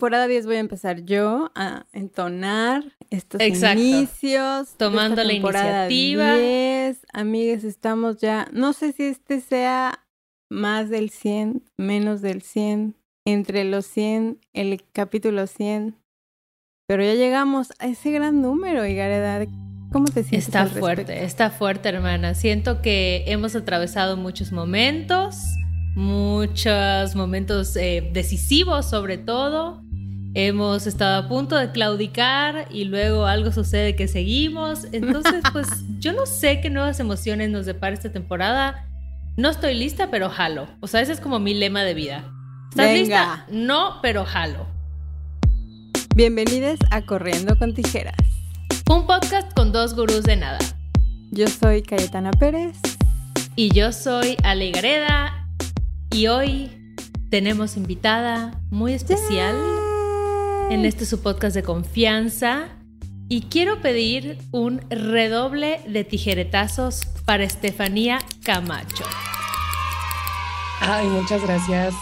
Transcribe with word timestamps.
temporada 0.00 0.28
10 0.28 0.46
voy 0.46 0.56
a 0.56 0.60
empezar 0.60 1.04
yo 1.04 1.52
a 1.54 1.84
entonar 1.92 2.82
estos 3.10 3.38
inicios. 3.42 4.74
Tomando 4.78 5.22
la 5.22 5.34
iniciativa. 5.34 6.36
10. 6.36 7.06
Amigas, 7.12 7.64
estamos 7.64 8.16
ya, 8.16 8.48
no 8.50 8.72
sé 8.72 8.92
si 8.92 9.02
este 9.02 9.42
sea 9.42 10.06
más 10.48 10.88
del 10.88 11.10
100, 11.10 11.64
menos 11.76 12.22
del 12.22 12.40
100, 12.40 12.96
entre 13.26 13.64
los 13.64 13.84
100, 13.84 14.38
el 14.54 14.82
capítulo 14.90 15.46
100. 15.46 15.94
Pero 16.88 17.04
ya 17.04 17.12
llegamos 17.12 17.74
a 17.78 17.86
ese 17.86 18.10
gran 18.10 18.40
número, 18.40 18.86
Igareda. 18.86 19.46
¿Cómo 19.92 20.06
te 20.06 20.24
sientes? 20.24 20.46
Está 20.46 20.64
fuerte, 20.66 21.24
está 21.24 21.50
fuerte, 21.50 21.90
hermana. 21.90 22.34
Siento 22.34 22.80
que 22.80 23.24
hemos 23.26 23.54
atravesado 23.54 24.16
muchos 24.16 24.50
momentos, 24.50 25.36
muchos 25.94 27.14
momentos 27.14 27.76
eh, 27.76 28.08
decisivos 28.14 28.88
sobre 28.88 29.18
todo. 29.18 29.82
Hemos 30.34 30.86
estado 30.86 31.24
a 31.24 31.28
punto 31.28 31.56
de 31.56 31.72
claudicar 31.72 32.68
y 32.70 32.84
luego 32.84 33.26
algo 33.26 33.50
sucede 33.50 33.96
que 33.96 34.06
seguimos. 34.06 34.86
Entonces, 34.92 35.42
pues 35.52 35.66
yo 35.98 36.12
no 36.12 36.24
sé 36.24 36.60
qué 36.60 36.70
nuevas 36.70 37.00
emociones 37.00 37.50
nos 37.50 37.66
depara 37.66 37.94
esta 37.94 38.12
temporada. 38.12 38.86
No 39.36 39.50
estoy 39.50 39.74
lista, 39.74 40.08
pero 40.08 40.30
jalo. 40.30 40.68
O 40.78 40.86
sea, 40.86 41.00
ese 41.00 41.12
es 41.12 41.20
como 41.20 41.40
mi 41.40 41.54
lema 41.54 41.82
de 41.82 41.94
vida. 41.94 42.24
¿Estás 42.70 42.92
lista? 42.92 43.44
No, 43.50 43.98
pero 44.02 44.24
jalo. 44.24 44.68
Bienvenidos 46.14 46.78
a 46.92 47.02
Corriendo 47.02 47.56
con 47.56 47.74
Tijeras. 47.74 48.14
Un 48.88 49.08
podcast 49.08 49.52
con 49.52 49.72
dos 49.72 49.96
gurús 49.96 50.22
de 50.22 50.36
nada. 50.36 50.58
Yo 51.32 51.48
soy 51.48 51.82
Cayetana 51.82 52.30
Pérez. 52.30 52.76
Y 53.56 53.74
yo 53.74 53.90
soy 53.90 54.36
Ale 54.44 54.70
Gareda. 54.70 55.48
Y 56.12 56.28
hoy 56.28 56.70
tenemos 57.30 57.76
invitada 57.76 58.60
muy 58.70 58.92
especial 58.92 59.56
en 60.70 60.84
este 60.84 61.04
su 61.04 61.20
podcast 61.20 61.56
de 61.56 61.64
confianza. 61.64 62.68
Y 63.28 63.42
quiero 63.42 63.82
pedir 63.82 64.38
un 64.52 64.80
redoble 64.88 65.80
de 65.88 66.04
tijeretazos 66.04 67.06
para 67.24 67.42
Estefanía 67.42 68.20
Camacho. 68.44 69.04
Ay, 70.80 71.08
muchas 71.08 71.42
gracias. 71.42 71.94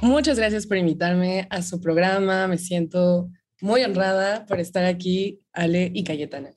Muchas 0.00 0.38
gracias 0.38 0.66
por 0.66 0.78
invitarme 0.78 1.46
a 1.50 1.60
su 1.60 1.80
programa. 1.80 2.48
Me 2.48 2.56
siento 2.56 3.28
muy 3.60 3.84
honrada 3.84 4.46
por 4.46 4.60
estar 4.60 4.86
aquí, 4.86 5.42
Ale 5.52 5.90
y 5.94 6.02
Cayetana. 6.02 6.52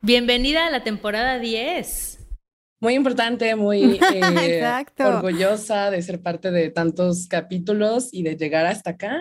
Bienvenida 0.00 0.66
a 0.66 0.70
la 0.70 0.82
temporada 0.82 1.38
10. 1.38 2.26
Muy 2.80 2.94
importante, 2.94 3.54
muy 3.54 3.98
eh, 4.14 4.64
orgullosa 4.98 5.90
de 5.90 6.00
ser 6.00 6.22
parte 6.22 6.50
de 6.50 6.70
tantos 6.70 7.26
capítulos 7.28 8.08
y 8.12 8.22
de 8.22 8.36
llegar 8.36 8.64
hasta 8.64 8.90
acá. 8.90 9.18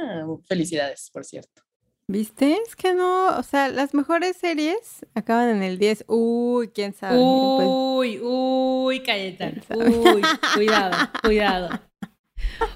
Felicidades, 0.48 1.10
por 1.12 1.26
cierto. 1.26 1.65
¿Viste? 2.08 2.58
Es 2.68 2.76
que 2.76 2.94
no, 2.94 3.36
o 3.38 3.44
sea, 3.44 3.68
las 3.70 3.96
mejores 3.96 4.38
series 4.38 5.06
acaban 5.16 5.50
en 5.50 5.64
el 5.64 5.80
10. 5.80 6.06
Uy, 6.08 6.68
quién 6.68 6.94
sabe. 6.94 7.18
Uy, 7.18 8.20
uy, 8.22 9.00
Cayetana. 9.02 9.62
Uy, 9.70 10.22
cuidado, 10.56 10.96
cuidado. 11.24 11.70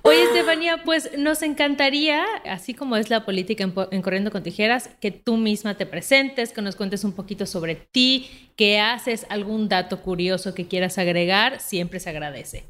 Oye, 0.01 0.23
Estefanía, 0.23 0.83
pues 0.83 1.11
nos 1.17 1.43
encantaría, 1.43 2.25
así 2.45 2.73
como 2.73 2.95
es 2.95 3.11
la 3.11 3.23
política 3.23 3.63
en, 3.63 4.01
Corriendo 4.01 4.31
con 4.31 4.41
Tijeras, 4.41 4.89
que 4.99 5.11
tú 5.11 5.37
misma 5.37 5.75
te 5.77 5.85
presentes, 5.85 6.51
que 6.51 6.61
nos 6.61 6.75
cuentes 6.75 7.03
un 7.03 7.13
poquito 7.13 7.45
sobre 7.45 7.75
ti, 7.75 8.51
que 8.55 8.79
haces, 8.79 9.27
algún 9.29 9.69
dato 9.69 10.01
curioso 10.01 10.55
que 10.55 10.67
quieras 10.67 10.97
agregar, 10.97 11.59
siempre 11.59 11.99
se 11.99 12.09
agradece. 12.09 12.65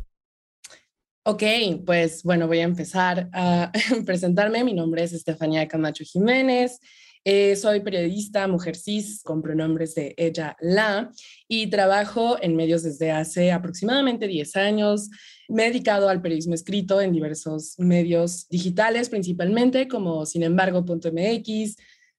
Ok, 1.23 1.43
pues 1.85 2.23
bueno, 2.23 2.47
voy 2.47 2.59
a 2.59 2.63
empezar 2.63 3.29
a 3.33 3.71
presentarme. 4.05 4.63
Mi 4.63 4.73
nombre 4.73 5.03
es 5.03 5.11
Estefanía 5.11 5.67
Camacho 5.67 6.05
Jiménez. 6.05 6.79
Eh, 7.25 7.57
soy 7.57 7.81
periodista, 7.81 8.47
mujer 8.47 8.77
cis, 8.77 9.21
con 9.21 9.41
pronombres 9.41 9.93
de 9.95 10.15
ella, 10.17 10.55
la, 10.61 11.11
y 11.49 11.67
trabajo 11.67 12.37
en 12.41 12.55
medios 12.55 12.83
desde 12.83 13.11
hace 13.11 13.51
aproximadamente 13.51 14.27
10 14.27 14.55
años. 14.55 15.09
Me 15.49 15.65
he 15.65 15.67
dedicado 15.67 16.07
al 16.07 16.21
periodismo 16.21 16.53
escrito 16.53 17.01
en 17.01 17.11
diversos 17.11 17.75
medios 17.77 18.47
digitales, 18.47 19.09
principalmente 19.09 19.89
como 19.89 20.25
sin 20.25 20.43
embargo.mx, 20.43 21.75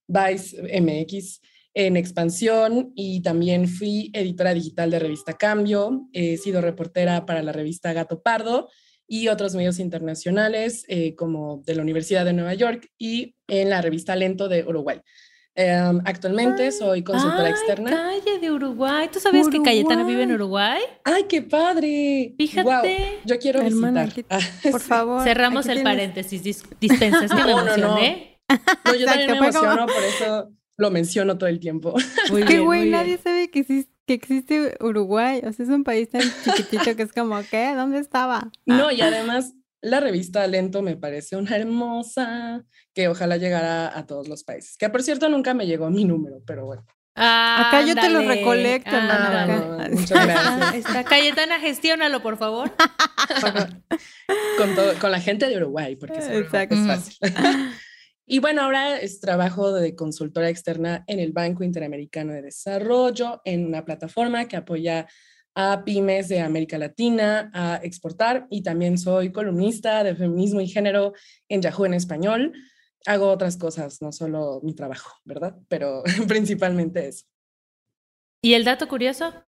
Vice 0.07 0.81
MX, 0.81 1.41
en 1.73 1.97
expansión 1.97 2.91
y 2.95 3.21
también 3.21 3.67
fui 3.67 4.11
editora 4.13 4.53
digital 4.53 4.91
de 4.91 4.99
revista 4.99 5.33
Cambio, 5.33 6.07
he 6.13 6.37
sido 6.37 6.61
reportera 6.61 7.25
para 7.25 7.41
la 7.41 7.51
revista 7.51 7.93
Gato 7.93 8.21
Pardo 8.21 8.69
y 9.11 9.27
otros 9.27 9.53
medios 9.55 9.77
internacionales 9.77 10.85
eh, 10.87 11.15
como 11.15 11.61
de 11.65 11.75
la 11.75 11.81
Universidad 11.81 12.23
de 12.23 12.31
Nueva 12.31 12.53
York 12.53 12.89
y 12.97 13.35
en 13.49 13.69
la 13.69 13.81
revista 13.81 14.15
Lento 14.15 14.47
de 14.47 14.63
Uruguay. 14.63 15.01
Em, 15.53 15.99
actualmente 16.05 16.71
soy 16.71 17.03
consultora 17.03 17.49
externa. 17.49 17.89
Calle 17.91 18.39
de 18.39 18.51
Uruguay. 18.51 19.09
¿Tú 19.11 19.19
sabías 19.19 19.49
que 19.49 19.61
Cayetana 19.61 20.05
vive 20.05 20.23
en 20.23 20.31
Uruguay? 20.31 20.81
¡Ay, 21.03 21.25
qué 21.27 21.41
padre! 21.41 22.35
Fíjate. 22.37 23.19
Yo 23.25 23.37
quiero 23.37 23.61
visitar. 23.61 24.13
Ah, 24.29 24.39
por 24.71 24.79
favor. 24.79 25.23
Cerramos 25.25 25.65
el 25.65 25.83
paréntesis. 25.83 26.41
Dispensas 26.79 27.31
que 27.31 27.43
me 27.43 27.51
emocioné. 27.51 28.39
No, 28.85 28.95
yo 28.95 29.05
también 29.05 29.31
me 29.31 29.37
emociono, 29.39 29.87
por 29.87 30.03
eso 30.03 30.51
lo 30.77 30.89
menciono 30.89 31.37
todo 31.37 31.49
el 31.49 31.59
tiempo. 31.59 31.95
Muy 32.29 32.45
qué 32.45 32.59
güey, 32.59 32.89
nadie 32.89 33.17
sabe 33.17 33.51
que 33.51 33.59
existe, 33.59 33.90
que 34.05 34.13
existe 34.13 34.77
Uruguay. 34.79 35.41
O 35.45 35.51
sea, 35.53 35.65
es 35.65 35.71
un 35.71 35.83
país 35.83 36.09
tan 36.09 36.21
chiquitito 36.43 36.95
que 36.95 37.03
es 37.03 37.13
como, 37.13 37.41
¿qué? 37.49 37.73
¿Dónde 37.75 37.99
estaba? 37.99 38.51
No, 38.65 38.91
y 38.91 39.01
además 39.01 39.53
la 39.81 39.99
revista 39.99 40.45
Lento 40.47 40.81
me 40.81 40.95
parece 40.95 41.35
una 41.35 41.55
hermosa 41.55 42.63
que 42.93 43.07
ojalá 43.07 43.37
llegara 43.37 43.97
a 43.97 44.05
todos 44.05 44.27
los 44.27 44.43
países. 44.43 44.77
Que 44.77 44.89
por 44.89 45.03
cierto 45.03 45.27
nunca 45.29 45.53
me 45.53 45.65
llegó 45.65 45.89
mi 45.89 46.05
número, 46.05 46.41
pero 46.45 46.65
bueno. 46.65 46.85
Acá 47.13 47.81
yo 47.85 47.93
te 47.93 48.09
lo 48.09 48.21
recolecto, 48.21 48.91
ah, 48.93 49.87
muchas 49.91 50.25
gracias. 50.25 50.75
Está 50.75 51.03
Cayetana, 51.03 51.59
gestiónalo, 51.59 52.21
por 52.21 52.37
favor. 52.37 52.71
con, 54.57 54.75
con 54.99 55.11
la 55.11 55.19
gente 55.19 55.49
de 55.49 55.57
Uruguay, 55.57 55.97
porque 55.97 56.19
es 56.19 56.49
fácil. 56.49 57.17
Y 58.33 58.39
bueno, 58.39 58.61
ahora 58.61 58.97
es 58.97 59.19
trabajo 59.19 59.73
de 59.73 59.93
consultora 59.93 60.47
externa 60.47 61.03
en 61.07 61.19
el 61.19 61.33
Banco 61.33 61.65
Interamericano 61.65 62.31
de 62.31 62.41
Desarrollo, 62.41 63.41
en 63.43 63.65
una 63.65 63.83
plataforma 63.83 64.47
que 64.47 64.55
apoya 64.55 65.05
a 65.53 65.83
pymes 65.83 66.29
de 66.29 66.39
América 66.39 66.77
Latina 66.77 67.51
a 67.53 67.81
exportar 67.83 68.47
y 68.49 68.63
también 68.63 68.97
soy 68.97 69.33
columnista 69.33 70.05
de 70.05 70.15
feminismo 70.15 70.61
y 70.61 70.69
género 70.69 71.11
en 71.49 71.61
Yahoo 71.61 71.85
en 71.85 71.93
español. 71.93 72.53
Hago 73.05 73.29
otras 73.29 73.57
cosas, 73.57 74.01
no 74.01 74.13
solo 74.13 74.61
mi 74.63 74.75
trabajo, 74.75 75.13
¿verdad? 75.25 75.57
Pero 75.67 76.01
principalmente 76.29 77.09
eso. 77.09 77.25
¿Y 78.41 78.53
el 78.53 78.63
dato 78.63 78.87
curioso? 78.87 79.43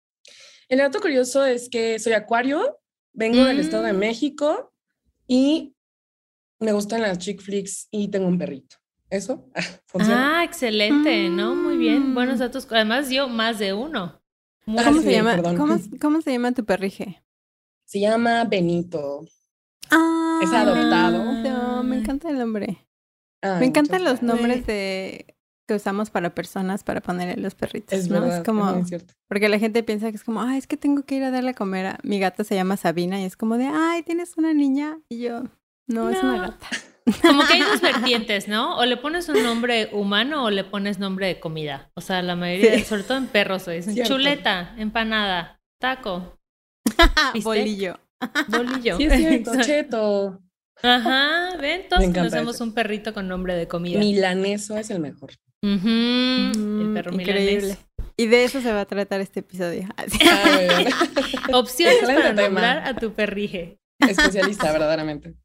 El 0.67 0.79
dato 0.79 0.99
curioso 0.99 1.45
es 1.45 1.69
que 1.69 1.99
soy 1.99 2.11
acuario, 2.11 2.81
vengo 3.13 3.45
del 3.45 3.61
Estado 3.61 3.83
de 3.83 3.93
mm. 3.93 3.97
México 3.97 4.73
y 5.25 5.72
me 6.63 6.71
gustan 6.71 7.01
las 7.01 7.19
chick 7.19 7.41
flicks 7.41 7.87
y 7.91 8.07
tengo 8.09 8.27
un 8.27 8.37
perrito. 8.37 8.77
¿Eso? 9.09 9.47
¿Funciona? 9.85 10.39
Ah, 10.39 10.43
excelente, 10.43 11.29
¿no? 11.29 11.55
Muy 11.55 11.77
bien. 11.77 12.15
Buenos 12.15 12.37
mm. 12.37 12.39
datos. 12.39 12.67
Además 12.71 13.09
dio 13.09 13.27
más 13.27 13.59
de 13.59 13.73
uno. 13.73 14.21
¿Cómo, 14.65 15.01
se 15.01 15.11
llama, 15.11 15.41
¿cómo, 16.01 16.21
se 16.21 16.31
llama 16.31 16.51
tu 16.53 16.65
perrije? 16.65 17.23
Se 17.85 17.99
llama 17.99 18.45
Benito. 18.45 19.25
Ah, 19.91 20.39
es 20.41 20.51
adoptado. 20.51 21.23
No, 21.43 21.83
me 21.83 21.97
encanta 21.97 22.29
el 22.29 22.39
nombre. 22.39 22.87
me 23.41 23.65
encantan 23.65 24.03
los 24.03 24.23
nombres 24.23 24.65
de 24.65 25.35
que 25.67 25.75
usamos 25.75 26.09
para 26.09 26.33
personas 26.33 26.83
para 26.83 27.01
ponerle 27.01 27.41
los 27.41 27.55
perritos. 27.55 27.97
Es 27.97 28.07
verdad, 28.07 28.37
es 28.37 28.43
como 28.43 28.83
cierto. 28.85 29.13
porque 29.27 29.47
la 29.47 29.59
gente 29.59 29.83
piensa 29.83 30.09
que 30.09 30.17
es 30.17 30.23
como, 30.23 30.41
ay, 30.41 30.57
es 30.57 30.67
que 30.67 30.77
tengo 30.77 31.03
que 31.03 31.15
ir 31.15 31.23
a 31.23 31.31
darle 31.31 31.51
a 31.51 31.53
comer 31.53 31.85
a 31.85 31.99
mi 32.03 32.19
gata 32.19 32.43
se 32.43 32.55
llama 32.55 32.77
Sabina 32.77 33.21
y 33.21 33.25
es 33.25 33.37
como 33.37 33.57
de, 33.57 33.67
ay, 33.67 34.03
tienes 34.03 34.37
una 34.37 34.53
niña 34.53 34.99
y 35.07 35.19
yo, 35.19 35.43
no. 35.87 36.09
es 36.09 36.21
una 36.23 36.41
gata. 36.41 36.67
Como 37.21 37.45
que 37.45 37.53
hay 37.53 37.61
dos 37.61 37.81
vertientes, 37.81 38.47
¿no? 38.47 38.77
O 38.77 38.85
le 38.85 38.97
pones 38.97 39.27
un 39.27 39.43
nombre 39.43 39.89
humano 39.91 40.45
o 40.45 40.49
le 40.49 40.63
pones 40.63 40.99
nombre 40.99 41.27
de 41.27 41.39
comida. 41.39 41.91
O 41.95 42.01
sea, 42.01 42.21
la 42.21 42.35
mayoría, 42.35 42.83
sobre 42.85 43.03
todo 43.03 43.17
en 43.17 43.27
perros, 43.27 43.65
dicen 43.65 44.05
chuleta, 44.05 44.73
empanada, 44.77 45.59
taco. 45.79 46.39
Bolillo. 47.43 47.99
Bolillo. 48.47 48.97
Sí, 48.97 49.05
es 49.05 49.43
cheto. 49.65 50.39
Ajá, 50.81 51.55
ven, 51.59 51.87
todos 51.89 52.03
conocemos 52.05 52.59
un 52.61 52.73
perrito 52.73 53.13
con 53.13 53.27
nombre 53.27 53.55
de 53.55 53.67
comida. 53.67 53.99
Milaneso 53.99 54.77
es 54.77 54.89
el 54.89 54.99
mejor. 54.99 55.31
el 55.61 56.91
perro 56.93 57.13
Increíble. 57.13 57.77
Y 58.15 58.27
de 58.27 58.43
eso 58.43 58.61
se 58.61 58.71
va 58.71 58.81
a 58.81 58.85
tratar 58.85 59.21
este 59.21 59.39
episodio. 59.41 59.87
Ah, 59.97 60.05
Opciones 61.53 62.03
para 62.05 62.33
nombrar 62.33 62.87
a 62.87 62.95
tu 62.95 63.13
perrije. 63.13 63.79
Especialista, 63.99 64.71
verdaderamente. 64.71 65.35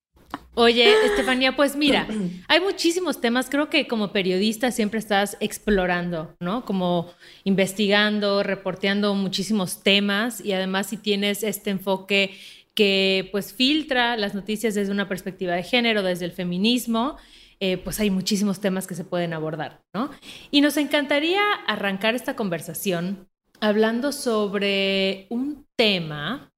Oye, 0.59 0.93
Estefanía, 1.07 1.55
pues 1.55 1.77
mira, 1.77 2.09
hay 2.49 2.61
muchísimos 2.61 3.21
temas, 3.21 3.49
creo 3.49 3.71
que 3.71 3.87
como 3.87 4.11
periodista 4.11 4.73
siempre 4.73 4.99
estás 4.99 5.37
explorando, 5.39 6.35
¿no? 6.41 6.65
Como 6.65 7.13
investigando, 7.45 8.43
reporteando 8.43 9.15
muchísimos 9.15 9.85
temas 9.85 10.45
y 10.45 10.53
además 10.53 10.89
si 10.89 10.97
tienes 10.97 11.45
este 11.45 11.71
enfoque 11.71 12.37
que 12.75 13.29
pues 13.31 13.53
filtra 13.53 14.17
las 14.17 14.35
noticias 14.35 14.75
desde 14.75 14.91
una 14.91 15.09
perspectiva 15.09 15.55
de 15.55 15.63
género, 15.63 16.03
desde 16.03 16.25
el 16.25 16.33
feminismo. 16.33 17.19
eh, 17.61 17.77
pues 17.77 18.01
hay 18.01 18.11
muchísimos 18.11 18.61
temas 18.61 18.89
que 18.89 18.97
se 18.97 19.05
pueden 19.05 19.35
abordar, 19.35 19.81
¿no? 19.95 20.11
Y 20.51 20.61
nos 20.61 20.77
encantaría 20.77 21.43
arrancar 21.69 22.17
esta 22.17 22.35
conversación 22.35 23.29
hablando 23.61 24.11
sobre 24.11 25.27
un 25.31 25.67
tema. 25.77 26.51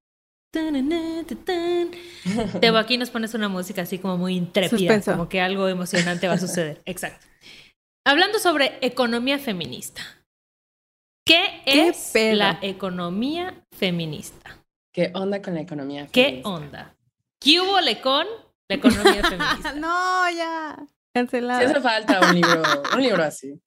Tebo, 2.59 2.77
aquí 2.77 2.97
nos 2.97 3.09
pones 3.09 3.33
una 3.33 3.47
música 3.47 3.83
así 3.83 3.99
como 3.99 4.17
muy 4.17 4.35
intrépida, 4.35 5.01
como 5.01 5.29
que 5.29 5.39
algo 5.39 5.69
emocionante 5.69 6.27
va 6.27 6.33
a 6.33 6.37
suceder. 6.39 6.81
Exacto. 6.85 7.25
Hablando 8.05 8.39
sobre 8.39 8.77
economía 8.81 9.39
feminista. 9.39 10.01
¿Qué, 11.25 11.61
es 11.65 12.11
la 12.35 12.59
economía 12.61 13.63
feminista? 13.71 14.57
¿Qué 14.93 15.11
onda 15.13 15.41
con 15.41 15.53
la 15.53 15.61
economía 15.61 16.07
feminista? 16.07 16.13
¿Qué 16.13 16.41
onda? 16.43 16.95
¿Qué 17.39 17.61
hubo 17.61 17.77
con 18.01 18.27
la 18.67 18.75
economía 18.75 19.23
feminista? 19.29 19.73
no, 19.75 20.29
ya. 20.31 20.77
Cancelado. 21.13 21.59
Sí 21.59 21.65
hace 21.65 21.81
falta 21.81 22.19
un 22.27 22.35
libro, 22.35 22.63
un 22.95 23.03
libro 23.03 23.23
así. 23.23 23.61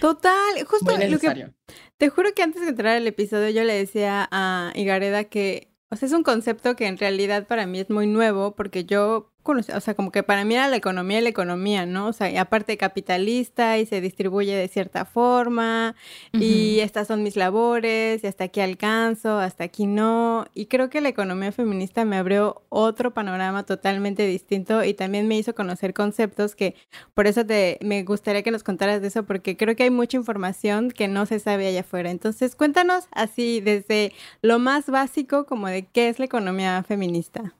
Total, 0.00 0.64
justo 0.66 0.96
lo 0.96 1.18
que, 1.18 1.50
te 1.96 2.08
juro 2.08 2.34
que 2.34 2.42
antes 2.42 2.62
de 2.62 2.68
entrar 2.68 2.96
al 2.96 3.06
episodio 3.06 3.50
yo 3.50 3.64
le 3.64 3.74
decía 3.74 4.28
a 4.30 4.72
Igareda 4.74 5.24
que, 5.24 5.71
o 5.92 5.96
sea, 5.96 6.06
es 6.06 6.14
un 6.14 6.22
concepto 6.22 6.74
que 6.74 6.86
en 6.86 6.96
realidad 6.96 7.46
para 7.46 7.66
mí 7.66 7.78
es 7.78 7.90
muy 7.90 8.06
nuevo 8.06 8.56
porque 8.56 8.86
yo 8.86 9.31
o 9.44 9.80
sea, 9.80 9.94
como 9.94 10.12
que 10.12 10.22
para 10.22 10.44
mí 10.44 10.54
era 10.54 10.68
la 10.68 10.76
economía 10.76 11.18
y 11.18 11.22
la 11.22 11.28
economía, 11.28 11.86
¿no? 11.86 12.08
O 12.08 12.12
sea, 12.12 12.30
y 12.30 12.36
aparte 12.36 12.76
capitalista 12.76 13.78
y 13.78 13.86
se 13.86 14.00
distribuye 14.00 14.54
de 14.54 14.68
cierta 14.68 15.04
forma 15.04 15.94
y 16.32 16.80
estas 16.80 17.08
son 17.08 17.22
mis 17.22 17.36
labores 17.36 18.22
y 18.22 18.26
hasta 18.26 18.44
aquí 18.44 18.60
alcanzo, 18.60 19.38
hasta 19.38 19.64
aquí 19.64 19.86
no. 19.86 20.46
Y 20.54 20.66
creo 20.66 20.90
que 20.90 21.00
la 21.00 21.08
economía 21.08 21.52
feminista 21.52 22.04
me 22.04 22.16
abrió 22.16 22.62
otro 22.68 23.12
panorama 23.12 23.64
totalmente 23.64 24.26
distinto 24.26 24.84
y 24.84 24.94
también 24.94 25.28
me 25.28 25.36
hizo 25.36 25.54
conocer 25.54 25.94
conceptos 25.94 26.54
que 26.54 26.74
por 27.14 27.26
eso 27.26 27.44
te, 27.44 27.78
me 27.82 28.04
gustaría 28.04 28.42
que 28.42 28.50
nos 28.50 28.62
contaras 28.62 29.00
de 29.02 29.08
eso 29.08 29.24
porque 29.24 29.56
creo 29.56 29.76
que 29.76 29.84
hay 29.84 29.90
mucha 29.90 30.16
información 30.16 30.90
que 30.90 31.08
no 31.08 31.26
se 31.26 31.38
sabe 31.38 31.66
allá 31.66 31.80
afuera. 31.80 32.10
Entonces, 32.10 32.54
cuéntanos 32.54 33.08
así 33.10 33.60
desde 33.60 34.12
lo 34.40 34.58
más 34.58 34.86
básico 34.86 35.46
como 35.46 35.68
de 35.68 35.86
qué 35.86 36.08
es 36.08 36.18
la 36.18 36.26
economía 36.26 36.82
feminista. 36.86 37.54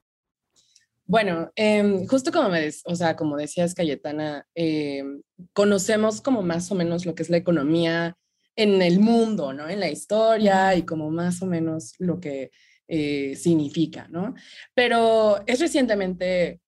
Bueno, 1.12 1.52
em, 1.56 2.06
justo 2.06 2.32
como 2.32 2.48
me, 2.48 2.70
o 2.86 2.96
sea, 2.96 3.16
como 3.16 3.36
decías 3.36 3.74
Cayetana, 3.74 4.46
em, 4.54 5.20
conocemos 5.52 6.22
como 6.22 6.40
más 6.40 6.72
o 6.72 6.74
menos 6.74 7.04
lo 7.04 7.14
que 7.14 7.22
es 7.22 7.28
la 7.28 7.36
economía 7.36 8.16
en 8.56 8.80
el 8.80 8.98
mundo, 8.98 9.52
¿no? 9.52 9.68
En 9.68 9.78
la 9.78 9.90
historia 9.90 10.74
y 10.74 10.86
como 10.86 11.10
más 11.10 11.42
o 11.42 11.46
menos 11.46 11.92
lo 11.98 12.18
que 12.18 12.50
eh, 12.88 13.36
significa, 13.36 14.08
¿no? 14.08 14.34
Pero 14.72 15.46
es 15.46 15.60
recientemente 15.60 16.62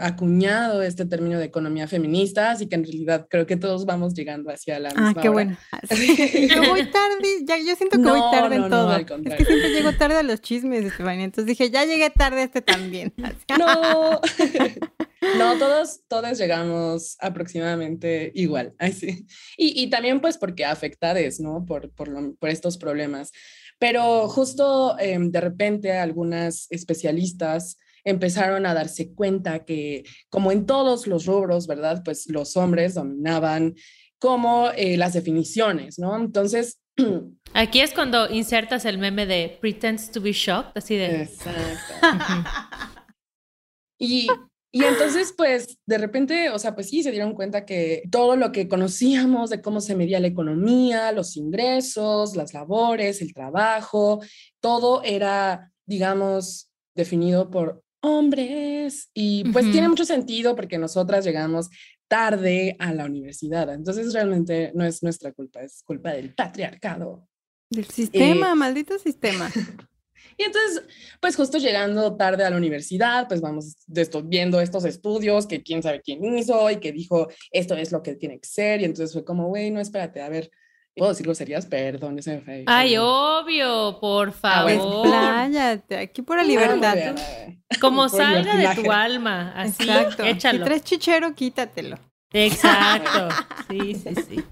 acuñado 0.00 0.82
este 0.82 1.06
término 1.06 1.38
de 1.38 1.46
economía 1.46 1.88
feminista, 1.88 2.52
así 2.52 2.68
que 2.68 2.76
en 2.76 2.84
realidad 2.84 3.26
creo 3.28 3.46
que 3.46 3.56
todos 3.56 3.84
vamos 3.84 4.14
llegando 4.14 4.50
hacia 4.50 4.78
la 4.78 4.90
ah, 4.90 5.00
misma 5.00 5.10
Ah, 5.16 5.22
qué 5.22 5.28
bueno. 5.28 5.56
yo 5.90 6.70
voy 6.70 6.84
tarde, 6.90 7.44
ya, 7.44 7.58
yo 7.58 7.74
siento 7.74 7.96
que 7.98 8.08
voy 8.08 8.20
tarde 8.30 8.56
en 8.56 8.70
todo. 8.70 8.96
es 8.96 9.04
que 9.06 9.44
siempre 9.44 9.70
llego 9.70 9.92
tarde 9.92 10.16
a 10.16 10.22
los 10.22 10.40
chismes, 10.40 10.84
Estefania, 10.84 11.24
entonces 11.24 11.46
dije, 11.46 11.70
ya 11.70 11.84
llegué 11.84 12.10
tarde 12.10 12.42
a 12.42 12.44
este 12.44 12.62
también. 12.62 13.12
no, 13.58 14.20
no, 15.38 15.58
todos, 15.58 16.00
todos 16.06 16.38
llegamos 16.38 17.16
aproximadamente 17.20 18.30
igual, 18.34 18.74
así. 18.78 19.26
Y, 19.56 19.82
y 19.82 19.90
también 19.90 20.20
pues 20.20 20.38
porque 20.38 20.64
afectades, 20.64 21.40
¿no? 21.40 21.64
Por, 21.66 21.90
por, 21.90 22.36
por 22.36 22.48
estos 22.50 22.78
problemas. 22.78 23.32
Pero 23.78 24.28
justo 24.28 24.98
em, 24.98 25.30
de 25.30 25.40
repente 25.40 25.92
algunas 25.92 26.66
especialistas 26.70 27.78
empezaron 28.06 28.64
a 28.66 28.72
darse 28.72 29.12
cuenta 29.12 29.64
que, 29.64 30.04
como 30.30 30.52
en 30.52 30.64
todos 30.64 31.06
los 31.06 31.26
rubros, 31.26 31.66
¿verdad? 31.66 32.02
Pues 32.04 32.30
los 32.30 32.56
hombres 32.56 32.94
dominaban 32.94 33.74
como 34.18 34.70
eh, 34.70 34.96
las 34.96 35.12
definiciones, 35.12 35.98
¿no? 35.98 36.16
Entonces... 36.16 36.80
Aquí 37.52 37.80
es 37.80 37.92
cuando 37.92 38.30
insertas 38.30 38.84
el 38.84 38.98
meme 38.98 39.26
de 39.26 39.58
pretends 39.60 40.10
to 40.10 40.20
be 40.20 40.32
shocked, 40.32 40.72
así 40.76 40.96
de... 40.96 41.22
Exacto. 41.22 41.94
y, 43.98 44.28
y 44.70 44.84
entonces, 44.84 45.34
pues, 45.36 45.78
de 45.84 45.98
repente, 45.98 46.50
o 46.50 46.58
sea, 46.60 46.76
pues 46.76 46.88
sí, 46.88 47.02
se 47.02 47.10
dieron 47.10 47.34
cuenta 47.34 47.64
que 47.64 48.02
todo 48.10 48.36
lo 48.36 48.52
que 48.52 48.68
conocíamos 48.68 49.50
de 49.50 49.60
cómo 49.60 49.80
se 49.80 49.96
medía 49.96 50.20
la 50.20 50.28
economía, 50.28 51.10
los 51.10 51.36
ingresos, 51.36 52.36
las 52.36 52.54
labores, 52.54 53.20
el 53.20 53.34
trabajo, 53.34 54.20
todo 54.60 55.02
era, 55.02 55.72
digamos, 55.86 56.70
definido 56.94 57.50
por 57.50 57.82
hombres. 58.06 59.10
Y 59.12 59.44
pues 59.50 59.70
tiene 59.70 59.88
mucho 59.88 60.04
sentido 60.04 60.54
porque 60.54 60.78
nosotras 60.78 61.24
llegamos 61.24 61.68
tarde 62.08 62.76
a 62.78 62.92
la 62.92 63.04
universidad. 63.04 63.72
Entonces 63.72 64.12
realmente 64.12 64.72
no 64.74 64.84
es 64.84 65.02
nuestra 65.02 65.32
culpa, 65.32 65.62
es 65.62 65.82
culpa 65.84 66.12
del 66.12 66.34
patriarcado. 66.34 67.28
Del 67.70 67.86
sistema, 67.86 68.52
eh, 68.52 68.54
maldito 68.54 68.98
sistema. 68.98 69.50
y 70.38 70.44
entonces, 70.44 70.84
pues 71.20 71.34
justo 71.34 71.58
llegando 71.58 72.16
tarde 72.16 72.44
a 72.44 72.50
la 72.50 72.56
universidad, 72.56 73.26
pues 73.26 73.40
vamos 73.40 73.76
viendo 74.24 74.60
estos 74.60 74.84
estudios 74.84 75.46
que 75.46 75.62
quién 75.62 75.82
sabe 75.82 76.00
quién 76.00 76.24
hizo 76.36 76.70
y 76.70 76.76
que 76.76 76.92
dijo, 76.92 77.28
esto 77.50 77.74
es 77.74 77.90
lo 77.90 78.02
que 78.02 78.14
tiene 78.14 78.38
que 78.38 78.48
ser. 78.48 78.80
Y 78.80 78.84
entonces 78.84 79.12
fue 79.12 79.24
como, 79.24 79.48
güey, 79.48 79.70
no, 79.70 79.80
espérate, 79.80 80.20
a 80.20 80.28
ver, 80.28 80.50
¿Puedo 80.96 81.10
decir 81.10 81.26
groserías? 81.26 81.66
Perdón, 81.66 82.18
ese 82.18 82.36
me 82.36 82.40
fue. 82.40 82.64
Ay, 82.66 82.96
obvio, 82.98 83.98
por 84.00 84.32
favor. 84.32 85.06
Pláyate, 85.06 85.98
aquí 85.98 86.22
por 86.22 86.38
la 86.38 86.42
libertad. 86.42 87.14
Como 87.80 88.08
salga 88.08 88.56
de 88.56 88.82
tu 88.82 88.90
alma, 88.90 89.52
así, 89.54 89.82
Exacto. 89.82 90.24
échalo. 90.24 90.58
Si 90.60 90.64
traes 90.64 90.84
chichero, 90.84 91.34
quítatelo. 91.34 91.98
Exacto, 92.32 93.28
sí, 93.70 93.94
sí, 93.94 94.14
sí. 94.26 94.44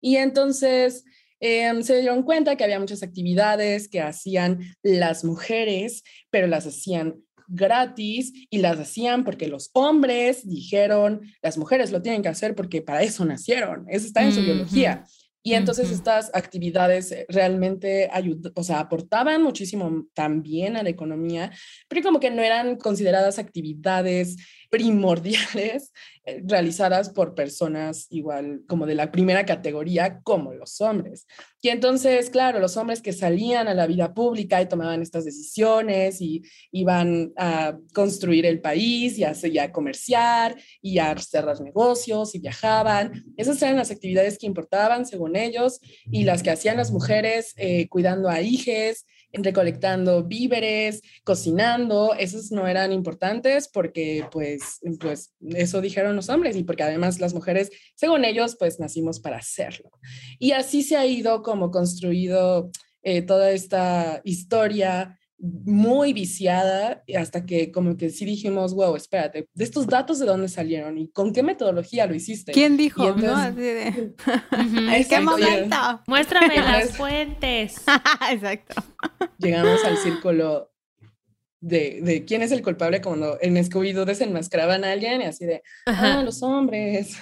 Y 0.00 0.16
entonces 0.16 1.04
em, 1.40 1.82
se 1.82 2.00
dieron 2.00 2.22
cuenta 2.22 2.56
que 2.56 2.64
había 2.64 2.80
muchas 2.80 3.02
actividades 3.02 3.88
que 3.88 4.00
hacían 4.00 4.60
las 4.82 5.24
mujeres, 5.24 6.02
pero 6.30 6.46
las 6.46 6.66
hacían 6.66 7.16
gratis 7.48 8.32
y 8.48 8.58
las 8.58 8.78
hacían 8.78 9.24
porque 9.24 9.48
los 9.48 9.70
hombres 9.74 10.48
dijeron, 10.48 11.20
las 11.42 11.58
mujeres 11.58 11.92
lo 11.92 12.00
tienen 12.00 12.22
que 12.22 12.28
hacer 12.28 12.54
porque 12.54 12.80
para 12.80 13.02
eso 13.02 13.24
nacieron, 13.26 13.84
eso 13.88 14.06
está 14.06 14.22
en 14.22 14.32
su 14.32 14.40
biología. 14.40 15.04
Y 15.46 15.52
entonces 15.52 15.90
estas 15.90 16.30
actividades 16.34 17.12
eh, 17.12 17.26
realmente 17.28 18.10
o 18.54 18.62
sea, 18.64 18.80
aportaban 18.80 19.42
muchísimo 19.42 20.06
también 20.14 20.78
a 20.78 20.82
la 20.82 20.88
economía, 20.88 21.52
pero 21.86 22.02
como 22.02 22.18
que 22.18 22.30
no 22.30 22.40
eran 22.40 22.76
consideradas 22.76 23.38
actividades 23.38 24.36
primordiales 24.74 25.92
eh, 26.24 26.42
realizadas 26.44 27.08
por 27.10 27.36
personas 27.36 28.08
igual 28.10 28.62
como 28.66 28.86
de 28.86 28.96
la 28.96 29.12
primera 29.12 29.46
categoría 29.46 30.20
como 30.24 30.52
los 30.52 30.80
hombres. 30.80 31.28
Y 31.62 31.68
entonces, 31.68 32.28
claro, 32.28 32.58
los 32.58 32.76
hombres 32.76 33.00
que 33.00 33.12
salían 33.12 33.68
a 33.68 33.74
la 33.74 33.86
vida 33.86 34.14
pública 34.14 34.60
y 34.60 34.68
tomaban 34.68 35.00
estas 35.00 35.24
decisiones 35.24 36.20
y 36.20 36.42
iban 36.72 37.32
a 37.36 37.78
construir 37.92 38.46
el 38.46 38.60
país 38.60 39.16
y 39.16 39.22
a, 39.22 39.32
a 39.62 39.70
comerciar 39.70 40.56
y 40.82 40.98
a 40.98 41.16
cerrar 41.18 41.60
negocios 41.60 42.34
y 42.34 42.40
viajaban, 42.40 43.24
esas 43.36 43.62
eran 43.62 43.76
las 43.76 43.92
actividades 43.92 44.38
que 44.38 44.46
importaban 44.46 45.06
según 45.06 45.36
ellos 45.36 45.78
y 46.10 46.24
las 46.24 46.42
que 46.42 46.50
hacían 46.50 46.78
las 46.78 46.90
mujeres 46.90 47.52
eh, 47.58 47.86
cuidando 47.88 48.28
a 48.28 48.40
hijes 48.40 49.06
recolectando 49.42 50.24
víveres, 50.24 51.02
cocinando, 51.24 52.14
esos 52.14 52.52
no 52.52 52.66
eran 52.66 52.92
importantes 52.92 53.68
porque 53.68 54.26
pues, 54.30 54.80
pues 55.00 55.34
eso 55.50 55.80
dijeron 55.80 56.16
los 56.16 56.28
hombres 56.28 56.56
y 56.56 56.64
porque 56.64 56.82
además 56.84 57.20
las 57.20 57.34
mujeres, 57.34 57.70
según 57.94 58.24
ellos, 58.24 58.56
pues 58.58 58.78
nacimos 58.78 59.20
para 59.20 59.38
hacerlo. 59.38 59.90
Y 60.38 60.52
así 60.52 60.82
se 60.82 60.96
ha 60.96 61.06
ido 61.06 61.42
como 61.42 61.70
construido 61.70 62.70
eh, 63.02 63.22
toda 63.22 63.50
esta 63.50 64.20
historia 64.24 65.18
muy 65.38 66.12
viciada 66.12 67.02
hasta 67.18 67.44
que 67.44 67.72
como 67.72 67.96
que 67.96 68.10
sí 68.10 68.24
dijimos, 68.24 68.74
wow, 68.74 68.96
espérate, 68.96 69.48
de 69.52 69.64
estos 69.64 69.86
datos 69.86 70.18
de 70.18 70.26
dónde 70.26 70.48
salieron 70.48 70.96
y 70.96 71.08
con 71.10 71.32
qué 71.32 71.42
metodología 71.42 72.06
lo 72.06 72.14
hiciste. 72.14 72.52
¿Quién 72.52 72.76
dijo? 72.76 73.04
¿En 73.18 74.14
qué 75.08 75.20
momento? 75.20 75.76
Muéstrame 76.06 76.56
las 76.60 76.96
fuentes. 76.96 77.82
Exacto. 78.30 78.82
Llegamos 79.38 79.84
al 79.84 79.98
círculo 79.98 80.72
de, 81.60 82.00
de, 82.02 82.24
quién 82.24 82.42
es 82.42 82.52
el 82.52 82.62
culpable 82.62 83.00
cuando 83.00 83.38
en 83.40 83.56
Scooby-Doo 83.56 84.04
desenmascaraban 84.04 84.84
a 84.84 84.92
alguien 84.92 85.22
y 85.22 85.24
así 85.24 85.46
de, 85.46 85.62
ah, 85.86 86.22
los 86.24 86.42
hombres. 86.42 87.18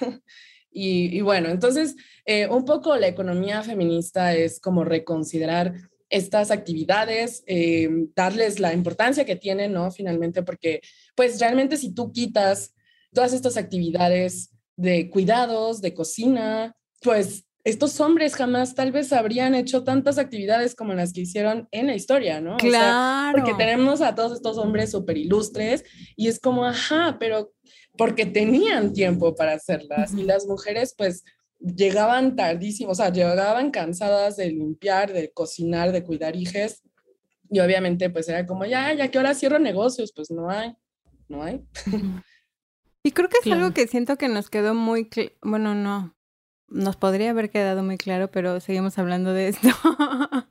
y, 0.71 1.17
y, 1.17 1.21
bueno, 1.23 1.49
entonces, 1.49 1.97
eh, 2.25 2.47
un 2.49 2.65
poco 2.65 2.97
la 2.97 3.07
economía 3.07 3.63
feminista 3.63 4.35
es 4.35 4.61
como 4.61 4.85
reconsiderar 4.85 5.75
estas 6.13 6.51
actividades, 6.51 7.43
eh, 7.47 7.89
darles 8.15 8.61
la 8.61 8.73
importancia 8.73 9.25
que 9.25 9.37
tienen, 9.37 9.73
¿no? 9.73 9.91
Finalmente, 9.91 10.43
porque 10.43 10.83
pues 11.17 11.41
realmente 11.41 11.77
si 11.77 11.93
tú 11.93 12.13
quitas 12.13 12.75
todas 13.13 13.33
estas 13.33 13.57
actividades 13.57 14.51
de 14.77 15.09
cuidados, 15.11 15.81
de 15.81 15.95
cocina, 15.95 16.77
pues 17.01 17.45
estos 17.65 17.99
hombres 18.01 18.35
jamás 18.35 18.75
tal 18.75 18.93
vez 18.93 19.13
habrían 19.13 19.55
hecho 19.55 19.85
tantas 19.85 20.19
actividades 20.19 20.75
como 20.75 20.95
las 20.95 21.13
que 21.13 21.23
hicieron 21.23 21.69
en 21.71 21.87
la 21.87 21.95
historia, 21.95 22.41
¿no? 22.41 22.57
Claro. 22.57 23.39
porque 23.39 23.55
tenemos 23.55 24.01
a 24.01 24.15
todos 24.15 24.33
estos 24.33 24.59
hombres 24.59 24.91
súper 24.91 25.17
ilustres 25.17 25.85
y 26.17 26.29
es 26.29 26.39
como, 26.41 26.65
ajá, 26.65 27.17
pero 27.19 27.53
porque 27.97 28.27
tenían 28.27 28.93
tiempo 28.93 29.35
para 29.35 29.55
hacerlas 29.55 30.13
y 30.15 30.25
las 30.25 30.47
mujeres 30.47 30.95
pues 30.97 31.25
llegaban 31.63 32.37
tardísimo, 32.37 32.93
o 32.93 32.95
sea, 32.95 33.11
llegaban 33.11 33.71
cansadas 33.71 34.37
de 34.37 34.49
limpiar, 34.51 35.13
de 35.13 35.33
cocinar, 35.33 35.93
de 35.93 36.03
cuidar 36.03 36.37
hijos 36.37 36.83
y 37.51 37.61
obviamente 37.61 38.09
pues 38.11 38.29
era 38.29 38.47
como, 38.47 38.65
ya, 38.65 38.95
ya 38.95 39.11
que 39.11 39.19
ahora 39.19 39.35
cierro 39.35 39.59
negocios, 39.59 40.13
pues 40.15 40.31
no 40.31 40.51
hay, 40.51 40.75
no 41.29 41.43
hay. 41.43 41.63
Y 43.05 43.11
creo 43.13 43.29
que 43.29 43.39
es 43.43 43.53
algo 43.53 43.75
que 43.75 43.87
siento 43.89 44.17
que 44.17 44.29
nos 44.29 44.49
quedó 44.49 44.75
muy, 44.75 45.11
bueno, 45.43 45.75
no, 45.75 46.17
nos 46.69 46.97
podría 46.97 47.31
haber 47.31 47.51
quedado 47.51 47.83
muy 47.83 47.99
claro, 47.99 48.31
pero 48.31 48.61
seguimos 48.61 48.99
hablando 48.99 49.33
de 49.33 49.49
esto. 49.49 49.69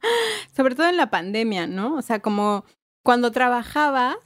Sobre 0.55 0.75
todo 0.75 0.89
en 0.89 0.97
la 0.97 1.09
pandemia, 1.09 1.65
¿no? 1.65 1.95
O 1.95 2.01
sea, 2.01 2.19
como 2.19 2.65
cuando 3.03 3.31
trabajabas, 3.31 4.17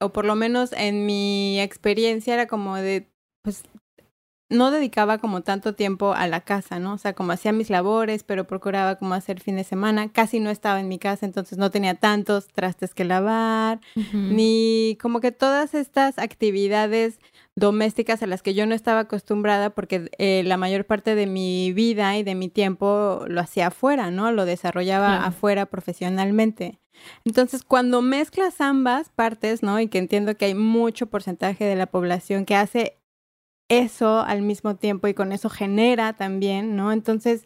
o 0.00 0.12
por 0.12 0.24
lo 0.24 0.34
menos 0.34 0.72
en 0.72 1.06
mi 1.06 1.60
experiencia 1.60 2.34
era 2.34 2.46
como 2.46 2.76
de, 2.76 3.12
pues 3.42 3.62
no 4.48 4.70
dedicaba 4.70 5.18
como 5.18 5.42
tanto 5.42 5.74
tiempo 5.74 6.12
a 6.12 6.28
la 6.28 6.40
casa, 6.40 6.78
¿no? 6.78 6.94
O 6.94 6.98
sea, 6.98 7.14
como 7.14 7.32
hacía 7.32 7.52
mis 7.52 7.68
labores, 7.68 8.22
pero 8.22 8.46
procuraba 8.46 8.96
como 8.96 9.14
hacer 9.14 9.40
fin 9.40 9.56
de 9.56 9.64
semana. 9.64 10.12
Casi 10.12 10.38
no 10.38 10.50
estaba 10.50 10.78
en 10.78 10.88
mi 10.88 10.98
casa, 10.98 11.26
entonces 11.26 11.58
no 11.58 11.70
tenía 11.70 11.94
tantos 11.94 12.46
trastes 12.48 12.94
que 12.94 13.04
lavar, 13.04 13.80
ni 14.12 14.96
como 15.00 15.20
que 15.20 15.32
todas 15.32 15.74
estas 15.74 16.18
actividades 16.18 17.18
domésticas 17.56 18.22
a 18.22 18.26
las 18.26 18.42
que 18.42 18.54
yo 18.54 18.66
no 18.66 18.74
estaba 18.74 19.00
acostumbrada 19.00 19.70
porque 19.70 20.10
eh, 20.18 20.42
la 20.44 20.58
mayor 20.58 20.84
parte 20.84 21.14
de 21.14 21.26
mi 21.26 21.72
vida 21.72 22.16
y 22.16 22.22
de 22.22 22.34
mi 22.34 22.48
tiempo 22.48 23.24
lo 23.26 23.40
hacía 23.40 23.68
afuera, 23.68 24.10
¿no? 24.10 24.30
Lo 24.30 24.44
desarrollaba 24.44 25.24
afuera 25.24 25.66
profesionalmente. 25.66 26.78
Entonces, 27.24 27.62
cuando 27.62 28.00
mezclas 28.00 28.60
ambas 28.60 29.08
partes, 29.10 29.62
¿no? 29.62 29.80
Y 29.80 29.88
que 29.88 29.98
entiendo 29.98 30.36
que 30.36 30.46
hay 30.46 30.54
mucho 30.54 31.06
porcentaje 31.06 31.64
de 31.64 31.76
la 31.76 31.86
población 31.86 32.44
que 32.44 32.54
hace 32.54 32.98
eso 33.68 34.20
al 34.20 34.42
mismo 34.42 34.76
tiempo 34.76 35.08
y 35.08 35.14
con 35.14 35.32
eso 35.32 35.50
genera 35.50 36.12
también, 36.14 36.76
¿no? 36.76 36.92
Entonces, 36.92 37.42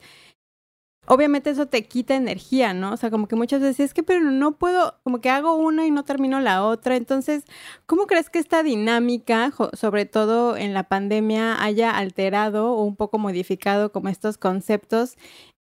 obviamente 1.06 1.50
eso 1.50 1.66
te 1.66 1.84
quita 1.84 2.14
energía, 2.14 2.72
¿no? 2.72 2.92
O 2.92 2.96
sea, 2.96 3.10
como 3.10 3.26
que 3.26 3.36
muchas 3.36 3.60
veces 3.60 3.80
es 3.80 3.94
que, 3.94 4.02
pero 4.02 4.20
no 4.20 4.52
puedo, 4.58 4.94
como 5.02 5.20
que 5.20 5.30
hago 5.30 5.54
una 5.56 5.86
y 5.86 5.90
no 5.90 6.04
termino 6.04 6.40
la 6.40 6.64
otra. 6.64 6.96
Entonces, 6.96 7.44
¿cómo 7.86 8.06
crees 8.06 8.30
que 8.30 8.38
esta 8.38 8.62
dinámica, 8.62 9.52
sobre 9.72 10.06
todo 10.06 10.56
en 10.56 10.74
la 10.74 10.84
pandemia, 10.84 11.62
haya 11.62 11.90
alterado 11.90 12.72
o 12.72 12.84
un 12.84 12.96
poco 12.96 13.18
modificado 13.18 13.92
como 13.92 14.08
estos 14.08 14.38
conceptos? 14.38 15.16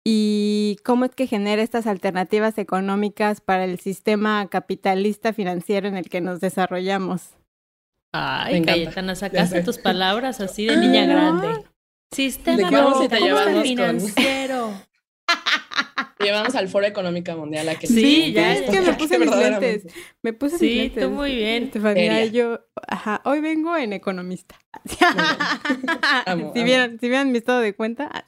¿Y 0.04 0.78
cómo 0.84 1.04
es 1.04 1.14
que 1.14 1.26
genera 1.26 1.62
estas 1.62 1.86
alternativas 1.86 2.58
económicas 2.58 3.40
para 3.40 3.64
el 3.64 3.78
sistema 3.80 4.46
capitalista 4.48 5.32
financiero 5.32 5.88
en 5.88 5.96
el 5.96 6.08
que 6.08 6.20
nos 6.20 6.40
desarrollamos? 6.40 7.39
Ay, 8.12 8.62
Cayetana, 8.62 9.14
sacaste 9.14 9.62
tus 9.62 9.78
palabras 9.78 10.40
así 10.40 10.66
de 10.66 10.76
niña 10.76 11.06
grande. 11.06 11.64
Sistema 12.10 12.68
financiero. 13.62 14.72
Llevamos 16.18 16.54
al 16.54 16.68
Foro 16.68 16.86
Económico 16.86 17.34
Mundial 17.34 17.68
a 17.68 17.76
que 17.76 17.86
Sí, 17.86 18.32
ya 18.32 18.52
es 18.54 18.70
que 18.70 18.80
me 18.80 18.92
puse 18.94 19.18
mis 19.18 19.34
lentes. 19.34 19.86
Me 20.22 20.32
puse 20.32 20.58
sí, 20.58 20.66
mis 20.66 20.76
lentes. 20.76 21.04
tú 21.04 21.10
muy 21.10 21.34
bien. 21.36 21.64
Estefanía, 21.64 22.26
yo, 22.26 22.60
ajá, 22.88 23.22
hoy 23.24 23.40
vengo 23.40 23.76
en 23.76 23.92
economista. 23.92 24.56
si, 26.54 26.62
Vieran, 26.62 26.98
si 27.00 27.08
vieran 27.08 27.32
mi 27.32 27.38
estado 27.38 27.60
de 27.60 27.74
cuenta. 27.74 28.24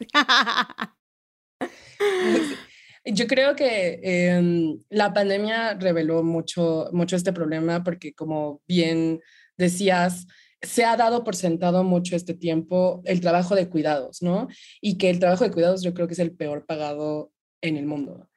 Yo 3.05 3.27
creo 3.27 3.57
que 3.57 4.01
em, 4.03 4.79
la 4.89 5.12
pandemia 5.12 5.75
reveló 5.75 6.23
mucho, 6.23 6.89
mucho 6.93 7.17
este 7.17 7.33
problema 7.33 7.83
porque 7.83 8.15
como 8.15 8.62
bien 8.67 9.21
decías, 9.57 10.27
se 10.63 10.85
ha 10.85 10.97
dado 10.97 11.25
por 11.25 11.35
sentado 11.35 11.83
mucho 11.85 12.15
este 12.15 12.35
tiempo 12.35 13.03
el 13.05 13.21
trabajo 13.21 13.55
de 13.55 13.69
cuidados, 13.69 14.23
¿no? 14.23 14.49
Y 14.81 14.97
que 14.97 15.11
el 15.11 15.19
trabajo 15.19 15.45
de 15.45 15.51
cuidados 15.51 15.83
yo 15.83 15.93
creo 15.93 16.07
que 16.07 16.15
es 16.15 16.21
el 16.21 16.33
peor 16.33 16.67
pagado 16.67 17.33
en 17.61 17.77
el 17.77 17.87
mundo, 17.87 18.29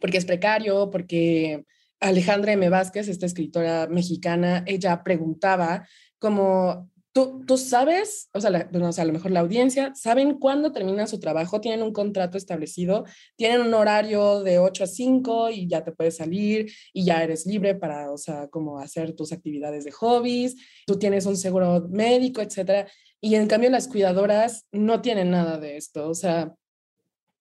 porque 0.00 0.18
es 0.18 0.24
precario, 0.24 0.90
porque 0.90 1.64
Alejandra 2.00 2.52
M. 2.52 2.68
Vázquez, 2.68 3.08
esta 3.08 3.26
escritora 3.26 3.86
mexicana, 3.86 4.62
ella 4.66 5.02
preguntaba 5.02 5.86
como 6.18 6.90
Tú, 7.14 7.44
tú 7.46 7.56
sabes, 7.56 8.28
o 8.34 8.40
sea, 8.40 8.50
a 8.50 9.04
lo 9.04 9.12
mejor 9.12 9.30
la 9.30 9.38
audiencia, 9.38 9.92
saben 9.94 10.36
cuándo 10.36 10.72
terminan 10.72 11.06
su 11.06 11.20
trabajo, 11.20 11.60
tienen 11.60 11.84
un 11.84 11.92
contrato 11.92 12.36
establecido, 12.36 13.04
tienen 13.36 13.60
un 13.60 13.72
horario 13.72 14.42
de 14.42 14.58
8 14.58 14.82
a 14.82 14.86
5 14.88 15.50
y 15.50 15.68
ya 15.68 15.84
te 15.84 15.92
puedes 15.92 16.16
salir 16.16 16.72
y 16.92 17.04
ya 17.04 17.22
eres 17.22 17.46
libre 17.46 17.76
para, 17.76 18.10
o 18.10 18.18
sea, 18.18 18.48
como 18.48 18.80
hacer 18.80 19.14
tus 19.14 19.30
actividades 19.30 19.84
de 19.84 19.92
hobbies, 19.92 20.56
tú 20.88 20.98
tienes 20.98 21.24
un 21.26 21.36
seguro 21.36 21.86
médico, 21.88 22.40
etcétera. 22.40 22.88
Y 23.20 23.36
en 23.36 23.46
cambio 23.46 23.70
las 23.70 23.86
cuidadoras 23.86 24.66
no 24.72 25.00
tienen 25.00 25.30
nada 25.30 25.58
de 25.58 25.76
esto, 25.76 26.08
o 26.08 26.14
sea, 26.14 26.52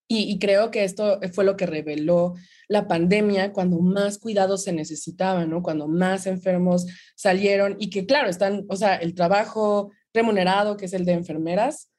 y, 0.08 0.38
creo 0.38 0.70
que 0.70 0.84
esto 0.84 1.20
fue 1.34 1.44
lo 1.44 1.56
que 1.56 1.66
reveló 1.66 2.36
la 2.68 2.88
pandemia 2.88 3.52
cuando 3.52 3.80
más 3.80 4.20
cuidados 4.20 4.64
se 4.64 4.74
necesitaban, 4.74 5.50
¿no? 5.50 5.64
Cuando 5.64 5.88
más 5.88 6.28
enfermos 6.28 6.86
salieron 7.16 7.78
y 7.80 7.90
que, 7.90 8.06
claro, 8.06 8.30
están, 8.30 8.66
o 8.70 8.76
sea, 8.76 8.96
el 8.96 9.16
trabajo 9.16 9.92
remunerado, 10.14 10.78
que 10.78 10.86
es 10.86 10.94
el 10.94 11.06
de 11.06 11.14
enfermeras, 11.14 11.90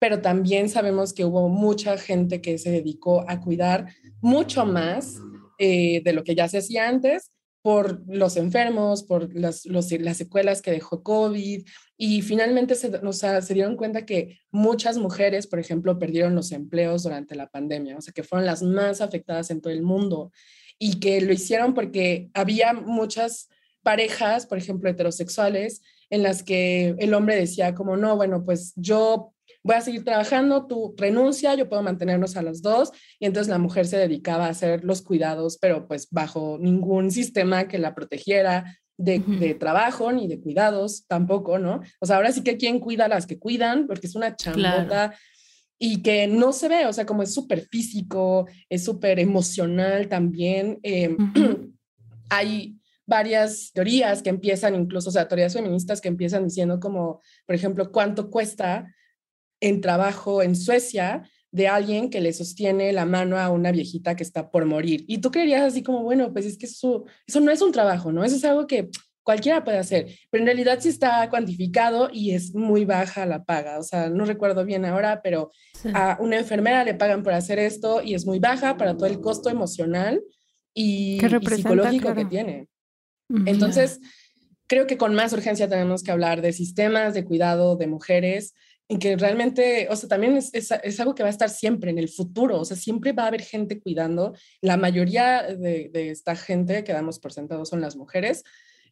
pero 0.00 0.20
también 0.20 0.68
sabemos 0.68 1.12
que 1.12 1.24
hubo 1.24 1.48
mucha 1.48 1.96
gente 1.98 2.40
que 2.40 2.58
se 2.58 2.70
dedicó 2.70 3.24
a 3.28 3.40
cuidar 3.40 3.86
mucho 4.20 4.64
más 4.64 5.20
eh, 5.58 6.02
de 6.02 6.12
lo 6.12 6.24
que 6.24 6.34
ya 6.34 6.48
se 6.48 6.58
hacía 6.58 6.88
antes 6.88 7.30
por 7.62 8.02
los 8.06 8.36
enfermos, 8.36 9.02
por 9.02 9.34
las, 9.34 9.66
las 9.66 10.16
secuelas 10.16 10.62
que 10.62 10.70
dejó 10.70 11.02
COVID 11.02 11.66
y 11.96 12.22
finalmente 12.22 12.74
se, 12.74 12.88
o 12.88 13.12
sea, 13.12 13.42
se 13.42 13.54
dieron 13.54 13.76
cuenta 13.76 14.06
que 14.06 14.38
muchas 14.50 14.96
mujeres, 14.96 15.46
por 15.46 15.58
ejemplo, 15.58 15.98
perdieron 15.98 16.34
los 16.34 16.52
empleos 16.52 17.02
durante 17.02 17.34
la 17.34 17.48
pandemia, 17.48 17.98
o 17.98 18.00
sea, 18.00 18.14
que 18.14 18.22
fueron 18.22 18.46
las 18.46 18.62
más 18.62 19.00
afectadas 19.00 19.50
en 19.50 19.60
todo 19.60 19.72
el 19.72 19.82
mundo 19.82 20.32
y 20.78 20.98
que 21.00 21.20
lo 21.20 21.32
hicieron 21.32 21.74
porque 21.74 22.30
había 22.32 22.72
muchas 22.72 23.48
parejas, 23.82 24.46
por 24.46 24.56
ejemplo, 24.56 24.88
heterosexuales, 24.88 25.82
en 26.08 26.22
las 26.22 26.42
que 26.42 26.94
el 26.98 27.14
hombre 27.14 27.36
decía 27.36 27.74
como, 27.74 27.96
no, 27.96 28.16
bueno, 28.16 28.44
pues 28.44 28.72
yo 28.76 29.34
voy 29.62 29.76
a 29.76 29.80
seguir 29.80 30.04
trabajando, 30.04 30.66
tú 30.66 30.94
renuncia, 30.96 31.54
yo 31.54 31.68
puedo 31.68 31.82
mantenernos 31.82 32.36
a 32.36 32.42
los 32.42 32.62
dos. 32.62 32.90
Y 33.18 33.26
entonces 33.26 33.50
la 33.50 33.58
mujer 33.58 33.86
se 33.86 33.98
dedicaba 33.98 34.46
a 34.46 34.50
hacer 34.50 34.84
los 34.84 35.02
cuidados, 35.02 35.58
pero 35.58 35.86
pues 35.86 36.08
bajo 36.10 36.58
ningún 36.60 37.10
sistema 37.10 37.68
que 37.68 37.78
la 37.78 37.94
protegiera 37.94 38.78
de, 38.96 39.56
trabajo 39.58 40.12
ni 40.12 40.28
de 40.28 40.40
cuidados 40.40 41.06
tampoco, 41.06 41.58
¿no? 41.58 41.80
O 42.00 42.06
sea, 42.06 42.16
ahora 42.16 42.32
sí 42.32 42.42
que 42.42 42.58
quién 42.58 42.80
cuida 42.80 43.06
a 43.06 43.08
las 43.08 43.26
que 43.26 43.38
cuidan, 43.38 43.86
porque 43.86 44.06
es 44.06 44.14
una 44.14 44.36
chambota. 44.36 45.14
Y 45.82 46.02
que 46.02 46.26
no 46.26 46.52
se 46.52 46.68
ve, 46.68 46.84
o 46.84 46.92
sea, 46.92 47.06
como 47.06 47.22
es 47.22 47.32
súper 47.32 47.62
físico, 47.62 48.46
es 48.68 48.84
súper 48.84 49.18
emocional 49.18 50.08
también. 50.08 50.78
Em, 50.82 51.16
hay 52.28 52.76
varias 53.06 53.72
teorías 53.72 54.22
que 54.22 54.28
empiezan 54.28 54.74
incluso, 54.74 55.08
o 55.08 55.12
sea, 55.12 55.26
teorías 55.26 55.54
feministas 55.54 56.02
que 56.02 56.08
empiezan 56.08 56.44
diciendo 56.44 56.78
como, 56.78 57.22
por 57.46 57.56
ejemplo, 57.56 57.90
cuánto 57.90 58.30
cuesta 58.30 58.94
en 59.60 59.80
trabajo 59.80 60.42
en 60.42 60.56
Suecia 60.56 61.28
de 61.52 61.68
alguien 61.68 62.10
que 62.10 62.20
le 62.20 62.32
sostiene 62.32 62.92
la 62.92 63.06
mano 63.06 63.38
a 63.38 63.50
una 63.50 63.72
viejita 63.72 64.14
que 64.14 64.22
está 64.22 64.50
por 64.50 64.66
morir. 64.66 65.04
Y 65.08 65.18
tú 65.18 65.30
creerías 65.30 65.62
así 65.62 65.82
como, 65.82 66.02
bueno, 66.02 66.32
pues 66.32 66.46
es 66.46 66.56
que 66.56 66.66
eso, 66.66 67.04
eso 67.26 67.40
no 67.40 67.50
es 67.50 67.60
un 67.60 67.72
trabajo, 67.72 68.12
¿no? 68.12 68.24
Eso 68.24 68.36
es 68.36 68.44
algo 68.44 68.66
que 68.66 68.88
cualquiera 69.22 69.62
puede 69.62 69.78
hacer, 69.78 70.06
pero 70.30 70.42
en 70.42 70.46
realidad 70.46 70.78
sí 70.80 70.88
está 70.88 71.28
cuantificado 71.28 72.08
y 72.12 72.32
es 72.32 72.54
muy 72.54 72.84
baja 72.84 73.26
la 73.26 73.44
paga. 73.44 73.78
O 73.78 73.82
sea, 73.82 74.08
no 74.08 74.24
recuerdo 74.24 74.64
bien 74.64 74.84
ahora, 74.84 75.20
pero 75.22 75.50
a 75.92 76.16
una 76.20 76.38
enfermera 76.38 76.84
le 76.84 76.94
pagan 76.94 77.22
por 77.22 77.32
hacer 77.32 77.58
esto 77.58 78.02
y 78.02 78.14
es 78.14 78.26
muy 78.26 78.38
baja 78.38 78.76
para 78.76 78.96
todo 78.96 79.06
el 79.06 79.20
costo 79.20 79.50
emocional 79.50 80.22
y, 80.74 81.20
psicológico 81.20 82.14
que 82.14 82.24
tiene. 82.24 82.68
Entonces, 83.46 84.00
creo 84.66 84.86
que 84.86 84.96
con 84.96 85.14
más 85.14 85.32
urgencia 85.32 85.68
tenemos 85.68 86.02
que 86.02 86.10
hablar 86.10 86.42
de 86.42 86.52
sistemas 86.52 87.14
de 87.14 87.24
cuidado 87.24 87.76
de 87.76 87.86
mujeres 87.86 88.54
en 88.90 88.98
que 88.98 89.16
realmente, 89.16 89.86
o 89.88 89.94
sea, 89.94 90.08
también 90.08 90.36
es, 90.36 90.50
es, 90.52 91.00
algo 91.00 91.14
que 91.14 91.22
va 91.22 91.28
a 91.28 91.32
estar 91.32 91.48
siempre 91.48 91.90
en 91.90 91.98
el 91.98 92.08
futuro, 92.08 92.58
o 92.58 92.64
sea, 92.64 92.76
siempre 92.76 93.12
va 93.12 93.22
a 93.22 93.28
haber 93.28 93.42
gente 93.42 93.80
cuidando. 93.80 94.34
La 94.60 94.76
mayoría 94.76 95.42
de, 95.44 95.90
de 95.92 96.10
esta 96.10 96.34
gente 96.34 96.82
que 96.82 96.92
damos 96.92 97.20
por 97.20 97.32
sentado 97.32 97.64
son 97.64 97.80
las 97.80 97.94
mujeres, 97.94 98.42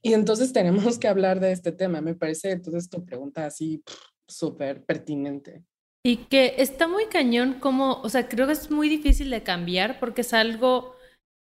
y 0.00 0.14
entonces 0.14 0.52
tenemos 0.52 0.99
que 0.99 1.09
hablar 1.09 1.40
de 1.40 1.52
este 1.52 1.73
tema. 1.73 2.00
Me 2.00 2.14
parece 2.14 2.52
entonces 2.52 2.88
tu 2.88 3.05
pregunta 3.05 3.47
así 3.47 3.83
súper 4.28 4.85
pertinente. 4.85 5.64
Y 6.05 6.19
que 6.28 6.55
está 6.59 6.87
muy 6.87 7.07
cañón 7.07 7.55
como, 7.55 8.00
o 8.02 8.09
sea, 8.09 8.28
creo 8.28 8.47
que 8.47 8.52
es 8.52 8.71
muy 8.71 8.88
difícil 8.88 9.31
de 9.31 9.43
cambiar 9.43 9.99
porque 9.99 10.21
es 10.21 10.33
algo 10.33 10.95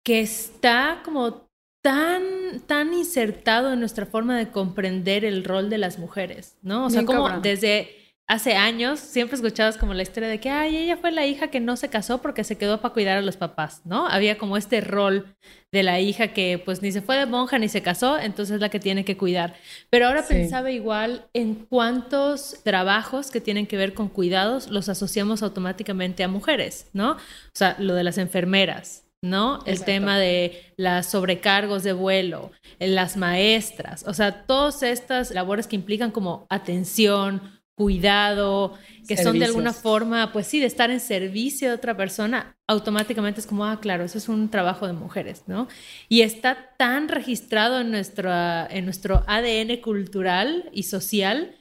que 0.06 0.22
está 0.22 1.02
como 1.04 1.50
tan, 1.82 2.62
tan 2.68 2.94
insertado 2.94 3.74
en 3.74 3.80
nuestra 3.80 4.06
forma 4.06 4.38
de 4.38 4.52
comprender 4.52 5.26
el 5.26 5.44
rol 5.44 5.70
de 5.70 5.80
las 5.80 5.98
mujeres, 5.98 6.58
¿no? 6.62 6.86
O 6.86 6.90
sea, 6.90 7.06
como 7.06 7.42
desde 7.42 8.05
hace 8.28 8.56
años 8.56 9.00
siempre 9.00 9.36
escuchabas 9.36 9.78
como 9.78 9.94
la 9.94 10.02
historia 10.02 10.30
de 10.30 10.40
que, 10.40 10.50
ay, 10.50 10.78
ella 10.78 10.98
fue 10.98 11.12
la 11.12 11.26
hija 11.26 11.50
que 11.50 11.60
no 11.60 11.76
se 11.76 11.90
casó 11.90 12.22
porque 12.22 12.44
se 12.44 12.58
quedó 12.58 12.82
para 12.82 12.94
cuidar 12.94 13.18
a 13.18 13.22
los 13.22 13.38
papás, 13.38 13.82
¿no? 13.86 14.08
Había 14.08 14.38
como 14.38 14.58
este 14.58 14.82
rol 14.82 15.36
de 15.72 15.84
la 15.84 16.00
hija 16.00 16.30
que 16.30 16.62
pues 16.64 16.82
ni 16.82 16.92
se 16.92 17.02
fue 17.02 17.18
de 17.18 17.26
monja 17.26 17.60
ni 17.60 17.70
se 17.70 17.84
casó, 17.84 18.18
entonces 18.18 18.56
es 18.56 18.62
la 18.62 18.70
que 18.70 18.80
tiene 18.80 19.06
que 19.06 19.18
cuidar. 19.18 19.56
Pero 19.90 20.08
ahora 20.08 20.26
pensaba 20.28 20.72
igual 20.72 21.28
en 21.34 21.56
cuántos 21.56 22.62
trabajos 22.64 23.30
que 23.30 23.42
tienen 23.42 23.68
que 23.68 23.78
ver 23.78 23.94
con 23.94 24.10
cuidados 24.10 24.70
los 24.70 24.90
asociamos 24.90 25.44
automáticamente 25.44 26.24
a 26.24 26.28
mujeres, 26.28 26.90
¿no? 26.94 27.12
O 27.12 27.18
sea, 27.54 27.76
lo 27.78 27.94
de 27.94 28.04
las 28.04 28.18
enfermeras, 28.18 29.06
¿no? 29.22 29.60
El 29.66 29.84
tema 29.84 30.18
de 30.18 30.74
las 30.78 31.12
sobrecargos 31.12 31.84
de 31.84 31.94
vuelo, 31.94 32.52
las 32.80 33.18
maestras, 33.18 34.04
o 34.08 34.14
sea, 34.14 34.46
todas 34.46 34.82
estas 34.82 35.32
labores 35.32 35.68
que 35.68 35.76
implican 35.76 36.12
como 36.12 36.48
atención, 36.50 37.56
cuidado, 37.76 38.74
que 39.08 39.18
son 39.18 39.38
de 39.38 39.46
alguna 39.46 39.74
forma, 39.74 40.32
pues 40.32 40.48
sí, 40.48 40.60
de 40.60 40.66
estar 40.66 40.92
en 40.92 41.02
servicio 41.02 41.68
de 41.68 41.76
otra 41.76 41.96
persona, 41.98 42.58
automáticamente 42.68 43.42
es 43.42 43.48
como, 43.48 43.66
ah, 43.66 43.80
claro, 43.82 44.06
eso 44.06 44.18
es 44.18 44.30
un 44.30 44.50
trabajo 44.50 44.88
de 44.88 44.94
mujeres, 44.94 45.44
¿no? 45.48 45.68
Y 46.08 46.22
está 46.22 46.76
tan 46.78 47.10
registrado 47.10 47.82
en 47.82 47.92
nuestro, 47.92 48.32
en 48.70 48.86
nuestro 48.86 49.24
ADN 49.28 49.82
cultural 49.82 50.70
y 50.72 50.84
social 50.84 51.56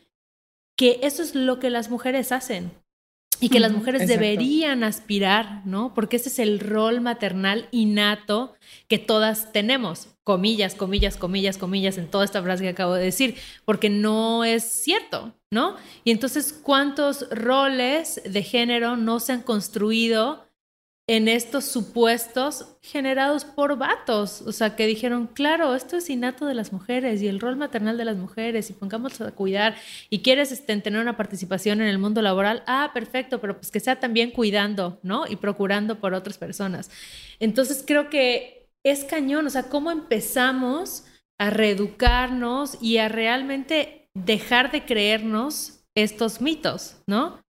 que 0.77 1.01
eso 1.03 1.23
es 1.23 1.35
lo 1.35 1.59
que 1.59 1.71
las 1.71 1.91
mujeres 1.91 2.33
hacen 2.33 2.73
y 3.41 3.49
que 3.49 3.61
las 3.61 3.73
mujeres 3.73 4.07
deberían 4.07 4.85
aspirar, 4.85 5.63
¿no? 5.67 5.95
Porque 5.95 6.17
ese 6.17 6.29
es 6.29 6.39
el 6.39 6.61
rol 6.61 7.01
maternal 7.01 7.69
innato 7.71 8.55
que 8.89 8.99
todas 8.99 9.53
tenemos, 9.53 10.09
comillas, 10.23 10.75
comillas, 10.75 11.17
comillas, 11.17 11.59
comillas, 11.59 11.99
en 11.99 12.09
toda 12.09 12.25
esta 12.25 12.43
frase 12.43 12.65
que 12.65 12.71
acabo 12.71 12.95
de 12.95 13.05
decir, 13.05 13.37
porque 13.65 13.91
no 13.91 14.45
es 14.45 14.65
cierto, 14.65 15.35
¿no? 15.51 15.77
Y 16.05 16.11
entonces, 16.11 16.53
¿cuántos 16.53 17.29
roles 17.31 18.21
de 18.25 18.43
género 18.43 18.97
no 18.97 19.21
se 19.21 19.33
han 19.33 19.43
construido 19.43 20.44
en 21.07 21.29
estos 21.29 21.67
supuestos 21.67 22.67
generados 22.81 23.45
por 23.45 23.77
vatos, 23.77 24.41
o 24.41 24.53
sea, 24.53 24.75
que 24.75 24.87
dijeron, 24.87 25.27
claro, 25.27 25.75
esto 25.75 25.99
es 25.99 26.09
innato 26.09 26.47
de 26.47 26.55
las 26.55 26.73
mujeres 26.73 27.21
y 27.21 27.29
el 27.29 27.41
rol 27.41 27.57
maternal 27.57 27.99
de 27.99 28.07
las 28.07 28.17
mujeres 28.17 28.71
y 28.71 28.73
pongamos 28.73 29.21
a 29.21 29.33
cuidar 29.33 29.77
y 30.09 30.21
quieres 30.21 30.51
este, 30.51 30.75
tener 30.79 31.01
una 31.03 31.19
participación 31.19 31.83
en 31.83 31.89
el 31.89 31.99
mundo 31.99 32.23
laboral, 32.23 32.63
ah, 32.67 32.91
perfecto, 32.95 33.39
pero 33.41 33.57
pues 33.57 33.71
que 33.71 33.81
sea 33.81 34.01
también 34.01 34.31
cuidando, 34.31 34.99
¿no? 35.03 35.27
Y 35.29 35.37
procurando 35.37 36.01
por 36.01 36.15
otras 36.15 36.39
personas. 36.39 36.91
Entonces 37.39 37.85
creo 37.87 38.09
que 38.09 38.67
es 38.83 39.05
cañón, 39.05 39.47
o 39.47 39.51
sea, 39.51 39.65
cómo 39.65 39.91
empezamos 39.91 41.05
a 41.39 41.51
reeducarnos 41.51 42.79
y 42.81 42.97
a 42.97 43.09
realmente 43.09 44.09
dejar 44.15 44.71
de 44.71 44.87
creernos 44.87 45.85
estos 45.95 46.41
mitos, 46.41 46.97
¿no? 47.07 47.44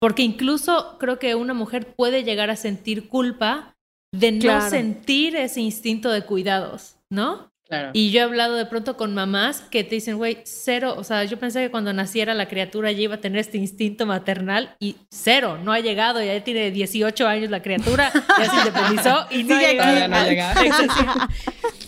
Porque 0.00 0.22
incluso 0.22 0.96
creo 0.98 1.18
que 1.18 1.34
una 1.34 1.54
mujer 1.54 1.94
puede 1.94 2.24
llegar 2.24 2.50
a 2.50 2.56
sentir 2.56 3.08
culpa 3.08 3.74
de 4.12 4.32
no 4.32 4.68
sentir 4.68 5.36
ese 5.36 5.60
instinto 5.60 6.10
de 6.10 6.22
cuidados, 6.22 6.96
¿no? 7.10 7.50
Claro. 7.68 7.90
Y 7.92 8.10
yo 8.10 8.20
he 8.20 8.24
hablado 8.24 8.56
de 8.56 8.66
pronto 8.66 8.96
con 8.96 9.14
mamás 9.14 9.60
que 9.60 9.84
te 9.84 9.94
dicen, 9.94 10.16
güey, 10.16 10.38
cero, 10.44 10.94
o 10.96 11.04
sea, 11.04 11.22
yo 11.22 11.38
pensé 11.38 11.60
que 11.60 11.70
cuando 11.70 11.92
naciera 11.92 12.34
la 12.34 12.48
criatura 12.48 12.90
ya 12.90 13.02
iba 13.02 13.14
a 13.14 13.20
tener 13.20 13.38
este 13.38 13.58
instinto 13.58 14.06
maternal 14.06 14.74
y 14.80 14.96
cero, 15.08 15.56
no 15.62 15.70
ha 15.70 15.78
llegado, 15.78 16.20
ya 16.20 16.42
tiene 16.42 16.72
18 16.72 17.28
años 17.28 17.48
la 17.48 17.62
criatura, 17.62 18.10
ya 18.38 18.50
se 18.50 18.56
independizó 18.56 19.26
y 19.30 19.44
no, 19.44 19.54
ha 19.54 20.08
No 20.08 20.16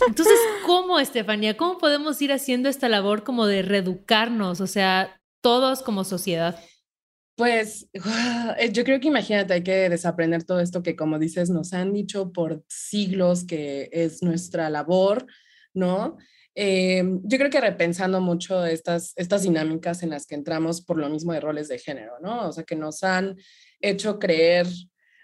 Entonces, 0.07 0.39
¿cómo, 0.65 1.01
Estefanía? 1.01 1.57
¿Cómo 1.57 1.79
podemos 1.79 2.23
ir 2.23 2.33
haciendo 2.33 2.69
esta 2.69 2.89
labor 2.89 3.25
como 3.25 3.47
de 3.47 3.63
reeducarnos, 3.63 4.61
o 4.61 4.69
sea, 4.69 5.21
todos 5.43 5.83
como 5.83 6.05
sociedad? 6.05 6.61
Pues 7.37 7.89
eh, 8.59 8.73
yo 8.73 8.85
creo 8.85 9.01
que 9.01 9.09
imagínate, 9.09 9.55
hay 9.55 9.63
que 9.63 9.89
desaprender 9.89 10.45
todo 10.45 10.61
esto 10.61 10.83
que 10.83 10.97
como 10.97 11.19
dices, 11.19 11.51
nos 11.51 11.73
han 11.73 11.93
dicho 11.93 12.33
por 12.33 12.65
siglos 12.69 13.45
que 13.45 13.89
es 13.93 14.23
nuestra 14.23 14.71
labor, 14.71 15.27
¿no? 15.75 16.19
Eh, 16.55 17.03
yo 17.23 17.39
creo 17.39 17.51
que 17.51 17.61
repensando 17.61 18.21
mucho 18.21 18.67
estas, 18.67 19.15
estas 19.17 19.43
dinámicas 19.43 20.03
en 20.03 20.11
las 20.11 20.27
que 20.27 20.35
entramos 20.35 20.83
por 20.83 20.99
lo 20.99 21.09
mismo 21.09 21.33
de 21.33 21.41
roles 21.41 21.69
de 21.69 21.79
género, 21.79 22.19
¿no? 22.21 22.49
O 22.49 22.53
sea, 22.53 22.65
que 22.65 22.77
nos 22.77 23.03
han 23.03 23.37
hecho 23.81 24.19
creer 24.19 24.67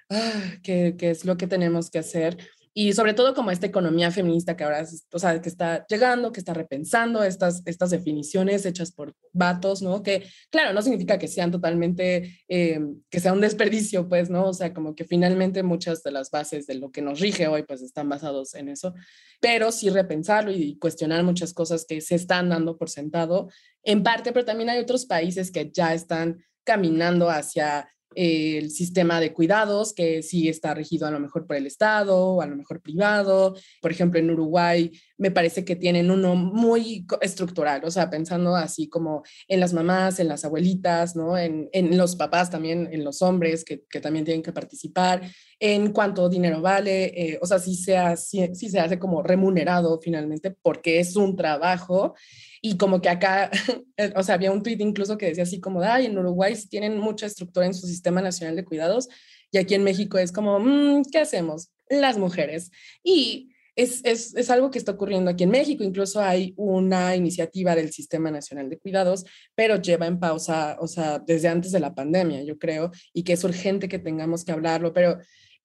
ah, 0.08 0.54
que, 0.62 0.96
que, 0.96 1.10
es 1.10 1.26
lo 1.26 1.36
que 1.36 1.46
tenemos 1.46 1.90
que 1.90 1.98
hacer 1.98 2.38
y 2.80 2.92
sobre 2.92 3.12
todo 3.12 3.34
como 3.34 3.50
esta 3.50 3.66
economía 3.66 4.12
feminista 4.12 4.56
que 4.56 4.62
ahora, 4.62 4.86
o 5.12 5.18
sea, 5.18 5.42
que 5.42 5.48
está 5.48 5.84
llegando, 5.88 6.30
que 6.30 6.38
está 6.38 6.54
repensando 6.54 7.24
estas, 7.24 7.60
estas 7.64 7.90
definiciones 7.90 8.64
hechas 8.64 8.92
por 8.92 9.16
vatos, 9.32 9.82
¿no? 9.82 10.04
Que, 10.04 10.28
claro, 10.48 10.72
no 10.72 10.80
significa 10.80 11.18
que 11.18 11.26
sean 11.26 11.50
totalmente, 11.50 12.38
eh, 12.46 12.78
que 13.10 13.18
sea 13.18 13.32
un 13.32 13.40
desperdicio, 13.40 14.08
pues, 14.08 14.30
¿no? 14.30 14.46
O 14.46 14.54
sea, 14.54 14.72
como 14.72 14.94
que 14.94 15.02
finalmente 15.02 15.64
muchas 15.64 16.04
de 16.04 16.12
las 16.12 16.30
bases 16.30 16.68
de 16.68 16.76
lo 16.76 16.92
que 16.92 17.02
nos 17.02 17.18
rige 17.18 17.48
hoy, 17.48 17.64
pues, 17.64 17.82
están 17.82 18.08
basados 18.08 18.54
en 18.54 18.68
eso, 18.68 18.94
pero 19.40 19.72
sí 19.72 19.90
repensarlo 19.90 20.52
y 20.52 20.78
cuestionar 20.78 21.24
muchas 21.24 21.52
cosas 21.52 21.84
que 21.84 22.00
se 22.00 22.14
están 22.14 22.48
dando 22.48 22.78
por 22.78 22.90
sentado, 22.90 23.48
en 23.82 24.04
parte, 24.04 24.30
pero 24.32 24.44
también 24.44 24.70
hay 24.70 24.78
otros 24.78 25.04
países 25.04 25.50
que 25.50 25.68
ya 25.74 25.94
están 25.94 26.44
caminando 26.62 27.28
hacia 27.28 27.90
el 28.14 28.70
sistema 28.70 29.20
de 29.20 29.32
cuidados, 29.32 29.92
que 29.92 30.22
sí 30.22 30.48
está 30.48 30.74
regido 30.74 31.06
a 31.06 31.10
lo 31.10 31.20
mejor 31.20 31.46
por 31.46 31.56
el 31.56 31.66
Estado 31.66 32.16
o 32.16 32.42
a 32.42 32.46
lo 32.46 32.56
mejor 32.56 32.80
privado. 32.80 33.54
Por 33.80 33.90
ejemplo, 33.90 34.18
en 34.18 34.30
Uruguay 34.30 34.90
me 35.18 35.30
parece 35.30 35.64
que 35.64 35.76
tienen 35.76 36.10
uno 36.10 36.34
muy 36.34 37.06
estructural, 37.20 37.84
o 37.84 37.90
sea, 37.90 38.08
pensando 38.08 38.56
así 38.56 38.88
como 38.88 39.22
en 39.48 39.60
las 39.60 39.72
mamás, 39.72 40.20
en 40.20 40.28
las 40.28 40.44
abuelitas, 40.44 41.16
¿no? 41.16 41.36
En, 41.36 41.68
los 41.96 42.16
papás 42.16 42.50
también, 42.50 42.88
en 42.92 43.04
los 43.04 43.22
hombres 43.22 43.64
que, 43.64 43.78
también 44.00 44.24
tienen 44.24 44.42
que 44.42 44.52
participar, 44.52 45.22
en 45.58 45.92
cuánto 45.92 46.28
dinero 46.28 46.60
vale, 46.60 47.06
eh, 47.06 47.38
o 47.42 47.46
sea, 47.46 47.58
si 47.58 47.74
se, 47.74 47.96
hace, 47.96 48.54
si 48.54 48.68
se 48.68 48.78
hace 48.78 48.98
como 48.98 49.22
remunerado 49.22 50.00
finalmente 50.00 50.50
porque 50.50 51.00
es 51.00 51.16
un 51.16 51.34
trabajo 51.34 52.14
y 52.62 52.76
como 52.76 53.00
que 53.00 53.08
acá, 53.08 53.50
eh, 53.96 54.12
o 54.16 54.22
sea, 54.22 54.34
había 54.34 54.52
un 54.52 54.62
tweet 54.62 54.78
incluso 54.80 55.18
que 55.18 55.26
decía 55.26 55.44
así 55.44 55.60
como, 55.60 55.82
ay, 55.82 56.06
en 56.06 56.18
Uruguay 56.18 56.54
tienen 56.68 56.98
mucha 56.98 57.26
estructura 57.26 57.66
en 57.66 57.74
su 57.74 57.86
sistema 57.86 58.20
nacional 58.20 58.56
de 58.56 58.64
cuidados 58.64 59.08
y 59.50 59.58
aquí 59.58 59.74
en 59.74 59.84
México 59.84 60.18
es 60.18 60.32
como, 60.32 60.58
mm, 60.58 61.04
¿qué 61.10 61.18
hacemos? 61.18 61.70
Las 61.88 62.18
mujeres. 62.18 62.70
Y 63.02 63.50
es, 63.76 64.04
es, 64.04 64.34
es, 64.34 64.50
algo 64.50 64.70
que 64.70 64.78
está 64.78 64.92
ocurriendo 64.92 65.30
aquí 65.30 65.44
en 65.44 65.50
México. 65.50 65.84
Incluso 65.84 66.20
hay 66.20 66.52
una 66.56 67.14
iniciativa 67.14 67.74
del 67.76 67.92
Sistema 67.92 68.30
Nacional 68.30 68.68
de 68.68 68.78
Cuidados, 68.78 69.24
pero 69.54 69.76
lleva 69.80 70.06
en 70.06 70.18
pausa, 70.18 70.76
o 70.80 70.88
sea, 70.88 71.20
desde 71.20 71.48
antes 71.48 71.70
de 71.72 71.80
la 71.80 71.94
pandemia, 71.94 72.42
yo 72.42 72.58
creo, 72.58 72.90
y 73.12 73.22
que 73.22 73.34
es 73.34 73.44
urgente 73.44 73.88
que 73.88 74.00
tengamos 74.00 74.44
que 74.44 74.52
hablarlo. 74.52 74.92
Pero 74.92 75.18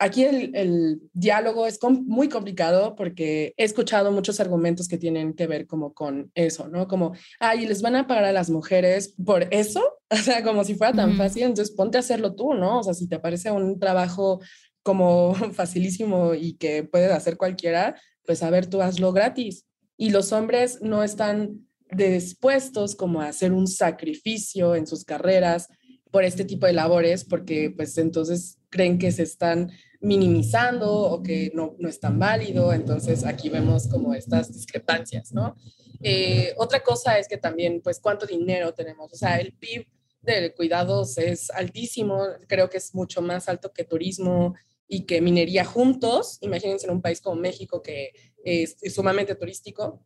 Aquí 0.03 0.25
el, 0.25 0.99
diálogo 1.13 1.65
es 1.65 1.79
muy 1.81 2.27
complicado 2.27 2.93
porque 2.93 3.53
he 3.55 3.63
escuchado 3.63 4.11
muchos 4.11 4.41
argumentos 4.41 4.89
que 4.89 4.97
tienen 4.97 5.33
que 5.33 5.47
ver 5.47 5.65
como 5.65 5.93
con 5.93 6.29
eso, 6.35 6.67
¿no? 6.67 6.89
Como, 6.89 7.13
ay, 7.39 7.65
les 7.65 7.81
van 7.81 7.95
a 7.95 8.05
pagar 8.05 8.25
a 8.25 8.33
las 8.33 8.49
mujeres 8.49 9.15
por 9.25 9.47
eso, 9.51 9.81
o 10.09 10.17
sea, 10.17 10.43
como 10.43 10.65
si 10.65 10.75
fuera 10.75 10.91
tan 10.91 11.15
fácil, 11.15 11.43
entonces 11.43 11.73
ponte 11.73 11.95
a 11.95 12.01
hacerlo 12.01 12.35
tú, 12.35 12.53
¿no? 12.53 12.79
O 12.79 12.83
sea, 12.83 12.93
si 12.93 13.07
te 13.07 13.17
parece 13.17 13.49
un 13.49 13.79
trabajo 13.79 14.41
como 14.83 15.35
facilísimo 15.53 16.33
y 16.33 16.55
que 16.55 16.83
puedes 16.83 17.13
hacer 17.13 17.37
cualquiera, 17.37 17.95
pues 18.25 18.43
a 18.43 18.49
ver, 18.49 18.67
tú 18.67 18.81
hazlo 18.81 19.13
gratis. 19.13 19.65
Y 19.95 20.09
los 20.09 20.33
hombres 20.33 20.81
no 20.81 21.01
están 21.01 21.65
dispuestos 21.89 22.97
como 22.97 23.21
a 23.21 23.29
hacer 23.29 23.53
un 23.53 23.67
sacrificio 23.67 24.75
en 24.75 24.85
sus 24.85 25.05
carreras 25.05 25.69
por 26.11 26.25
este 26.25 26.43
tipo 26.43 26.65
de 26.67 26.73
labores, 26.73 27.23
porque 27.23 27.73
pues 27.75 27.97
entonces 27.97 28.59
creen 28.69 28.97
que 28.97 29.11
se 29.11 29.23
están 29.23 29.71
minimizando 30.03 30.91
o 30.91 31.23
que 31.23 31.51
no, 31.55 31.75
no 31.79 31.89
es 31.89 31.99
tan 31.99 32.19
válido. 32.19 32.73
Entonces 32.73 33.25
aquí 33.25 33.49
vemos 33.49 33.87
como 33.87 34.13
estas 34.13 34.53
discrepancias, 34.53 35.31
¿no? 35.33 35.55
Eh, 36.01 36.53
otra 36.57 36.83
cosa 36.83 37.17
es 37.17 37.27
que 37.27 37.37
también, 37.37 37.81
pues, 37.81 37.99
cuánto 37.99 38.25
dinero 38.25 38.73
tenemos. 38.73 39.11
O 39.13 39.15
sea, 39.15 39.39
el 39.39 39.53
PIB 39.53 39.87
de 40.21 40.53
cuidados 40.53 41.17
es 41.17 41.49
altísimo, 41.51 42.21
creo 42.47 42.69
que 42.69 42.77
es 42.77 42.93
mucho 42.93 43.21
más 43.21 43.47
alto 43.47 43.71
que 43.71 43.85
turismo 43.85 44.53
y 44.87 45.05
que 45.05 45.21
minería 45.21 45.63
juntos. 45.63 46.37
Imagínense 46.41 46.85
en 46.85 46.93
un 46.93 47.01
país 47.01 47.21
como 47.21 47.37
México 47.37 47.81
que 47.81 48.11
es, 48.43 48.75
es 48.81 48.93
sumamente 48.93 49.35
turístico. 49.35 50.05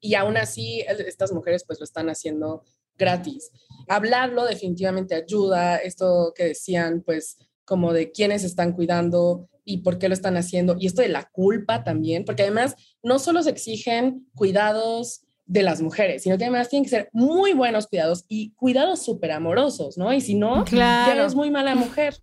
Y 0.00 0.16
aún 0.16 0.36
así, 0.36 0.84
estas 0.88 1.32
mujeres 1.32 1.64
pues 1.64 1.78
lo 1.78 1.84
están 1.84 2.08
haciendo 2.08 2.64
gratis. 2.96 3.52
Hablarlo 3.88 4.44
definitivamente 4.44 5.14
ayuda, 5.14 5.76
esto 5.76 6.32
que 6.34 6.44
decían, 6.46 7.02
pues 7.02 7.38
como 7.64 7.92
de 7.92 8.12
quiénes 8.12 8.44
están 8.44 8.72
cuidando 8.72 9.48
y 9.64 9.78
por 9.78 9.98
qué 9.98 10.08
lo 10.08 10.14
están 10.14 10.36
haciendo, 10.36 10.76
y 10.78 10.86
esto 10.86 11.00
de 11.02 11.08
la 11.08 11.30
culpa 11.30 11.84
también, 11.84 12.24
porque 12.24 12.42
además 12.42 12.74
no 13.02 13.18
solo 13.18 13.42
se 13.42 13.50
exigen 13.50 14.28
cuidados 14.34 15.24
de 15.46 15.62
las 15.62 15.80
mujeres, 15.80 16.22
sino 16.22 16.38
que 16.38 16.44
además 16.44 16.68
tienen 16.68 16.84
que 16.84 16.90
ser 16.90 17.08
muy 17.12 17.52
buenos 17.52 17.86
cuidados 17.86 18.24
y 18.28 18.52
cuidados 18.54 19.02
súper 19.02 19.32
amorosos, 19.32 19.98
¿no? 19.98 20.12
Y 20.12 20.20
si 20.20 20.34
no, 20.34 20.64
ya 20.66 21.14
no 21.14 21.24
es 21.24 21.34
muy 21.34 21.50
mala 21.50 21.74
mujer. 21.74 22.16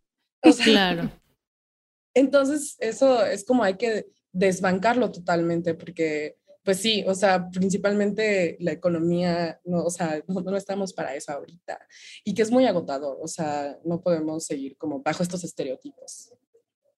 claro. 0.63 1.11
Entonces, 2.13 2.75
eso 2.79 3.25
es 3.25 3.45
como 3.45 3.63
hay 3.63 3.75
que 3.75 4.07
desbancarlo 4.33 5.11
totalmente, 5.11 5.73
porque 5.73 6.37
pues 6.63 6.77
sí, 6.77 7.03
o 7.07 7.15
sea, 7.15 7.49
principalmente 7.49 8.57
la 8.59 8.71
economía, 8.71 9.59
no, 9.65 9.83
o 9.83 9.89
sea, 9.89 10.23
no, 10.27 10.55
estamos 10.55 10.93
para 10.93 11.15
eso 11.15 11.31
ahorita 11.31 11.79
y 12.23 12.33
que 12.33 12.41
es 12.41 12.51
muy 12.51 12.65
agotador, 12.65 13.17
o 13.21 13.27
sea, 13.27 13.77
no 13.83 14.01
podemos 14.01 14.45
seguir 14.45 14.77
como 14.77 15.01
bajo 15.01 15.23
estos 15.23 15.43
estereotipos. 15.43 16.33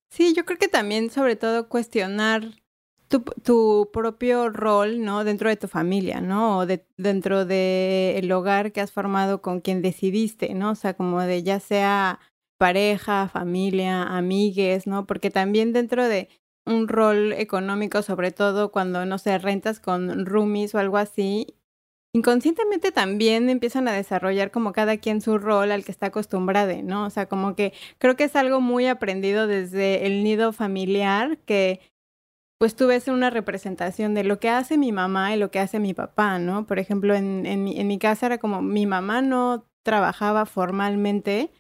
Sí, 0.10 0.34
yo 0.36 0.46
creo 0.46 0.60
que 0.60 0.68
también 0.68 1.10
sobre 1.10 1.36
todo 1.36 1.70
cuestionar 1.70 2.44
tu, 3.44 3.90
propio 3.92 4.50
rol, 4.50 5.04
¿no? 5.04 5.24
Dentro 5.24 5.50
de 5.50 5.58
tu 5.58 5.68
familia, 5.68 6.22
¿no? 6.22 6.60
O 6.60 6.66
de, 6.66 6.86
dentro 6.98 7.46
del 7.46 8.32
hogar 8.32 8.72
que 8.72 8.82
has 8.82 8.92
formado 8.92 9.42
con 9.42 9.62
quien 9.62 9.82
decidiste, 9.82 10.54
¿no? 10.54 10.72
O 10.72 10.76
sea, 10.76 10.96
como 10.96 11.22
de 11.22 11.44
ya 11.44 11.60
sea 11.60 12.20
pareja, 12.58 13.28
familia, 13.28 14.04
amigues, 14.04 14.88
¿no? 14.88 15.06
Porque 15.06 15.30
también 15.30 15.74
dentro 15.74 16.08
de 16.08 16.30
un 16.66 16.88
rol 16.88 17.34
económico, 17.34 18.02
sobre 18.02 18.32
todo 18.32 18.72
cuando, 18.72 19.06
no 19.06 19.18
sé, 19.18 19.38
rentas 19.38 19.80
con 19.80 20.26
roomies 20.26 20.74
o 20.76 20.80
algo 20.80 20.98
así, 20.98 21.56
inconscientemente 22.16 22.92
también 22.92 23.50
empiezan 23.50 23.88
a 23.88 23.94
desarrollar 23.94 24.52
como 24.52 24.72
cada 24.72 24.98
quien 24.98 25.22
su 25.22 25.38
rol 25.38 25.72
al 25.72 25.84
que 25.84 25.92
está 25.92 26.08
acostumbrado, 26.08 26.74
¿no? 26.84 27.06
O 27.06 27.10
sea, 27.10 27.28
como 27.28 27.56
que 27.56 27.74
creo 27.98 28.16
que 28.16 28.26
es 28.26 28.36
algo 28.36 28.62
muy 28.62 28.88
aprendido 28.88 29.48
desde 29.48 30.06
el 30.06 30.24
nido 30.24 30.54
familiar 30.54 31.38
que 31.40 31.82
pues 32.60 32.76
tú 32.76 32.88
ves 32.88 33.08
una 33.10 33.30
representación 33.30 34.14
de 34.14 34.24
lo 34.24 34.40
que 34.40 34.50
hace 34.50 34.78
mi 34.78 34.94
mamá 34.94 35.36
y 35.36 35.40
lo 35.40 35.52
que 35.52 35.60
hace 35.60 35.80
mi 35.80 35.94
papá, 35.94 36.40
¿no? 36.40 36.66
Por 36.66 36.80
ejemplo, 36.80 37.14
en, 37.14 37.46
en, 37.46 37.68
en 37.68 37.88
mi 37.88 38.00
casa 38.00 38.28
era 38.28 38.38
como 38.38 38.62
mi 38.62 38.86
mamá 38.86 39.22
no 39.22 39.66
trabajaba 39.84 40.46
formalmente, 40.46 41.52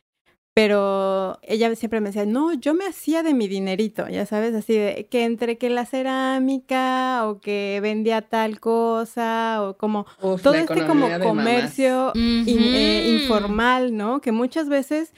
pero 0.53 1.39
ella 1.41 1.75
siempre 1.75 1.99
me 1.99 2.09
decía, 2.09 2.27
no, 2.27 2.53
yo 2.53 2.75
me 2.75 2.85
hacía 2.85 3.23
de 3.23 3.33
mi 3.33 3.47
dinerito, 3.47 4.07
ya 4.07 4.27
sabes, 4.27 4.53
así 4.53 4.73
de 4.73 5.07
que 5.09 5.23
entre 5.23 5.57
que 5.57 5.71
la 5.71 5.85
cerámica 5.85 7.27
o 7.27 7.39
que 7.39 7.79
vendía 7.81 8.21
tal 8.21 8.59
cosa 8.59 9.63
o 9.63 9.77
como 9.77 10.05
todo 10.43 10.53
este 10.53 10.85
como 10.85 11.07
comercio 11.19 12.11
eh, 12.15 13.19
informal, 13.19 13.97
¿no? 13.97 14.21
Que 14.21 14.31
muchas 14.31 14.69
veces 14.69 15.11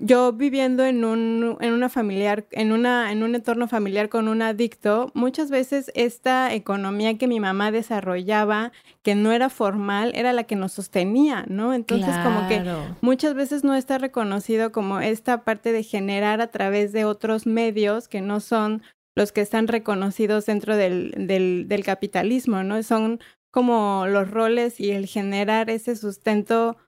yo 0.00 0.32
viviendo 0.34 0.84
en 0.84 1.06
un, 1.06 1.56
en 1.60 1.72
una 1.72 1.88
familiar, 1.88 2.46
en 2.50 2.72
una, 2.72 3.12
en 3.12 3.22
un 3.22 3.34
entorno 3.34 3.68
familiar 3.68 4.10
con 4.10 4.28
un 4.28 4.42
adicto, 4.42 5.10
muchas 5.14 5.50
veces 5.50 5.90
esta 5.94 6.52
economía 6.52 7.16
que 7.16 7.26
mi 7.28 7.40
mamá 7.40 7.70
desarrollaba, 7.70 8.72
que 9.02 9.14
no 9.14 9.32
era 9.32 9.48
formal, 9.48 10.12
era 10.14 10.34
la 10.34 10.44
que 10.44 10.54
nos 10.54 10.72
sostenía, 10.72 11.46
¿no? 11.48 11.72
Entonces 11.72 12.14
como 12.22 12.46
que 12.46 12.62
muchas 13.00 13.32
veces 13.32 13.64
no 13.64 13.74
está 13.74 13.96
reconocido 13.96 14.70
como 14.70 14.81
como 14.82 14.98
esta 14.98 15.44
parte 15.44 15.70
de 15.70 15.84
generar 15.84 16.40
a 16.40 16.50
través 16.50 16.90
de 16.90 17.04
otros 17.04 17.46
medios 17.46 18.08
que 18.08 18.20
no 18.20 18.40
son 18.40 18.82
los 19.14 19.30
que 19.30 19.40
están 19.40 19.68
reconocidos 19.68 20.46
dentro 20.46 20.76
del, 20.76 21.14
del, 21.28 21.84
capitalismo, 21.84 22.64
¿no? 22.64 22.82
Son 22.82 23.20
como 23.52 24.08
los 24.08 24.28
roles 24.28 24.80
y 24.80 24.90
el 24.90 25.06
generar 25.06 25.70
ese 25.70 25.94
sustento 25.94 26.78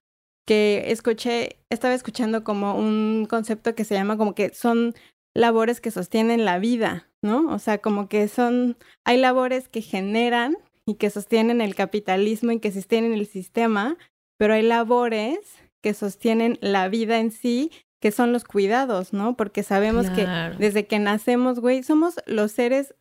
que 0.45 0.87
escuché, 0.89 1.61
estaba 1.71 1.95
escuchando 1.95 2.43
como 2.43 2.77
un 2.77 3.29
concepto 3.31 3.77
que 3.77 3.85
se 3.85 3.95
llama 3.95 4.19
como 4.19 4.35
que 4.35 4.53
son 4.53 4.95
labores 5.33 5.81
que 5.81 5.93
sostienen 5.93 6.45
la 6.45 6.59
vida, 6.59 7.09
¿no? 7.23 7.47
O 7.55 7.61
sea, 7.61 7.79
como 7.79 8.09
que 8.09 8.27
son, 8.27 8.77
hay 9.05 9.19
labores 9.19 9.69
que 9.69 9.83
generan 9.83 10.57
y 10.85 10.95
que 10.97 11.11
sostienen 11.11 11.61
el 11.61 11.77
capitalismo 11.77 12.51
y 12.51 12.59
que 12.59 12.73
sostienen 12.73 13.13
el 13.13 13.29
sistema, 13.29 13.97
pero 14.37 14.55
hay 14.55 14.63
labores 14.63 15.39
que 15.85 15.93
sostienen 15.93 16.57
la 16.63 16.89
vida 16.89 17.21
en 17.21 17.31
sí, 17.31 17.71
que 18.05 18.13
son 18.13 18.35
los 18.35 18.45
cuidados, 18.45 19.15
¿no? 19.15 19.35
Porque 19.35 19.63
sabemos 19.63 20.11
que 20.11 20.27
desde 20.59 20.87
que 20.87 20.99
nacemos, 20.99 21.59
güey, 21.59 21.83
somos 21.83 22.17
los 22.27 22.53
seres 22.53 22.95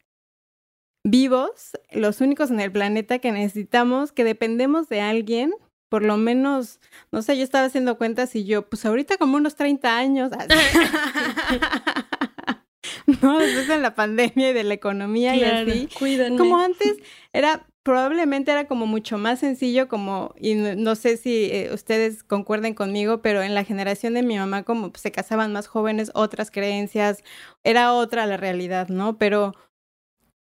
vivos, 1.03 1.71
los 1.91 2.21
únicos 2.21 2.51
en 2.51 2.61
el 2.61 2.71
planeta 2.71 3.19
que 3.19 3.33
necesitamos, 3.33 4.13
que 4.13 4.23
dependemos 4.23 4.87
de 4.87 5.01
alguien, 5.01 5.53
por 5.89 6.03
lo 6.03 6.15
menos, 6.15 6.79
no 7.11 7.21
sé, 7.21 7.35
yo 7.35 7.43
estaba 7.43 7.65
haciendo 7.65 7.97
cuentas 7.97 8.33
y 8.37 8.45
yo, 8.45 8.69
pues 8.69 8.85
ahorita 8.85 9.17
como 9.17 9.35
unos 9.35 9.57
30 9.57 9.97
años. 9.97 10.31
no, 13.21 13.39
después 13.39 13.67
de 13.67 13.79
la 13.79 13.95
pandemia 13.95 14.51
y 14.51 14.53
de 14.53 14.63
la 14.63 14.73
economía 14.73 15.35
y 15.35 15.43
así. 15.43 15.89
Como 16.37 16.59
antes 16.59 16.95
era 17.33 17.67
probablemente 17.83 18.51
era 18.51 18.65
como 18.67 18.85
mucho 18.87 19.17
más 19.17 19.39
sencillo, 19.39 19.87
como, 19.87 20.33
y 20.39 20.55
no, 20.55 20.95
sé 20.95 21.17
si 21.17 21.45
eh, 21.51 21.69
ustedes 21.73 22.23
concuerden 22.23 22.73
conmigo, 22.73 23.21
pero 23.21 23.43
en 23.43 23.53
la 23.53 23.65
generación 23.65 24.13
de 24.13 24.23
mi 24.23 24.37
mamá, 24.37 24.63
como 24.63 24.91
se 24.95 25.11
casaban 25.11 25.51
más 25.53 25.67
jóvenes, 25.67 26.11
otras 26.15 26.49
creencias, 26.49 27.23
era 27.63 27.93
otra 27.93 28.25
la 28.25 28.37
realidad, 28.37 28.87
¿no? 28.87 29.17
Pero 29.17 29.53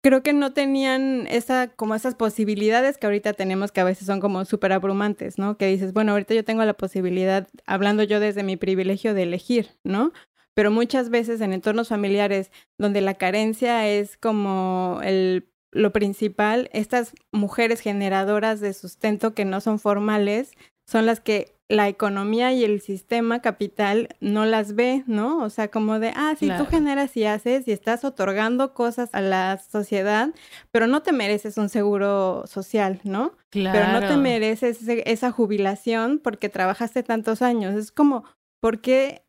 creo 0.03 0.23
que 0.23 0.33
no 0.33 0.53
tenían 0.53 1.27
esa, 1.29 1.68
como 1.68 1.94
esas 1.94 2.14
posibilidades 2.14 2.99
que 2.99 3.07
ahorita 3.07 3.33
tenemos, 3.33 3.73
que 3.73 3.81
a 3.81 3.85
veces 3.85 4.07
son 4.07 4.20
como 4.20 4.44
súper 4.44 4.73
abrumantes, 4.73 5.38
¿no? 5.38 5.57
Que 5.57 5.66
dices, 5.66 5.92
bueno, 5.92 6.12
ahorita 6.12 6.35
yo 6.35 6.44
tengo 6.44 6.64
la 6.64 6.75
posibilidad, 6.75 7.49
hablando 7.66 8.03
yo 8.05 8.20
desde 8.20 8.42
mi 8.44 8.57
privilegio 8.57 9.14
de 9.14 9.23
elegir, 9.25 9.70
¿no? 9.83 10.12
Pero 10.55 10.70
muchas 10.70 11.11
veces 11.11 11.40
en 11.40 11.53
entornos 11.53 11.88
familiares 11.88 12.53
donde 12.79 13.01
la 13.01 13.14
carencia 13.14 13.88
es 13.88 14.16
como 14.16 15.01
el 15.03 15.49
lo 15.74 15.92
principal, 15.92 16.70
estas 16.72 17.12
mujeres 17.32 17.80
generadoras 17.80 18.60
de 18.60 18.72
sustento 18.72 19.34
que 19.34 19.44
no 19.44 19.60
son 19.60 19.78
formales 19.78 20.52
son 20.87 21.06
las 21.06 21.20
que 21.20 21.54
la 21.68 21.88
economía 21.88 22.52
y 22.52 22.62
el 22.62 22.80
sistema 22.80 23.40
capital 23.40 24.08
no 24.20 24.44
las 24.44 24.74
ve, 24.74 25.02
¿no? 25.06 25.42
O 25.42 25.50
sea, 25.50 25.68
como 25.68 25.98
de, 25.98 26.12
ah, 26.14 26.34
si 26.38 26.50
tú 26.50 26.66
generas 26.66 27.16
y 27.16 27.24
haces 27.24 27.66
y 27.66 27.72
estás 27.72 28.04
otorgando 28.04 28.74
cosas 28.74 29.10
a 29.14 29.20
la 29.20 29.58
sociedad, 29.58 30.28
pero 30.70 30.87
no 30.87 31.02
te 31.02 31.12
mereces 31.12 31.56
un 31.56 31.70
seguro 31.70 32.44
social, 32.46 33.00
¿no? 33.02 33.32
Claro. 33.50 33.78
Pero 33.78 33.92
no 33.92 34.06
te 34.06 34.16
mereces 34.18 34.78
esa 34.87 35.30
jubilación 35.30 36.20
porque 36.22 36.50
trabajaste 36.50 37.02
tantos 37.02 37.40
años. 37.40 37.74
Es 37.74 37.90
como, 37.90 38.24
¿por 38.60 38.80
qué? 38.80 39.24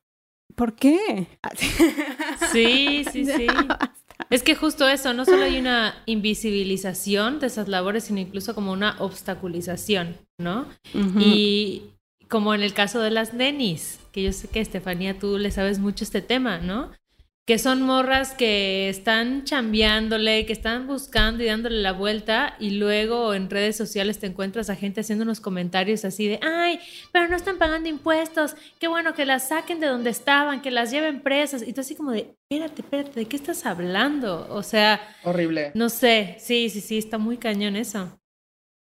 ¿Por 0.55 0.75
qué? 0.75 1.27
Sí, 2.51 3.05
sí, 3.12 3.25
sí. 3.38 3.47
Es 4.30 4.43
que 4.43 4.56
justo 4.56 4.88
eso, 4.88 5.13
no 5.13 5.25
solo 5.25 5.43
hay 5.43 5.58
una 5.58 6.01
invisibilización 6.06 7.39
de 7.39 7.47
esas 7.47 7.67
labores, 7.67 8.06
sino 8.06 8.19
incluso 8.19 8.56
como 8.56 8.71
una 8.71 8.95
obstaculización, 8.99 10.17
¿no? 10.38 10.67
Y 11.19 11.84
como 12.30 12.54
en 12.54 12.63
el 12.63 12.73
caso 12.73 13.01
de 13.01 13.12
las 13.12 13.34
nenis, 13.34 13.99
que 14.12 14.23
yo 14.23 14.32
sé 14.32 14.47
que 14.47 14.62
Estefanía, 14.62 15.19
tú 15.19 15.38
le 15.38 15.51
sabes 15.51 15.80
mucho 15.80 16.04
este 16.04 16.21
tema, 16.21 16.60
¿no? 16.60 16.91
Que 17.45 17.60
son 17.60 17.84
morras 17.84 18.34
que 18.34 18.89
están 18.89 19.43
chambeándole, 19.43 20.47
que 20.47 20.53
están 20.53 20.88
buscando 20.88 21.43
y 21.43 21.45
dándole 21.45 21.79
la 21.79 21.91
vuelta 21.91 22.55
y 22.60 22.71
luego 22.71 23.36
en 23.36 23.51
redes 23.51 23.77
sociales 23.77 24.17
te 24.17 24.25
encuentras 24.25 24.71
a 24.71 24.75
gente 24.75 25.01
haciendo 25.01 25.23
unos 25.23 25.41
comentarios 25.41 26.05
así 26.05 26.27
de, 26.27 26.39
ay, 26.41 26.79
pero 27.13 27.27
no 27.27 27.36
están 27.36 27.60
pagando 27.60 27.88
impuestos, 27.88 28.55
qué 28.79 28.88
bueno 28.88 29.13
que 29.13 29.27
las 29.27 29.49
saquen 29.49 29.79
de 29.79 29.86
donde 29.86 30.10
estaban, 30.10 30.63
que 30.63 30.71
las 30.71 30.89
lleven 30.89 31.21
presas. 31.21 31.62
Y 31.62 31.73
tú 31.73 31.81
así 31.81 31.93
como 31.93 32.12
de, 32.12 32.36
espérate, 32.49 32.81
espérate, 32.81 33.19
¿de 33.19 33.25
qué 33.27 33.36
estás 33.36 33.63
hablando? 33.67 34.47
O 34.49 34.63
sea... 34.63 34.99
Horrible. 35.23 35.71
No 35.75 35.89
sé, 35.89 36.38
sí, 36.39 36.71
sí, 36.71 36.81
sí, 36.81 36.97
está 36.97 37.19
muy 37.19 37.38
cañón 37.38 37.75
eso. 37.75 38.19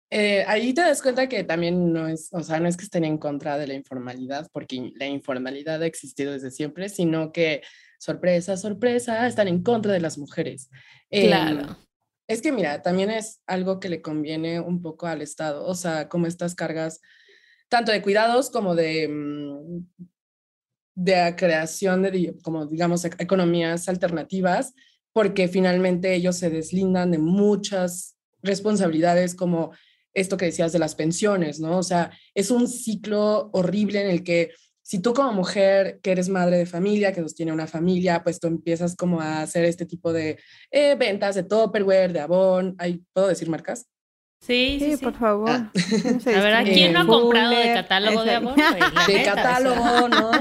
Eh, 0.10 0.44
ahí 0.46 0.74
te 0.74 0.82
das 0.82 1.02
cuenta 1.02 1.30
que 1.30 1.46
también 1.46 1.94
no 1.94 2.10
es, 2.10 2.28
o 2.34 2.44
sea, 2.44 2.60
no 2.60 2.68
es 2.68 2.76
que 2.76 2.84
estén 2.84 3.06
en 3.06 3.18
contra 3.18 3.58
de 3.58 3.68
la 3.68 3.76
informalidad, 3.76 4.50
porque 4.52 4.92
la 4.96 5.08
informalidad 5.08 5.82
ha 5.82 5.86
existido 5.86 6.34
desde 6.34 6.52
siempre, 6.52 6.90
sino 6.90 7.32
que 7.32 7.62
sorpresa, 8.02 8.58
sorpresa, 8.58 9.28
están 9.28 9.48
en 9.48 9.62
contra 9.62 9.94
de 9.94 10.00
las 10.00 10.18
mujeres. 10.18 10.72
Em, 11.12 11.28
claro. 11.28 11.78
es 12.28 12.42
que 12.42 12.52
mira, 12.52 12.82
también 12.82 13.12
es 13.12 13.42
algo 13.46 13.80
que 13.80 13.90
le 13.90 14.02
conviene 14.02 14.60
un 14.60 14.82
poco 14.82 15.06
al 15.06 15.22
Estado, 15.22 15.64
o 15.68 15.76
sea, 15.76 16.10
como 16.10 16.26
estas 16.26 16.56
cargas, 16.56 17.00
tanto 17.70 17.92
de 17.92 18.02
cuidados 18.02 18.50
como 18.50 18.74
de, 18.74 19.08
mm, 19.08 19.86
de 20.96 21.36
creación 21.38 22.02
de, 22.02 22.36
como 22.42 22.66
digamos, 22.66 23.06
economías 23.06 23.88
alternativas, 23.88 24.74
porque 25.14 25.48
finalmente 25.48 26.16
ellos 26.16 26.38
se 26.38 26.50
deslindan 26.50 27.12
de 27.12 27.20
muchas 27.20 28.18
responsabilidades 28.42 29.36
como 29.36 29.74
esto 30.16 30.38
que 30.38 30.46
decías 30.46 30.74
de 30.74 30.80
las 30.80 30.96
pensiones, 30.96 31.60
¿no? 31.60 31.78
O 31.78 31.84
sea, 31.84 32.12
es 32.34 32.50
un 32.50 32.68
ciclo 32.68 33.52
horrible 33.54 34.02
en 34.02 34.10
el 34.10 34.24
que 34.24 34.52
si 34.92 35.00
tú 35.00 35.14
como 35.14 35.32
mujer 35.32 36.02
que 36.04 36.12
eres 36.12 36.28
madre 36.28 36.58
de 36.58 36.66
familia, 36.66 37.14
que 37.14 37.22
sostiene 37.22 37.54
una 37.54 37.66
familia, 37.66 38.24
pues 38.24 38.42
tú 38.42 38.48
empiezas 38.48 38.94
como 38.98 39.22
a 39.22 39.42
hacer 39.42 39.64
este 39.64 39.86
tipo 39.86 40.12
de 40.12 40.38
eh, 40.70 40.96
ventas 40.96 41.36
de 41.36 41.44
Tupperware, 41.44 42.12
de 42.12 42.20
Avon, 42.20 42.76
¿puedo 43.14 43.30
decir 43.30 43.48
marcas? 43.48 43.88
Sí, 44.42 44.80
sí, 44.80 44.98
por 44.98 45.14
favor. 45.14 45.52
Ah. 45.52 45.72
A 46.26 46.42
ver, 46.42 46.54
¿a 46.56 46.64
quién 46.64 46.94
no 46.94 47.02
ha 47.02 47.06
comprado 47.06 47.52
de 47.52 47.74
catálogo 47.76 48.24
de 48.24 48.32
amor? 48.32 48.56
de 49.08 49.24
catálogo, 49.24 50.08
¿no? 50.10 50.32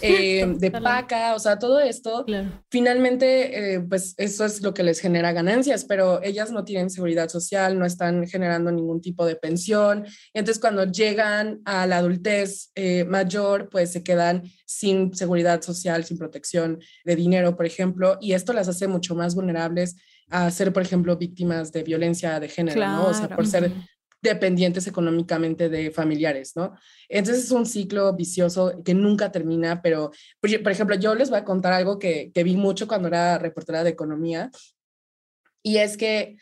Eh, 0.00 0.54
de 0.56 0.70
paca, 0.70 1.34
o 1.34 1.38
sea, 1.38 1.58
todo 1.58 1.78
esto. 1.78 2.24
Finalmente, 2.70 3.74
eh, 3.74 3.80
pues 3.80 4.14
eso 4.16 4.46
es 4.46 4.62
lo 4.62 4.72
que 4.72 4.82
les 4.82 4.98
genera 4.98 5.32
ganancias, 5.32 5.84
pero 5.84 6.22
ellas 6.22 6.50
no 6.50 6.64
tienen 6.64 6.88
seguridad 6.88 7.28
social, 7.28 7.78
no 7.78 7.84
están 7.84 8.26
generando 8.26 8.72
ningún 8.72 9.02
tipo 9.02 9.26
de 9.26 9.36
pensión. 9.36 10.06
Y 10.32 10.38
entonces, 10.38 10.58
cuando 10.58 10.84
llegan 10.84 11.60
a 11.66 11.86
la 11.86 11.98
adultez 11.98 12.70
eh, 12.74 13.04
mayor, 13.04 13.68
pues 13.68 13.92
se 13.92 14.02
quedan 14.02 14.42
sin 14.64 15.14
seguridad 15.14 15.60
social, 15.60 16.04
sin 16.04 16.16
protección 16.16 16.78
de 17.04 17.14
dinero, 17.14 17.56
por 17.56 17.66
ejemplo, 17.66 18.16
y 18.22 18.32
esto 18.32 18.54
las 18.54 18.68
hace 18.68 18.88
mucho 18.88 19.14
más 19.14 19.34
vulnerables 19.34 19.96
a 20.30 20.50
ser, 20.50 20.72
por 20.72 20.82
ejemplo, 20.82 21.16
víctimas 21.16 21.72
de 21.72 21.82
violencia 21.82 22.40
de 22.40 22.48
género, 22.48 22.80
¿no? 22.80 23.06
O 23.08 23.14
sea, 23.14 23.28
por 23.28 23.46
ser 23.46 23.72
dependientes 24.22 24.86
económicamente 24.86 25.68
de 25.68 25.90
familiares, 25.90 26.52
¿no? 26.54 26.74
Entonces 27.08 27.44
es 27.44 27.50
un 27.50 27.66
ciclo 27.66 28.14
vicioso 28.14 28.82
que 28.84 28.94
nunca 28.94 29.32
termina, 29.32 29.80
pero, 29.82 30.10
por 30.40 30.72
ejemplo, 30.72 30.96
yo 30.96 31.14
les 31.14 31.30
voy 31.30 31.38
a 31.38 31.44
contar 31.44 31.72
algo 31.72 31.98
que, 31.98 32.30
que 32.32 32.44
vi 32.44 32.56
mucho 32.56 32.86
cuando 32.86 33.08
era 33.08 33.38
reportera 33.38 33.82
de 33.82 33.90
economía, 33.90 34.50
y 35.62 35.78
es 35.78 35.96
que, 35.96 36.36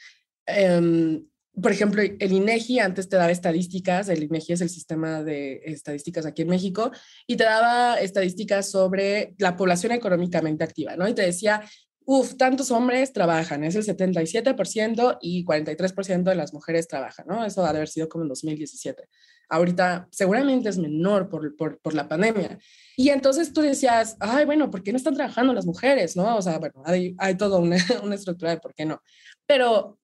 em, 0.46 1.24
por 1.61 1.72
ejemplo, 1.72 2.03
el 2.03 2.33
INEGI 2.33 2.79
antes 2.79 3.09
te 3.09 3.16
daba 3.16 3.33
estadísticas, 3.33 4.09
el 4.09 4.22
INEGI 4.22 4.53
es 4.53 4.61
el 4.61 4.70
sistema 4.70 5.22
de 5.22 5.61
estadísticas 5.64 6.24
aquí 6.27 6.42
en 6.42 6.48
México, 6.48 6.90
y 7.27 7.37
te 7.37 7.44
daba 7.44 8.01
estadísticas 8.01 8.70
sobre 8.70 9.35
la 9.38 9.57
población 9.57 9.92
económicamente 9.92 10.64
activa, 10.64 10.96
¿no? 10.96 11.09
Y 11.09 11.14
te 11.14 11.22
decía, 11.22 11.62
Uf, 12.11 12.38
tantos 12.38 12.71
hombres 12.71 13.12
trabajan, 13.12 13.64
es 13.64 13.75
el 13.75 13.85
77% 13.85 15.18
y 15.21 15.44
43% 15.44 16.23
de 16.23 16.35
las 16.35 16.55
mujeres 16.55 16.88
trabajan, 16.88 17.27
¿no? 17.29 17.44
Eso 17.44 17.62
ha 17.66 17.71
de 17.71 17.77
haber 17.77 17.88
sido 17.88 18.09
como 18.09 18.25
en 18.25 18.29
2017. 18.31 19.07
Ahorita 19.51 20.09
seguramente 20.11 20.71
es 20.71 20.79
menor 20.79 21.29
por, 21.29 21.55
por, 21.55 21.79
por, 21.81 21.92
la 21.92 22.09
pandemia. 22.09 22.59
Y 22.97 23.11
entonces 23.11 23.53
tú 23.53 23.61
decías, 23.61 24.16
ay, 24.21 24.47
bueno, 24.47 24.71
¿por 24.71 24.83
qué 24.83 24.90
no 24.90 24.97
están 24.97 25.16
trabajando 25.16 25.53
las 25.53 25.66
mujeres? 25.66 26.16
¿No? 26.16 26.38
O 26.38 26.40
sea, 26.40 26.59
bueno, 26.59 26.83
hay, 26.87 27.14
hay 27.18 27.37
toda 27.37 27.59
una, 27.59 27.77
una 28.03 28.14
estructura 28.14 28.53
de 28.53 28.59
por 28.59 28.73
qué 28.73 28.87
no. 28.87 29.03
Pero 29.47 29.99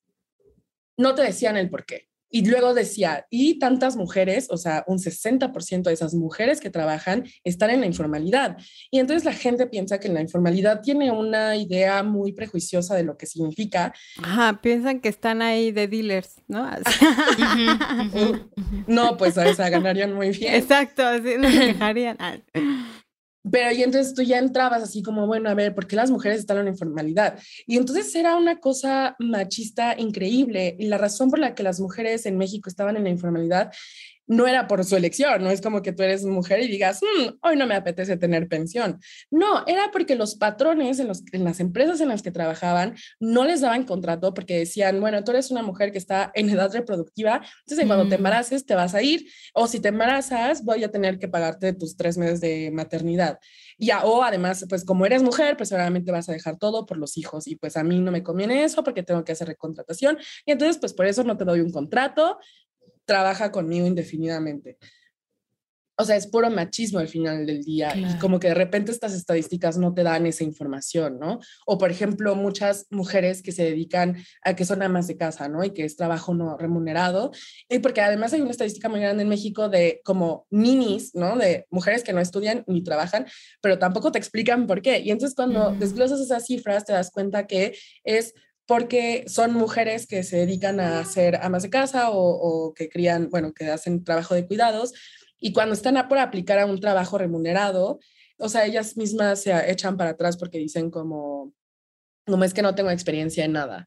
no 0.98 1.14
te 1.14 1.22
decían 1.22 1.56
el 1.56 1.70
por 1.70 1.86
qué. 1.86 2.10
Y 2.34 2.44
luego 2.44 2.74
decía, 2.74 3.28
y 3.30 3.60
tantas 3.60 3.94
mujeres, 3.94 4.48
o 4.50 4.56
sea, 4.56 4.82
un 4.88 4.98
60% 4.98 5.82
de 5.84 5.92
esas 5.92 6.14
mujeres 6.14 6.60
que 6.60 6.68
trabajan 6.68 7.22
están 7.44 7.70
en 7.70 7.78
la 7.78 7.86
informalidad. 7.86 8.56
Y 8.90 8.98
entonces 8.98 9.24
la 9.24 9.32
gente 9.32 9.68
piensa 9.68 10.00
que 10.00 10.08
la 10.08 10.20
informalidad 10.20 10.80
tiene 10.82 11.12
una 11.12 11.54
idea 11.54 12.02
muy 12.02 12.32
prejuiciosa 12.32 12.96
de 12.96 13.04
lo 13.04 13.16
que 13.16 13.26
significa. 13.26 13.94
Ajá, 14.20 14.60
piensan 14.60 14.98
que 14.98 15.10
están 15.10 15.42
ahí 15.42 15.70
de 15.70 15.86
dealers, 15.86 16.34
¿no? 16.48 16.68
no, 18.88 19.16
pues 19.16 19.38
o 19.38 19.54
sea, 19.54 19.70
ganarían 19.70 20.12
muy 20.12 20.30
bien. 20.30 20.54
Exacto, 20.54 21.06
así 21.06 21.36
nos 21.38 21.54
dejarían. 21.54 22.18
Pero 23.50 23.72
y 23.72 23.82
entonces 23.82 24.14
tú 24.14 24.22
ya 24.22 24.38
entrabas 24.38 24.82
así 24.82 25.02
como, 25.02 25.26
bueno, 25.26 25.50
a 25.50 25.54
ver, 25.54 25.74
¿por 25.74 25.86
qué 25.86 25.96
las 25.96 26.10
mujeres 26.10 26.38
están 26.38 26.58
en 26.58 26.64
la 26.64 26.70
informalidad? 26.70 27.38
Y 27.66 27.76
entonces 27.76 28.14
era 28.14 28.36
una 28.36 28.58
cosa 28.58 29.16
machista 29.18 29.94
increíble. 29.98 30.76
Y 30.78 30.86
la 30.86 30.96
razón 30.96 31.30
por 31.30 31.38
la 31.38 31.54
que 31.54 31.62
las 31.62 31.78
mujeres 31.78 32.24
en 32.24 32.38
México 32.38 32.70
estaban 32.70 32.96
en 32.96 33.04
la 33.04 33.10
informalidad 33.10 33.70
no 34.26 34.46
era 34.46 34.66
por 34.66 34.84
su 34.84 34.96
elección, 34.96 35.42
no 35.42 35.50
es 35.50 35.60
como 35.60 35.82
que 35.82 35.92
tú 35.92 36.02
eres 36.02 36.24
mujer 36.24 36.60
y 36.60 36.68
digas, 36.68 37.00
mm, 37.02 37.38
hoy 37.42 37.56
no 37.56 37.66
me 37.66 37.74
apetece 37.74 38.16
tener 38.16 38.48
pensión. 38.48 38.98
No, 39.30 39.66
era 39.66 39.90
porque 39.92 40.16
los 40.16 40.36
patrones 40.36 40.98
en, 40.98 41.08
los, 41.08 41.22
en 41.32 41.44
las 41.44 41.60
empresas 41.60 42.00
en 42.00 42.08
las 42.08 42.22
que 42.22 42.30
trabajaban 42.30 42.94
no 43.20 43.44
les 43.44 43.60
daban 43.60 43.84
contrato 43.84 44.34
porque 44.34 44.58
decían, 44.58 45.00
bueno, 45.00 45.22
tú 45.24 45.32
eres 45.32 45.50
una 45.50 45.62
mujer 45.62 45.92
que 45.92 45.98
está 45.98 46.30
en 46.34 46.48
edad 46.50 46.72
reproductiva, 46.72 47.42
entonces 47.60 47.86
cuando 47.86 48.08
te 48.08 48.14
embaraces 48.16 48.64
te 48.64 48.74
vas 48.74 48.94
a 48.94 49.02
ir, 49.02 49.26
o 49.52 49.66
si 49.66 49.80
te 49.80 49.88
embarazas 49.88 50.64
voy 50.64 50.84
a 50.84 50.90
tener 50.90 51.18
que 51.18 51.28
pagarte 51.28 51.72
tus 51.72 51.96
tres 51.96 52.16
meses 52.16 52.40
de 52.40 52.70
maternidad. 52.72 53.38
Ya, 53.78 54.04
o 54.04 54.22
además, 54.22 54.64
pues 54.68 54.84
como 54.84 55.04
eres 55.04 55.22
mujer, 55.22 55.56
pues 55.56 55.68
seguramente 55.68 56.12
vas 56.12 56.28
a 56.28 56.32
dejar 56.32 56.58
todo 56.58 56.86
por 56.86 56.96
los 56.96 57.16
hijos 57.18 57.46
y 57.46 57.56
pues 57.56 57.76
a 57.76 57.82
mí 57.82 58.00
no 58.00 58.12
me 58.12 58.22
conviene 58.22 58.64
eso 58.64 58.84
porque 58.84 59.02
tengo 59.02 59.24
que 59.24 59.32
hacer 59.32 59.48
recontratación 59.48 60.18
y 60.46 60.52
entonces 60.52 60.78
pues 60.78 60.92
por 60.92 61.06
eso 61.06 61.24
no 61.24 61.36
te 61.36 61.44
doy 61.44 61.60
un 61.60 61.70
contrato 61.70 62.38
trabaja 63.04 63.50
conmigo 63.50 63.86
indefinidamente. 63.86 64.78
O 65.96 66.04
sea, 66.04 66.16
es 66.16 66.26
puro 66.26 66.50
machismo 66.50 66.98
al 66.98 67.06
final 67.06 67.46
del 67.46 67.62
día 67.62 67.96
y 67.96 68.18
como 68.18 68.40
que 68.40 68.48
de 68.48 68.54
repente 68.54 68.90
estas 68.90 69.14
estadísticas 69.14 69.78
no 69.78 69.94
te 69.94 70.02
dan 70.02 70.26
esa 70.26 70.42
información, 70.42 71.20
¿no? 71.20 71.38
O 71.66 71.78
por 71.78 71.90
ejemplo, 71.90 72.34
muchas 72.34 72.86
mujeres 72.90 73.42
que 73.42 73.52
se 73.52 73.62
dedican 73.62 74.16
a 74.42 74.56
que 74.56 74.64
son 74.64 74.82
amas 74.82 75.06
de 75.06 75.16
casa, 75.16 75.48
¿no? 75.48 75.62
Y 75.62 75.70
que 75.70 75.84
es 75.84 75.96
trabajo 75.96 76.34
no 76.34 76.56
remunerado. 76.58 77.30
Y 77.68 77.78
porque 77.78 78.00
además 78.00 78.32
hay 78.32 78.40
una 78.40 78.50
estadística 78.50 78.88
muy 78.88 79.00
grande 79.00 79.22
en 79.22 79.28
México 79.28 79.68
de 79.68 80.00
como 80.04 80.48
ninis, 80.50 81.14
¿no? 81.14 81.36
De 81.36 81.66
mujeres 81.70 82.02
que 82.02 82.12
no 82.12 82.20
estudian 82.20 82.64
ni 82.66 82.82
trabajan, 82.82 83.26
pero 83.60 83.78
tampoco 83.78 84.10
te 84.10 84.18
explican 84.18 84.66
por 84.66 84.82
qué. 84.82 84.98
Y 84.98 85.12
entonces 85.12 85.36
cuando 85.36 85.76
desglosas 85.78 86.20
esas 86.20 86.44
cifras 86.44 86.84
te 86.84 86.92
das 86.92 87.12
cuenta 87.12 87.46
que 87.46 87.76
es 88.02 88.34
porque 88.66 89.24
son 89.26 89.52
mujeres 89.52 90.06
que 90.06 90.22
se 90.22 90.38
dedican 90.38 90.80
a 90.80 91.04
ser 91.04 91.36
amas 91.36 91.62
de 91.62 91.70
casa 91.70 92.10
o, 92.10 92.72
que 92.74 92.88
crían, 92.88 93.28
bueno, 93.30 93.52
que 93.52 93.70
hacen 93.70 94.04
trabajo 94.04 94.34
de 94.34 94.46
cuidados 94.46 94.92
y 95.38 95.52
cuando 95.52 95.74
están 95.74 95.96
a 95.96 96.08
por 96.08 96.18
aplicar 96.18 96.58
a 96.58 96.66
un 96.66 96.80
trabajo 96.80 97.18
remunerado, 97.18 97.98
o 98.38 98.48
sea, 98.48 98.64
ellas 98.64 98.96
mismas 98.96 99.42
se 99.42 99.70
echan 99.70 99.96
para 99.96 100.10
atrás 100.10 100.36
porque 100.36 100.58
dicen 100.58 100.90
como, 100.90 101.52
como 102.26 102.44
es 102.44 102.54
que 102.54 102.62
no 102.62 102.74
tengo 102.74 102.90
experiencia 102.90 103.44
en 103.44 103.52
nada. 103.52 103.86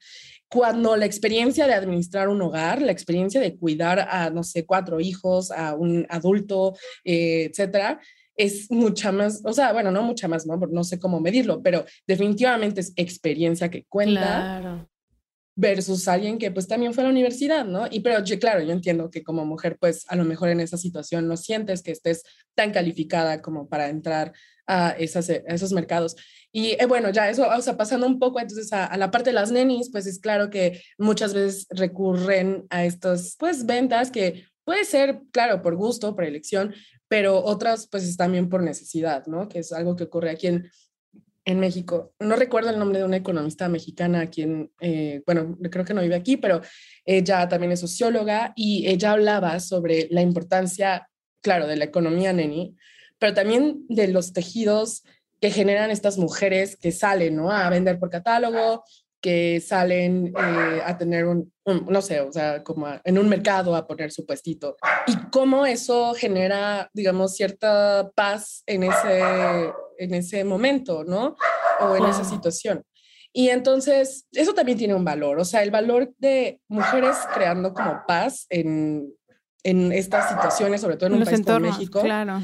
Cuando 0.50 0.96
la 0.96 1.06
experiencia 1.06 1.68
de 1.68 1.74
administrar 1.74 2.30
un 2.30 2.42
hogar, 2.42 2.82
la 2.82 2.92
experiencia 2.92 3.42
de 3.42 3.58
cuidar 3.58 4.00
a, 4.00 4.30
no 4.30 4.44
sé, 4.44 4.66
cuatro 4.66 5.00
hijos, 5.00 5.52
a 5.52 5.74
un 5.74 6.06
adulto, 6.10 6.78
eh, 7.04 7.50
etcétera, 7.50 8.00
es 8.38 8.70
mucha 8.70 9.12
más, 9.12 9.42
o 9.44 9.52
sea, 9.52 9.74
bueno, 9.74 9.92
no 9.92 10.04
mucha 10.04 10.28
más, 10.28 10.46
no, 10.46 10.58
no 10.58 10.84
sé 10.84 11.00
cómo 11.00 11.20
medirlo, 11.20 11.62
pero 11.62 11.84
definitivamente 12.06 12.82
es 12.82 12.94
experiencia 12.96 13.70
que 13.70 13.86
cuenta. 13.90 14.88
versus 15.60 16.08
alguien 16.08 16.38
que 16.38 16.52
pues 16.52 16.68
también 16.68 16.94
fue 16.94 17.02
a 17.02 17.08
la 17.08 17.12
universidad, 17.12 17.66
¿no? 17.66 17.88
Y 17.90 18.02
pero 18.02 18.24
yo, 18.24 18.38
claro, 18.38 18.62
yo 18.62 18.72
entiendo 18.72 19.10
que 19.10 19.24
como 19.24 19.44
mujer 19.44 19.76
pues 19.80 20.06
a 20.08 20.16
lo 20.16 20.24
mejor 20.24 20.50
en 20.50 20.60
esa 20.60 20.78
situación 20.78 21.28
no 21.28 21.36
sientes 21.36 21.82
que 21.82 21.90
estés 21.90 22.22
tan 22.54 22.72
calificada 22.72 23.42
como 23.42 23.68
para 23.68 23.90
entrar 23.90 24.34
a, 24.68 24.92
esas, 24.92 25.30
esos 25.30 25.74
mercados. 25.74 26.16
Y 26.52 26.78
eh, 26.80 26.86
bueno, 26.88 27.10
ya 27.10 27.28
eso, 27.28 27.48
o 27.50 27.62
sea, 27.62 27.76
pasando 27.76 28.06
un 28.06 28.20
poco 28.20 28.40
entonces 28.40 28.72
a, 28.72 28.86
a, 28.86 28.98
la 28.98 29.10
parte 29.10 29.32
de 29.32 29.34
las 29.34 29.52
nenis, 29.52 29.90
pues 29.92 30.06
es 30.06 30.20
claro 30.20 30.52
que 30.52 30.80
muchas 31.00 31.34
veces 31.34 31.66
recurren 31.72 32.68
a 32.70 32.86
estas 32.86 33.36
pues 33.40 33.66
ventas 33.66 34.12
que 34.12 34.46
puede 34.64 34.86
ser, 34.86 35.22
claro, 35.32 35.62
por 35.62 35.76
gusto, 35.76 36.14
por 36.14 36.26
elección, 36.26 36.76
pero 37.08 37.44
otras 37.44 37.88
pues 37.88 38.04
es 38.04 38.18
también 38.18 38.50
por 38.50 38.64
necesidad, 38.64 39.26
¿no? 39.28 39.48
Que 39.48 39.60
es 39.60 39.72
algo 39.72 39.96
que 39.96 40.06
ocurre 40.06 40.30
aquí 40.30 40.48
en, 40.48 40.70
en 41.46 41.60
México. 41.60 42.14
No 42.20 42.36
recuerdo 42.36 42.70
el 42.70 42.80
nombre 42.80 43.00
de 43.00 43.06
una 43.06 43.18
economista 43.18 43.70
mexicana 43.70 44.28
quien, 44.28 44.72
eh, 44.82 45.24
bueno, 45.26 45.58
creo 45.72 45.86
que 45.86 45.94
no 45.94 46.02
vive 46.02 46.16
aquí, 46.16 46.38
pero 46.38 46.62
ella 47.06 47.48
también 47.48 47.72
es 47.72 47.80
socióloga 47.80 48.54
y 48.56 48.88
ella 48.88 49.14
hablaba 49.14 49.60
sobre 49.60 50.08
la 50.12 50.22
importancia, 50.22 51.10
claro, 51.42 51.66
de 51.68 51.78
la 51.78 51.86
economía 51.86 52.34
neni, 52.34 52.76
pero 53.18 53.34
también 53.34 53.86
de 53.88 54.10
los 54.10 54.34
tejidos 54.34 55.04
que 55.40 55.52
generan 55.52 55.92
estas 55.92 56.18
mujeres 56.18 56.76
que 56.76 56.92
salen, 56.92 57.36
¿no? 57.36 57.52
A 57.52 57.70
vender 57.70 58.00
por 58.00 58.10
catálogo, 58.10 58.84
que 59.28 59.60
salen 59.60 60.28
eh, 60.28 60.82
a 60.86 60.98
tener 60.98 61.26
un, 61.26 61.52
no 61.66 62.02
sé, 62.02 62.22
o 62.22 62.32
sea, 62.32 62.64
como 62.64 62.88
en 63.04 63.18
un 63.18 63.28
mercado 63.28 63.76
a 63.76 63.86
poner 63.86 64.10
su 64.10 64.26
puestito. 64.26 64.78
Y 65.06 65.18
cómo 65.34 65.66
eso 65.66 66.14
genera, 66.14 66.90
digamos, 66.94 67.36
cierta 67.36 68.10
paz 68.16 68.64
en 68.66 68.84
ese, 68.84 69.20
en 69.98 70.14
ese 70.14 70.46
momento, 70.46 71.04
¿no? 71.04 71.36
O 71.82 71.98
en 71.98 72.06
esa 72.06 72.24
situación. 72.24 72.86
Y 73.34 73.50
entonces, 73.50 74.26
eso 74.32 74.54
también 74.54 74.78
tiene 74.78 74.96
un 74.96 75.04
valor, 75.04 75.40
o 75.40 75.44
sea, 75.44 75.62
el 75.62 75.72
valor 75.72 76.14
de 76.20 76.62
mujeres 76.70 77.18
creando 77.34 77.74
como 77.74 78.04
paz 78.08 78.46
en, 78.50 79.14
en 79.64 79.92
estas 79.92 80.30
situaciones, 80.30 80.82
sobre 80.82 80.98
todo 80.98 81.08
en, 81.08 81.16
un 81.16 81.24
país 81.26 81.42
como 81.44 81.60
México. 81.60 82.02
Claro. 82.02 82.42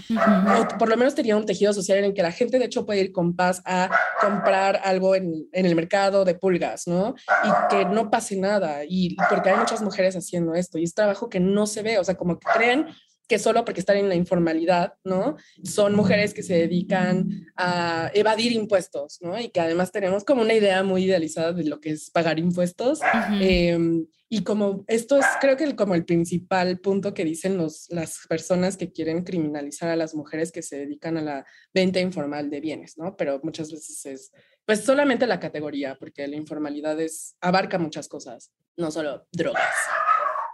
por 0.77 0.89
lo 0.89 0.97
menos 0.97 1.15
tenía 1.15 1.37
un 1.37 1.45
tejido 1.45 1.73
social 1.73 1.99
en 1.99 2.05
el 2.05 2.13
que 2.13 2.21
la 2.21 2.31
gente 2.31 2.59
de 2.59 2.65
hecho 2.65 2.85
puede 2.85 3.01
ir 3.01 3.11
con 3.11 3.35
paz 3.35 3.61
a 3.65 3.89
comprar 4.19 4.81
algo 4.83 5.15
en, 5.15 5.47
en, 5.51 5.65
el 5.65 5.75
mercado 5.75 6.25
de 6.25 6.35
pulgas, 6.35 6.87
¿no? 6.87 7.15
Y 7.43 7.69
que 7.69 7.85
no 7.85 8.09
pase 8.09 8.35
nada. 8.35 8.81
Y 8.87 9.15
porque 9.29 9.51
hay 9.51 9.57
muchas 9.57 9.81
mujeres 9.81 10.15
haciendo 10.15 10.53
esto 10.53 10.77
y 10.77 10.83
es 10.83 10.93
trabajo 10.93 11.29
que 11.29 11.39
no 11.39 11.67
se 11.67 11.81
ve, 11.81 11.99
o 11.99 12.03
sea, 12.03 12.15
como 12.15 12.39
que 12.39 12.47
creen 12.53 12.87
que 13.27 13.39
solo 13.39 13.63
porque 13.65 13.79
están 13.79 13.97
en 13.97 14.09
la 14.09 14.15
informalidad, 14.15 14.93
¿no? 15.03 15.37
Son 15.63 15.95
mujeres 15.95 16.33
que 16.33 16.43
se 16.43 16.55
dedican 16.55 17.47
a 17.55 18.11
evadir 18.13 18.51
impuestos, 18.51 19.19
¿no? 19.21 19.39
Y 19.39 19.49
que 19.49 19.61
además 19.61 19.91
tenemos 19.91 20.23
como 20.23 20.41
una 20.41 20.53
idea 20.53 20.83
muy 20.83 21.05
idealizada 21.05 21.53
de 21.53 21.63
lo 21.63 21.79
que 21.79 21.91
es 21.91 22.09
pagar 22.09 22.39
impuestos. 22.39 22.99
Em, 23.39 24.05
y 24.29 24.43
como 24.43 24.83
esto 24.87 25.17
es, 25.17 25.25
creo 25.39 25.55
que 25.55 25.63
el, 25.63 25.75
como 25.75 25.95
el 25.95 26.05
principal 26.05 26.79
punto 26.79 27.13
que 27.13 27.23
dicen 27.23 27.57
los, 27.57 27.87
las 27.89 28.25
personas 28.27 28.77
que 28.77 28.91
quieren 28.91 29.23
criminalizar 29.23 29.89
a 29.89 29.95
las 29.95 30.15
mujeres 30.15 30.51
que 30.51 30.63
se 30.63 30.77
dedican 30.77 31.17
a 31.17 31.21
la 31.21 31.45
venta 31.73 31.99
informal 31.99 32.49
de 32.49 32.59
bienes, 32.59 32.97
¿no? 32.97 33.15
Pero 33.15 33.39
muchas 33.43 33.71
veces 33.71 34.05
es, 34.05 34.31
pues 34.65 34.83
solamente 34.83 35.27
la 35.27 35.39
categoría, 35.39 35.97
porque 35.99 36.27
la 36.27 36.35
informalidad 36.35 36.99
es, 36.99 37.35
abarca 37.41 37.77
muchas 37.77 38.07
cosas, 38.07 38.51
no 38.75 38.89
solo 38.91 39.27
drogas. 39.31 39.73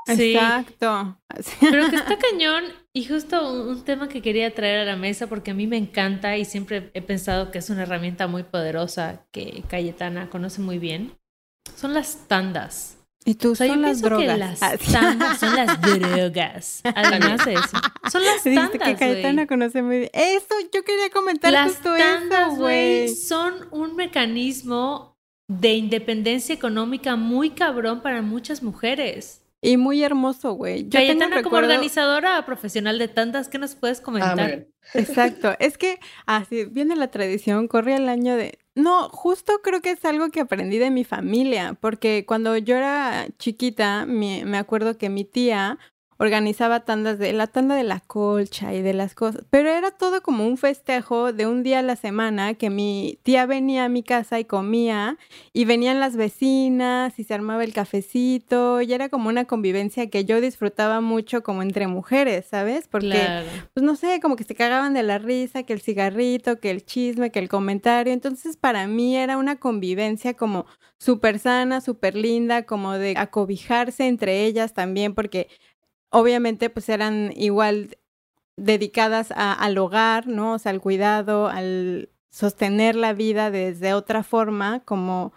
Exacto. 0.09 1.19
Pero 1.59 1.89
que 1.89 1.95
está 1.95 2.17
cañón 2.17 2.63
y 2.93 3.05
justo 3.05 3.51
un, 3.51 3.83
tema 3.83 4.09
que 4.09 4.21
quería 4.21 4.53
traer 4.53 4.79
a 4.79 4.85
la 4.85 4.95
mesa 4.95 5.27
porque 5.27 5.51
a 5.51 5.53
mí 5.53 5.67
me 5.67 5.77
encanta 5.77 6.37
y 6.37 6.45
siempre 6.45 6.91
he 6.93 7.01
pensado 7.01 7.51
que 7.51 7.59
es 7.59 7.69
una 7.69 7.83
herramienta 7.83 8.27
muy 8.27 8.43
poderosa 8.43 9.25
que 9.31 9.63
Cayetana 9.69 10.29
conoce 10.29 10.61
muy 10.61 10.79
bien, 10.79 11.17
son 11.75 11.93
las 11.93 12.27
tandas. 12.27 12.97
Y 13.25 13.35
tú 13.35 13.55
son 13.55 13.81
las 13.81 14.01
drogas. 14.01 14.39
las 14.39 14.63
ah, 14.63 14.75
tandas 14.91 15.39
son 15.39 15.55
las 15.55 15.81
drogas. 15.81 16.81
Además 16.83 17.45
de 17.45 17.53
eso. 17.53 17.77
Son 18.09 18.23
las 18.23 18.43
tandas, 18.43 18.69
que 18.71 18.95
Cayetana 18.95 19.45
conoce 19.45 19.81
muy 19.81 19.99
bien. 19.99 20.09
Eso, 20.13 20.55
yo 20.73 20.83
quería 20.83 21.09
comentar 21.09 21.51
las 21.51 21.73
justo 21.73 21.95
tandas, 21.95 22.57
güey. 22.57 23.09
Son 23.09 23.67
un 23.71 23.95
mecanismo 23.95 25.17
de 25.49 25.73
independencia 25.73 26.55
económica 26.55 27.15
muy 27.15 27.49
cabrón 27.49 28.01
para 28.01 28.21
muchas 28.21 28.63
mujeres. 28.63 29.41
Y 29.61 29.77
muy 29.77 30.03
hermoso, 30.03 30.53
güey. 30.53 30.83
Yo 30.83 30.91
Cayetana, 30.91 31.43
como 31.43 31.57
organizadora 31.57 32.45
profesional 32.45 32.97
de 32.97 33.09
tantas, 33.09 33.49
¿qué 33.49 33.57
nos 33.57 33.75
puedes 33.75 33.99
comentar? 33.99 34.67
Exacto. 34.93 35.53
es 35.59 35.77
que 35.77 35.99
así 36.25 36.65
viene 36.65 36.95
la 36.95 37.09
tradición, 37.11 37.67
corría 37.67 37.97
el 37.97 38.07
año 38.07 38.35
de... 38.35 38.59
No, 38.75 39.09
justo 39.09 39.59
creo 39.61 39.81
que 39.81 39.91
es 39.91 40.05
algo 40.05 40.29
que 40.29 40.39
aprendí 40.39 40.77
de 40.77 40.89
mi 40.89 41.03
familia, 41.03 41.77
porque 41.81 42.25
cuando 42.25 42.55
yo 42.55 42.77
era 42.77 43.27
chiquita, 43.37 44.05
me 44.05 44.57
acuerdo 44.57 44.97
que 44.97 45.09
mi 45.09 45.25
tía 45.25 45.77
organizaba 46.21 46.81
tandas 46.81 47.17
de 47.17 47.31
la 47.31 47.47
tanda 47.47 47.75
de 47.75 47.85
la 47.85 48.01
colcha 48.01 48.73
y 48.73 48.81
de 48.81 48.93
las 48.93 49.15
cosas, 49.15 49.45
pero 49.49 49.69
era 49.69 49.91
todo 49.91 50.21
como 50.21 50.45
un 50.45 50.57
festejo 50.57 51.31
de 51.31 51.47
un 51.47 51.63
día 51.63 51.79
a 51.79 51.81
la 51.81 51.95
semana 51.95 52.55
que 52.55 52.69
mi 52.69 53.19
tía 53.23 53.45
venía 53.45 53.85
a 53.85 53.89
mi 53.89 54.03
casa 54.03 54.37
y 54.37 54.43
comía 54.43 55.17
y 55.53 55.63
venían 55.63 56.01
las 56.01 56.17
vecinas 56.17 57.17
y 57.19 57.23
se 57.23 57.33
armaba 57.33 57.63
el 57.63 57.73
cafecito 57.73 58.81
y 58.81 58.91
era 58.91 59.07
como 59.07 59.29
una 59.29 59.45
convivencia 59.45 60.09
que 60.09 60.25
yo 60.25 60.41
disfrutaba 60.41 60.99
mucho 60.99 61.41
como 61.41 61.61
entre 61.61 61.87
mujeres, 61.87 62.47
¿sabes? 62.47 62.89
Porque 62.89 63.25
pues 63.73 63.85
no 63.85 63.95
sé, 63.95 64.19
como 64.19 64.35
que 64.35 64.43
se 64.43 64.55
cagaban 64.55 64.93
de 64.93 65.03
la 65.03 65.19
risa, 65.19 65.63
que 65.63 65.71
el 65.71 65.79
cigarrito, 65.79 66.59
que 66.59 66.69
el 66.69 66.85
chisme, 66.85 67.31
que 67.31 67.39
el 67.39 67.47
comentario, 67.47 68.11
entonces 68.11 68.57
para 68.57 68.87
mí 68.87 69.15
era 69.15 69.37
una 69.37 69.55
convivencia 69.55 70.33
como 70.33 70.65
súper 70.97 71.39
sana, 71.39 71.79
súper 71.79 72.15
linda, 72.15 72.65
como 72.65 72.93
de 72.93 73.13
acobijarse 73.15 74.05
entre 74.05 74.43
ellas 74.43 74.73
también, 74.73 75.15
porque 75.15 75.47
obviamente 76.09 76.69
pues 76.69 76.89
eran 76.89 77.31
igual 77.35 77.97
dedicadas 78.55 79.31
al 79.35 79.77
hogar, 79.77 80.27
¿no? 80.27 80.53
O 80.53 80.59
sea, 80.59 80.71
al 80.71 80.81
cuidado, 80.81 81.47
al 81.47 82.09
sostener 82.29 82.95
la 82.95 83.13
vida 83.13 83.51
desde 83.51 83.93
otra 83.93 84.23
forma, 84.23 84.81
como 84.81 85.33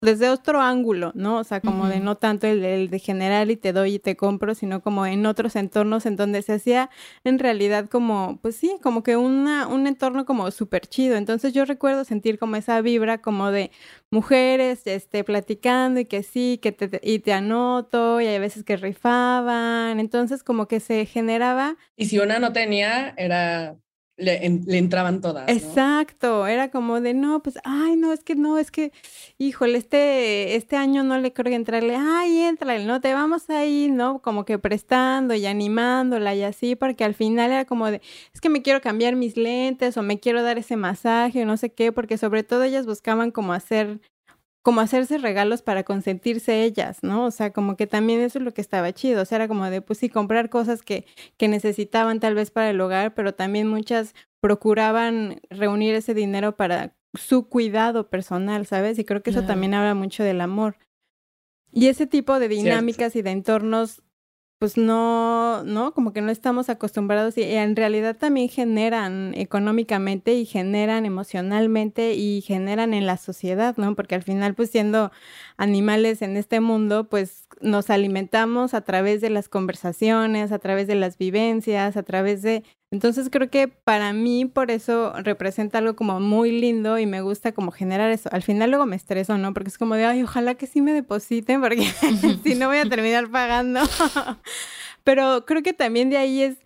desde 0.00 0.28
otro 0.28 0.60
ángulo, 0.60 1.12
¿no? 1.14 1.38
O 1.38 1.44
sea, 1.44 1.60
como 1.60 1.88
de 1.88 1.98
no 1.98 2.16
tanto 2.16 2.46
el, 2.46 2.88
de 2.88 2.98
general 2.98 3.50
y 3.50 3.56
te 3.56 3.72
doy 3.72 3.94
y 3.94 3.98
te 3.98 4.16
compro, 4.16 4.54
sino 4.54 4.80
como 4.80 5.06
en 5.06 5.26
otros 5.26 5.56
entornos 5.56 6.06
en 6.06 6.16
donde 6.16 6.42
se 6.42 6.52
hacía 6.52 6.88
en 7.24 7.38
realidad 7.38 7.88
como, 7.88 8.38
pues 8.40 8.54
sí, 8.56 8.76
como 8.82 9.02
que 9.02 9.16
una, 9.16 9.66
un 9.66 9.86
entorno 9.86 10.24
como 10.24 10.50
súper 10.52 10.86
chido. 10.86 11.16
Entonces 11.16 11.52
yo 11.52 11.64
recuerdo 11.64 12.04
sentir 12.04 12.38
como 12.38 12.56
esa 12.56 12.80
vibra 12.80 13.18
como 13.18 13.50
de 13.50 13.72
mujeres, 14.10 14.82
este, 14.86 15.24
platicando 15.24 16.00
y 16.00 16.04
que 16.04 16.22
sí, 16.22 16.60
que 16.62 16.70
te, 16.72 17.00
y 17.02 17.18
te 17.18 17.32
anoto, 17.32 18.20
y 18.20 18.26
hay 18.26 18.38
veces 18.38 18.62
que 18.64 18.76
rifaban. 18.76 19.98
Entonces 19.98 20.44
como 20.44 20.68
que 20.68 20.78
se 20.78 21.06
generaba. 21.06 21.76
Y 21.96 22.06
si 22.06 22.18
una 22.18 22.38
no 22.38 22.52
tenía, 22.52 23.14
era 23.16 23.76
le, 24.18 24.44
entraban 24.44 25.20
todas. 25.20 25.48
Exacto, 25.48 26.46
era 26.46 26.70
como 26.70 27.00
de, 27.00 27.14
no, 27.14 27.42
pues, 27.42 27.56
ay, 27.64 27.96
no, 27.96 28.12
es 28.12 28.24
que 28.24 28.34
no, 28.34 28.58
es 28.58 28.70
que, 28.70 28.92
híjole, 29.38 29.78
este, 29.78 30.56
este 30.56 30.76
año 30.76 31.04
no 31.04 31.18
le 31.18 31.32
creo 31.32 31.50
que 31.50 31.54
entrarle, 31.54 31.96
ay, 31.96 32.40
entrale, 32.40 32.84
no, 32.84 33.00
te 33.00 33.14
vamos 33.14 33.48
ahí, 33.48 33.88
¿no? 33.90 34.20
Como 34.20 34.44
que 34.44 34.58
prestando 34.58 35.34
y 35.34 35.46
animándola 35.46 36.34
y 36.34 36.42
así, 36.42 36.74
porque 36.74 37.04
al 37.04 37.14
final 37.14 37.52
era 37.52 37.64
como 37.64 37.90
de, 37.90 38.02
es 38.34 38.40
que 38.40 38.48
me 38.50 38.62
quiero 38.62 38.80
cambiar 38.80 39.16
mis 39.16 39.36
lentes 39.36 39.96
o 39.96 40.02
me 40.02 40.18
quiero 40.18 40.42
dar 40.42 40.58
ese 40.58 40.76
masaje 40.76 41.44
o 41.44 41.46
no 41.46 41.56
sé 41.56 41.70
qué, 41.70 41.92
porque 41.92 42.18
sobre 42.18 42.42
todo 42.42 42.64
ellas 42.64 42.86
buscaban 42.86 43.30
como 43.30 43.52
hacer 43.52 44.00
como 44.68 44.82
hacerse 44.82 45.16
regalos 45.16 45.62
para 45.62 45.82
consentirse 45.82 46.62
ellas, 46.62 46.98
¿no? 47.00 47.24
O 47.24 47.30
sea, 47.30 47.54
como 47.54 47.74
que 47.74 47.86
también 47.86 48.20
eso 48.20 48.38
es 48.38 48.44
lo 48.44 48.52
que 48.52 48.60
estaba 48.60 48.92
chido, 48.92 49.22
o 49.22 49.24
sea, 49.24 49.36
era 49.36 49.48
como 49.48 49.64
de, 49.70 49.80
pues 49.80 49.98
sí, 49.98 50.10
comprar 50.10 50.50
cosas 50.50 50.82
que, 50.82 51.06
que 51.38 51.48
necesitaban 51.48 52.20
tal 52.20 52.34
vez 52.34 52.50
para 52.50 52.68
el 52.68 52.78
hogar, 52.78 53.14
pero 53.14 53.32
también 53.32 53.66
muchas 53.66 54.14
procuraban 54.40 55.40
reunir 55.48 55.94
ese 55.94 56.12
dinero 56.12 56.54
para 56.54 56.94
su 57.14 57.48
cuidado 57.48 58.10
personal, 58.10 58.66
¿sabes? 58.66 58.98
Y 58.98 59.06
creo 59.06 59.22
que 59.22 59.30
eso 59.30 59.42
también 59.44 59.72
habla 59.72 59.94
mucho 59.94 60.22
del 60.22 60.42
amor. 60.42 60.76
Y 61.72 61.86
ese 61.86 62.06
tipo 62.06 62.38
de 62.38 62.48
dinámicas 62.48 63.16
y 63.16 63.22
de 63.22 63.30
entornos 63.30 64.02
pues 64.58 64.76
no, 64.76 65.62
no, 65.64 65.92
como 65.94 66.12
que 66.12 66.20
no 66.20 66.30
estamos 66.30 66.68
acostumbrados 66.68 67.38
y 67.38 67.42
en 67.42 67.76
realidad 67.76 68.16
también 68.16 68.48
generan 68.48 69.32
económicamente 69.36 70.34
y 70.34 70.46
generan 70.46 71.06
emocionalmente 71.06 72.14
y 72.14 72.40
generan 72.42 72.92
en 72.92 73.06
la 73.06 73.16
sociedad, 73.16 73.76
¿no? 73.76 73.94
Porque 73.94 74.16
al 74.16 74.22
final, 74.22 74.54
pues 74.54 74.70
siendo 74.70 75.12
animales 75.56 76.22
en 76.22 76.36
este 76.36 76.60
mundo, 76.60 77.08
pues 77.08 77.47
nos 77.60 77.90
alimentamos 77.90 78.74
a 78.74 78.80
través 78.80 79.20
de 79.20 79.30
las 79.30 79.48
conversaciones, 79.48 80.52
a 80.52 80.58
través 80.58 80.86
de 80.86 80.94
las 80.94 81.18
vivencias, 81.18 81.96
a 81.96 82.02
través 82.02 82.42
de 82.42 82.62
entonces 82.90 83.28
creo 83.30 83.50
que 83.50 83.68
para 83.68 84.14
mí 84.14 84.46
por 84.46 84.70
eso 84.70 85.12
representa 85.22 85.78
algo 85.78 85.94
como 85.94 86.20
muy 86.20 86.58
lindo 86.58 86.98
y 86.98 87.04
me 87.04 87.20
gusta 87.20 87.52
como 87.52 87.70
generar 87.70 88.10
eso. 88.10 88.30
Al 88.32 88.42
final 88.42 88.70
luego 88.70 88.86
me 88.86 88.96
estreso, 88.96 89.36
¿no? 89.36 89.52
Porque 89.52 89.68
es 89.68 89.76
como 89.76 89.94
de, 89.94 90.06
ay, 90.06 90.22
ojalá 90.22 90.54
que 90.54 90.66
sí 90.66 90.80
me 90.80 90.94
depositen 90.94 91.60
porque 91.60 91.82
si 92.42 92.54
no 92.54 92.68
voy 92.68 92.78
a 92.78 92.84
terminar 92.88 93.30
pagando. 93.30 93.80
Pero 95.04 95.44
creo 95.44 95.62
que 95.62 95.74
también 95.74 96.08
de 96.08 96.16
ahí 96.16 96.42
es 96.42 96.56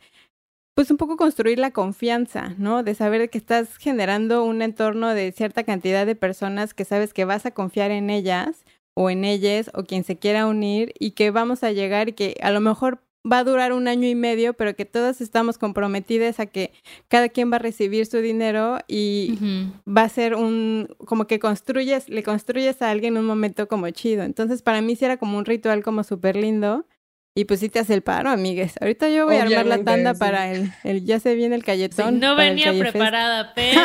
pues 0.74 0.90
un 0.90 0.96
poco 0.96 1.16
construir 1.16 1.58
la 1.58 1.72
confianza, 1.72 2.54
¿no? 2.56 2.82
De 2.82 2.94
saber 2.94 3.28
que 3.28 3.38
estás 3.38 3.76
generando 3.76 4.44
un 4.44 4.62
entorno 4.62 5.12
de 5.14 5.32
cierta 5.32 5.64
cantidad 5.64 6.06
de 6.06 6.14
personas 6.14 6.72
que 6.72 6.84
sabes 6.84 7.12
que 7.12 7.24
vas 7.24 7.44
a 7.46 7.50
confiar 7.50 7.90
en 7.90 8.10
ellas 8.10 8.64
o 8.94 9.10
en 9.10 9.24
ellas 9.24 9.70
o 9.74 9.84
quien 9.84 10.04
se 10.04 10.16
quiera 10.16 10.46
unir 10.46 10.92
y 10.98 11.12
que 11.12 11.30
vamos 11.30 11.62
a 11.62 11.72
llegar 11.72 12.08
y 12.08 12.12
que 12.12 12.36
a 12.42 12.50
lo 12.50 12.60
mejor 12.60 13.00
va 13.30 13.38
a 13.38 13.44
durar 13.44 13.72
un 13.72 13.86
año 13.86 14.08
y 14.08 14.14
medio, 14.14 14.54
pero 14.54 14.74
que 14.74 14.84
todas 14.84 15.20
estamos 15.20 15.56
comprometidas 15.58 16.40
a 16.40 16.46
que 16.46 16.72
cada 17.08 17.28
quien 17.28 17.52
va 17.52 17.56
a 17.56 17.60
recibir 17.60 18.06
su 18.06 18.18
dinero 18.18 18.78
y 18.88 19.38
va 19.86 20.02
a 20.02 20.08
ser 20.08 20.34
un, 20.34 20.88
como 21.04 21.26
que 21.26 21.38
construyes, 21.38 22.08
le 22.08 22.22
construyes 22.22 22.82
a 22.82 22.90
alguien 22.90 23.16
un 23.16 23.24
momento 23.24 23.68
como 23.68 23.88
chido. 23.90 24.24
Entonces 24.24 24.62
para 24.62 24.80
mí 24.80 24.96
sí 24.96 25.04
era 25.04 25.18
como 25.18 25.38
un 25.38 25.44
ritual 25.44 25.82
como 25.82 26.02
súper 26.02 26.36
lindo 26.36 26.84
y 27.34 27.46
pues 27.46 27.60
sí 27.60 27.70
te 27.70 27.78
hace 27.78 27.94
el 27.94 28.02
paro, 28.02 28.28
amigues. 28.28 28.74
Ahorita 28.78 29.08
yo 29.08 29.24
voy 29.24 29.36
a 29.36 29.44
armar 29.44 29.64
la 29.64 29.82
tanda 29.82 30.12
para 30.12 30.52
el, 30.52 30.70
el, 30.84 31.04
ya 31.04 31.18
se 31.18 31.34
viene 31.34 31.56
el 31.56 31.64
calletón. 31.64 32.20
no 32.20 32.36
venía 32.36 32.72
preparada, 32.78 33.52
pero 33.56 33.80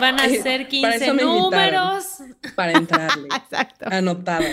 van 0.00 0.18
a 0.18 0.28
ser 0.28 0.66
15 0.66 1.14
números. 1.14 2.18
Para 2.56 2.72
entrarle. 2.72 3.28
Exacto. 3.36 3.86
Anotado. 3.88 4.44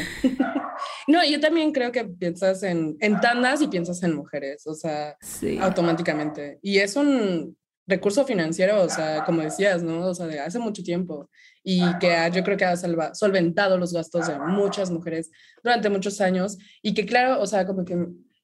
no, 1.08 1.26
yo 1.26 1.40
también 1.40 1.72
creo 1.72 1.92
que 1.92 2.06
piensas 2.06 2.62
en, 2.62 2.98
en 3.00 3.20
tandas 3.20 3.64
y 3.64 3.68
piensas 3.68 4.04
en 4.04 4.16
mujeres, 4.16 4.68
o 4.68 4.76
sea, 4.76 5.18
automáticamente. 5.62 6.60
Y 6.62 6.78
es 6.78 6.96
un 6.96 7.58
recurso 7.88 8.26
financiero, 8.26 8.84
o 8.84 8.90
sea, 8.90 9.24
como 9.26 9.42
decías, 9.42 9.82
¿no? 9.82 10.06
O 10.06 10.14
sea, 10.14 10.28
de 10.28 10.40
hace 10.40 10.60
mucho 10.60 10.84
tiempo 10.84 11.30
y 11.64 11.82
que 12.00 12.16
yo 12.34 12.44
creo 12.44 12.58
que 12.58 12.66
ha 12.66 12.76
solventado 13.14 13.78
los 13.78 13.94
gastos 13.94 14.28
de 14.28 14.40
muchas 14.40 14.90
mujeres 14.90 15.30
durante 15.64 15.90
muchos 15.90 16.20
años 16.22 16.58
y 16.82 16.94
que 16.94 17.06
claro, 17.06 17.42
o 17.42 17.46
sea, 17.46 17.66
como 17.66 17.86
que 17.86 17.98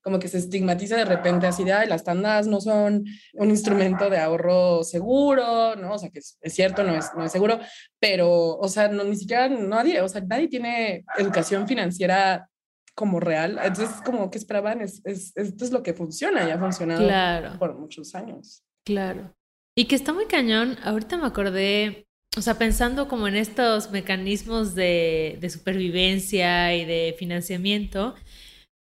como 0.07 0.19
que 0.19 0.29
se 0.29 0.37
estigmatiza 0.37 0.95
de 0.95 1.03
repente 1.03 1.47
así 1.47 1.65
de, 1.65 1.73
Ay, 1.73 1.89
las 1.89 2.05
tandas 2.05 2.47
no 2.47 2.61
son 2.61 3.03
un 3.33 3.49
instrumento 3.49 4.09
de 4.09 4.17
ahorro 4.17 4.81
seguro, 4.85 5.75
¿no? 5.75 5.95
O 5.95 5.99
sea, 5.99 6.09
que 6.09 6.19
es, 6.19 6.37
cierto, 6.45 6.81
no 6.85 6.95
es, 6.95 7.07
no 7.13 7.25
es 7.25 7.31
seguro, 7.33 7.59
pero, 7.99 8.57
o 8.57 8.69
sea, 8.69 8.87
no, 8.87 9.03
ni 9.03 9.17
siquiera 9.17 9.49
nadie, 9.49 9.99
o 9.99 10.07
sea, 10.07 10.21
nadie 10.21 10.47
tiene 10.47 11.03
educación 11.17 11.67
financiera 11.67 12.49
como 12.95 13.19
real. 13.19 13.59
Entonces, 13.61 14.01
como 14.05 14.31
que 14.31 14.37
esperaban, 14.37 14.79
es, 14.79 15.01
es, 15.03 15.33
esto 15.35 15.65
es 15.65 15.71
lo 15.71 15.83
que 15.83 15.93
funciona 15.93 16.47
y 16.47 16.51
ha 16.51 16.57
funcionado 16.57 17.03
claro. 17.03 17.59
por 17.59 17.77
muchos 17.77 18.15
años. 18.15 18.63
Claro. 18.85 19.35
Y 19.75 19.85
que 19.87 19.95
está 19.95 20.13
muy 20.13 20.27
cañón. 20.27 20.77
Ahorita 20.85 21.17
me 21.17 21.27
acordé, 21.27 22.06
o 22.37 22.41
sea, 22.41 22.57
pensando 22.57 23.07
como 23.07 23.27
en 23.27 23.35
estos 23.35 23.89
mecanismos 23.91 24.75
de, 24.75 25.37
de 25.41 25.49
supervivencia 25.49 26.75
y 26.75 26.85
de 26.85 27.15
financiamiento, 27.17 28.13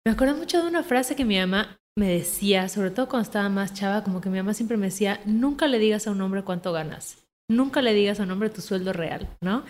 me 0.04 0.12
acuerdo 0.12 0.36
mucho 0.36 0.60
de 0.60 0.68
una 0.68 0.82
frase 0.82 1.14
que 1.14 1.24
mi 1.24 1.38
mamá 1.38 1.78
me 1.96 2.08
decía, 2.08 2.68
sobre 2.68 2.90
todo 2.90 3.08
cuando 3.08 3.22
estaba 3.22 3.48
más 3.48 3.72
chava, 3.72 4.02
como 4.02 4.20
que 4.20 4.28
mi 4.28 4.38
mamá 4.38 4.54
siempre 4.54 4.76
me 4.76 4.86
decía, 4.86 5.20
nunca 5.24 5.68
le 5.68 5.78
digas 5.78 6.06
a 6.06 6.10
un 6.10 6.20
hombre 6.20 6.42
cuánto 6.42 6.72
ganas, 6.72 7.24
nunca 7.48 7.80
le 7.80 7.94
digas 7.94 8.18
a 8.18 8.24
un 8.24 8.32
hombre 8.32 8.50
tu 8.50 8.60
sueldo 8.60 8.92
real, 8.92 9.28
¿no? 9.40 9.64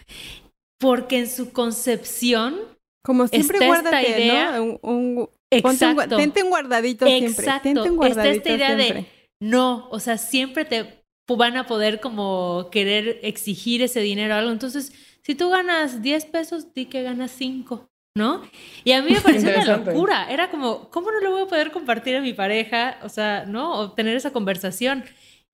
Porque 0.81 1.19
en 1.19 1.29
su 1.29 1.53
concepción... 1.53 2.57
Como 3.05 3.29
siempre 3.29 3.67
guárdate, 3.67 4.19
idea, 4.19 4.57
¿no? 4.57 4.79
Un, 4.81 5.29
exacto. 5.51 6.17
tente 6.17 6.43
un 6.43 6.49
guardadito 6.49 7.05
siempre. 7.05 7.47
Tente 7.63 7.91
un 7.91 7.97
guardadito 7.97 8.39
esta 8.39 8.51
idea 8.51 8.75
de 8.75 9.07
no, 9.43 9.91
o 9.91 10.01
sea, 10.01 10.17
siempre 10.17 10.65
te 10.65 11.04
van 11.29 11.57
a 11.57 11.67
poder 11.67 12.01
como 12.01 12.69
querer 12.71 13.21
exigir 13.23 13.83
ese 13.83 14.01
dinero 14.01 14.35
o 14.35 14.39
algo. 14.39 14.51
Entonces, 14.51 14.93
si 15.23 15.35
tú 15.35 15.49
ganas 15.51 16.03
10 16.03 16.27
pesos, 16.27 16.75
di 16.75 16.87
que 16.87 17.03
ganas 17.03 17.31
5, 17.33 17.89
¿no? 18.17 18.43
Y 18.85 18.93
a 18.93 19.03
mí 19.03 19.13
me 19.13 19.21
pareció 19.21 19.51
una 19.51 19.79
locura. 19.79 20.31
Era 20.31 20.51
como, 20.51 20.91
¿cómo 20.91 21.11
no 21.11 21.21
lo 21.21 21.31
voy 21.31 21.43
a 21.43 21.47
poder 21.47 21.73
compartir 21.73 22.17
a 22.17 22.21
mi 22.21 22.35
pareja? 22.35 22.99
O 23.03 23.09
sea, 23.09 23.45
¿no? 23.47 23.73
O 23.73 23.93
tener 23.93 24.17
esa 24.17 24.33
conversación 24.33 25.05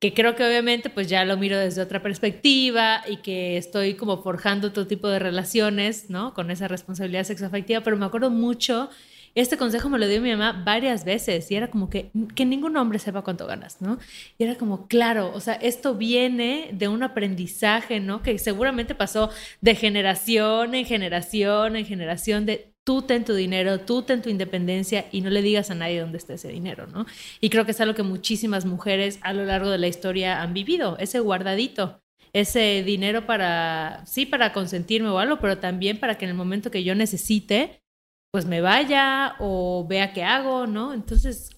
que 0.00 0.14
creo 0.14 0.34
que 0.34 0.44
obviamente 0.44 0.88
pues 0.88 1.08
ya 1.08 1.24
lo 1.26 1.36
miro 1.36 1.58
desde 1.58 1.82
otra 1.82 2.02
perspectiva 2.02 3.02
y 3.06 3.18
que 3.18 3.58
estoy 3.58 3.94
como 3.94 4.22
forjando 4.22 4.68
otro 4.68 4.86
tipo 4.86 5.08
de 5.08 5.18
relaciones, 5.18 6.08
¿no? 6.08 6.32
Con 6.32 6.50
esa 6.50 6.68
responsabilidad 6.68 7.24
sexoafectiva, 7.24 7.82
pero 7.82 7.98
me 7.98 8.06
acuerdo 8.06 8.30
mucho 8.30 8.88
Este 9.34 9.56
consejo 9.56 9.88
me 9.88 9.98
lo 9.98 10.08
dio 10.08 10.20
mi 10.20 10.30
mamá 10.30 10.62
varias 10.64 11.04
veces 11.04 11.50
y 11.50 11.56
era 11.56 11.70
como 11.70 11.88
que, 11.90 12.10
que 12.34 12.44
ningún 12.44 12.76
hombre 12.76 12.98
sepa 12.98 13.22
cuánto 13.22 13.46
ganas, 13.46 13.80
¿no? 13.80 13.98
Y 14.38 14.44
era 14.44 14.56
como, 14.56 14.86
claro, 14.88 15.32
o 15.34 15.40
sea, 15.40 15.54
esto 15.54 15.94
viene 15.94 16.70
de 16.72 16.88
un 16.88 17.02
aprendizaje, 17.02 18.00
¿no? 18.00 18.22
Que 18.22 18.38
seguramente 18.38 18.94
pasó 18.94 19.30
de 19.60 19.74
generación 19.74 20.74
en 20.74 20.84
generación 20.84 21.76
en 21.76 21.86
generación 21.86 22.46
de 22.46 22.72
tú 22.84 23.02
ten 23.02 23.24
tu 23.24 23.34
dinero, 23.34 23.80
tú 23.80 24.02
ten 24.02 24.22
tu 24.22 24.30
independencia 24.30 25.06
y 25.12 25.20
no 25.20 25.30
le 25.30 25.42
digas 25.42 25.70
a 25.70 25.74
nadie 25.74 26.00
dónde 26.00 26.18
está 26.18 26.34
ese 26.34 26.48
dinero, 26.48 26.86
¿no? 26.86 27.06
Y 27.40 27.50
creo 27.50 27.64
que 27.64 27.72
es 27.72 27.80
algo 27.80 27.94
que 27.94 28.02
muchísimas 28.02 28.64
mujeres 28.64 29.18
a 29.22 29.32
lo 29.32 29.44
largo 29.44 29.70
de 29.70 29.78
la 29.78 29.86
historia 29.86 30.42
han 30.42 30.54
vivido, 30.54 30.96
ese 30.98 31.20
guardadito, 31.20 32.02
ese 32.32 32.82
dinero 32.84 33.26
para, 33.26 34.04
sí, 34.06 34.26
para 34.26 34.52
consentirme 34.52 35.08
o 35.08 35.18
algo, 35.18 35.38
pero 35.40 35.58
también 35.58 35.98
para 35.98 36.16
que 36.16 36.24
en 36.24 36.30
el 36.30 36.36
momento 36.36 36.70
que 36.70 36.84
yo 36.84 36.94
necesite, 36.94 37.82
pues 38.30 38.46
me 38.46 38.60
vaya 38.60 39.34
o 39.38 39.86
vea 39.88 40.12
qué 40.12 40.22
hago, 40.22 40.66
¿no? 40.66 40.94
Entonces, 40.94 41.50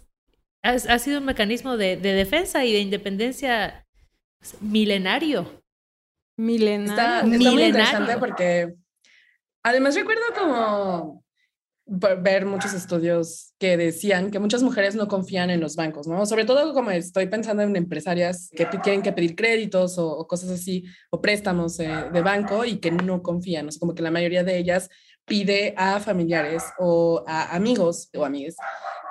ha, 0.62 0.99
sido 0.99 1.18
un 1.18 1.25
mecanismo 1.25 1.77
de, 1.77 1.97
defensa 1.97 2.64
y 2.64 2.73
de 2.73 2.81
independencia 2.81 3.87
milenario. 4.61 5.62
Milenario. 6.39 6.93
Está, 6.93 7.25
muy 7.25 7.64
interesante 7.64 8.16
porque 8.18 8.75
además 9.62 9.95
recuerdo 9.95 10.23
como 10.39 11.23
ver 11.85 12.47
muchos 12.47 12.73
estudios 12.73 13.55
que 13.59 13.77
decían 13.77 14.31
que 14.31 14.39
muchas 14.39 14.62
mujeres 14.62 14.95
no 14.95 15.09
confían 15.09 15.51
en 15.51 15.61
los 15.61 15.77
bancos, 15.77 16.07
¿no? 16.07 16.25
Sobre 16.27 16.45
todo 16.45 16.73
como 16.73 16.91
estoy 16.91 17.27
pensando 17.27 17.62
en 17.62 17.77
empresarias 17.77 18.49
que 18.57 18.66
tienen 18.66 19.03
que 19.03 19.12
pedir 19.12 19.35
créditos 19.35 19.99
o, 19.99 20.27
cosas 20.27 20.51
así, 20.51 20.85
o 21.11 21.20
préstamos 21.20 21.79
eh, 21.81 21.91
de 22.12 22.23
banco 22.23 22.64
y 22.64 22.77
que 22.77 22.91
no 22.93 23.20
confían, 23.23 23.68
o 23.68 23.73
sea, 23.73 23.81
como 23.81 23.95
que 23.95 24.03
la 24.03 24.11
mayoría 24.11 24.45
de 24.45 24.57
ellas 24.57 24.89
pide 25.25 25.75
a 25.77 26.01
familiares 26.01 26.64
o 26.79 27.25
a 27.27 27.55
amigos 27.55 28.11
o 28.14 28.25
amigas. 28.25 28.57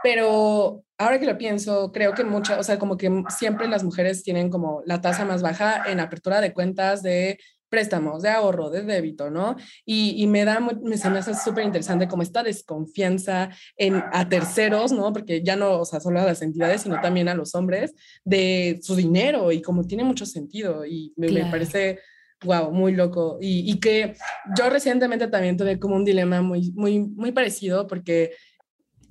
Pero 0.03 0.83
ahora 0.97 1.19
que 1.19 1.25
lo 1.25 1.37
pienso, 1.37 1.91
creo 1.91 2.13
que 2.13 2.23
muchas, 2.23 2.59
o 2.59 2.63
sea, 2.63 2.79
como 2.79 2.97
que 2.97 3.23
siempre 3.29 3.67
las 3.67 3.83
mujeres 3.83 4.23
tienen 4.23 4.49
como 4.49 4.81
la 4.85 5.01
tasa 5.01 5.25
más 5.25 5.41
baja 5.41 5.83
en 5.89 5.99
apertura 5.99 6.41
de 6.41 6.53
cuentas 6.53 7.03
de 7.03 7.37
préstamos, 7.71 8.21
de 8.21 8.29
ahorro, 8.29 8.69
de 8.69 8.83
débito, 8.83 9.31
¿no? 9.31 9.55
Y, 9.85 10.27
me 10.27 10.43
da, 10.43 10.59
me, 10.59 10.97
se 10.97 11.09
me 11.09 11.19
hace 11.19 11.33
súper 11.33 11.63
interesante 11.63 12.07
como 12.07 12.21
esta 12.21 12.43
desconfianza 12.43 13.49
en, 13.77 14.03
a 14.11 14.27
terceros, 14.27 14.91
¿no? 14.91 15.13
Porque 15.13 15.41
ya 15.41 15.55
no, 15.55 15.79
o 15.79 15.85
sea, 15.85 16.01
solo 16.01 16.19
a 16.19 16.25
las 16.25 16.41
entidades, 16.41 16.81
sino 16.81 16.99
también 16.99 17.29
a 17.29 17.33
los 17.33 17.55
hombres, 17.55 17.93
de 18.25 18.79
su 18.81 18.95
dinero 18.95 19.53
y 19.53 19.61
como 19.61 19.85
tiene 19.85 20.03
mucho 20.03 20.25
sentido 20.25 20.85
y 20.85 21.13
me, 21.15 21.29
me 21.31 21.45
parece 21.45 21.99
wow, 22.43 22.71
muy 22.71 22.93
loco. 22.93 23.37
Y, 23.39 23.71
y, 23.71 23.79
que 23.79 24.15
yo 24.57 24.69
recientemente 24.69 25.27
también 25.27 25.57
tuve 25.57 25.79
como 25.79 25.95
un 25.95 26.05
dilema 26.05 26.41
muy, 26.41 26.71
muy, 26.71 26.99
muy 26.99 27.31
parecido 27.31 27.87
porque 27.87 28.31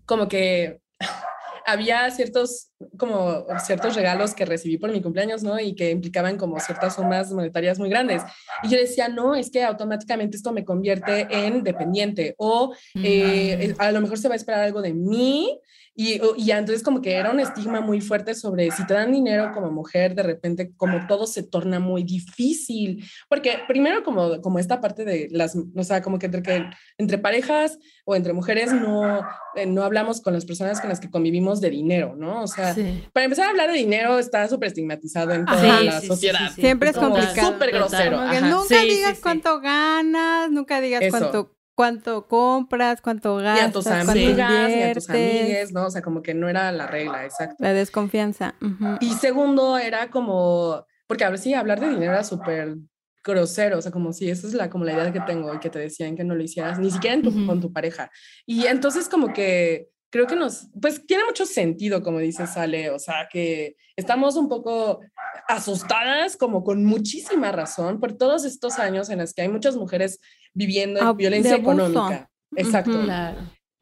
como 0.05 0.29
que 0.29 0.81
había 1.67 2.11
ciertos, 2.11 2.73
como 2.99 3.47
ciertos 3.65 3.95
regalos 3.95 4.35
que 4.35 4.45
recibí 4.45 4.79
por 4.79 4.91
mi 4.91 5.01
cumpleaños, 5.01 5.43
¿no? 5.43 5.59
Y 5.61 5.75
que 5.75 5.91
implicaban 5.91 6.37
como 6.37 6.59
ciertas 6.59 6.97
sumas 6.97 7.31
monetarias 7.33 7.79
muy 7.79 7.89
grandes. 7.89 8.23
Y 8.63 8.69
yo 8.69 8.79
decía, 8.79 9.09
no, 9.09 9.35
es 9.35 9.51
que 9.51 9.63
automáticamente 9.63 10.37
esto 10.37 10.53
me 10.53 10.65
convierte 10.65 11.29
en 11.31 11.63
dependiente 11.63 12.35
o 12.39 12.75
eh, 13.03 13.75
a 13.79 13.93
lo 13.93 14.01
mejor 14.01 14.19
se 14.19 14.29
va 14.29 14.35
a 14.35 14.37
esperar 14.37 14.63
algo 14.63 14.83
de 14.83 14.95
mí 14.95 15.61
y, 15.95 16.21
y 16.37 16.51
entonces 16.51 16.83
como 16.83 17.03
que 17.03 17.13
era 17.13 17.31
un 17.31 17.41
estigma 17.41 17.81
muy 17.81 18.01
fuerte 18.01 18.35
sobre 18.35 18.71
si 18.71 18.87
te 18.87 18.95
dan 18.95 19.13
dinero 19.13 19.53
como 19.53 19.71
mujer, 19.71 20.15
de 20.15 20.23
repente 20.23 20.73
como 20.77 21.07
todo 21.07 21.27
se 21.27 21.43
torna 21.43 21.81
muy 21.81 22.05
difícil, 22.05 23.05
porque 23.29 23.59
primero 23.67 24.03
como, 24.03 24.41
como 24.41 24.59
esta 24.59 24.81
parte 24.81 25.05
de 25.05 25.29
las, 25.31 25.57
o 25.57 25.85
sea, 25.85 26.01
como 26.01 26.19
que 26.19 26.27
entre, 26.27 26.43
que 26.43 26.65
entre 26.97 27.19
parejas 27.19 27.79
o 28.05 28.15
entre 28.15 28.33
mujeres 28.33 28.73
no, 28.73 29.21
eh, 29.57 29.67
no 29.67 29.83
hablamos 29.83 30.21
con 30.21 30.33
las 30.33 30.45
personas 30.45 30.81
con 30.81 30.89
las 30.89 31.01
que 31.01 31.11
convivimos 31.11 31.61
de 31.61 31.71
dinero, 31.71 32.15
¿no? 32.17 32.43
O 32.43 32.47
sea, 32.47 32.75
para 33.13 33.25
empezar 33.25 33.47
a 33.47 33.51
hablar 33.51 33.71
de 33.71 33.77
dinero 33.77 34.19
está 34.19 34.49
súper 34.49 34.69
estigmatizado 34.69 35.33
en 35.33 35.45
toda 35.45 35.83
la 35.83 36.01
sociedad. 36.01 36.53
Siempre 36.55 36.91
es 36.91 36.97
complicado. 36.97 37.53
Súper 37.53 37.73
grosero. 37.73 38.21
Nunca 38.43 38.81
digas 38.83 39.19
cuánto 39.21 39.61
ganas, 39.61 40.51
nunca 40.51 40.81
digas 40.81 41.03
cuánto 41.11 41.60
cuánto 41.81 42.29
compras, 42.29 43.01
cuánto 43.01 43.37
gastas, 43.37 43.65
y 43.65 43.69
a 43.71 43.73
tus 43.73 43.87
amigas, 43.87 44.71
y 44.71 44.83
a 44.83 44.93
tus 44.93 45.09
amigues, 45.09 45.73
¿no? 45.73 45.87
O 45.87 45.91
sea, 45.91 46.03
como 46.03 46.21
que 46.21 46.35
no 46.35 46.47
era 46.51 46.71
la 46.73 46.87
regla, 46.87 47.25
exacto. 47.25 47.57
La 47.59 47.73
desconfianza. 47.73 48.55
Y 49.01 49.15
segundo, 49.15 49.79
era 49.79 50.11
como, 50.11 50.85
porque 51.07 51.25
a 51.25 51.31
ver, 51.31 51.39
sí, 51.39 51.55
hablar 51.55 51.81
de 51.81 51.89
dinero 51.89 52.13
era 52.13 52.23
súper 52.23 52.77
grosero, 53.25 53.79
o 53.79 53.83
sea, 53.83 53.93
como 53.93 54.13
si 54.13 54.29
esa 54.29 54.47
es 54.47 54.53
la, 54.53 54.69
como 54.69 54.85
la 54.85 54.93
idea 54.93 55.11
que 55.11 55.21
tengo 55.21 55.55
y 55.55 55.59
que 55.59 55.71
te 55.71 55.79
decían 55.79 56.17
que 56.17 56.25
no 56.25 56.35
lo 56.35 56.43
hicieras, 56.43 56.79
ni 56.79 56.91
siquiera 56.91 57.19
con 57.47 57.63
tu 57.63 57.73
pareja. 57.73 58.11
Y 58.45 58.67
entonces 58.67 59.09
como 59.09 59.33
que 59.33 59.90
creo 60.11 60.27
que 60.27 60.37
nos, 60.37 60.69
pues 60.81 61.07
tiene 61.07 61.25
mucho 61.25 61.47
sentido, 61.47 62.03
como 62.03 62.19
dice 62.19 62.47
Sale, 62.47 62.91
o 62.91 62.99
sea, 62.99 63.29
que 63.31 63.77
estamos 63.97 64.37
un 64.37 64.49
poco 64.49 65.01
asustadas, 65.49 66.37
como 66.37 66.65
con 66.65 66.85
muchísima 66.85 67.53
razón, 67.53 68.01
por 68.01 68.13
todos 68.13 68.45
estos 68.45 68.79
años 68.79 69.09
en 69.11 69.21
los 69.21 69.33
que 69.33 69.43
hay 69.43 69.49
muchas 69.49 69.77
mujeres 69.77 70.21
viviendo 70.53 71.01
en 71.01 71.07
ah, 71.07 71.13
violencia 71.13 71.57
económica. 71.57 72.29
Exacto. 72.57 73.01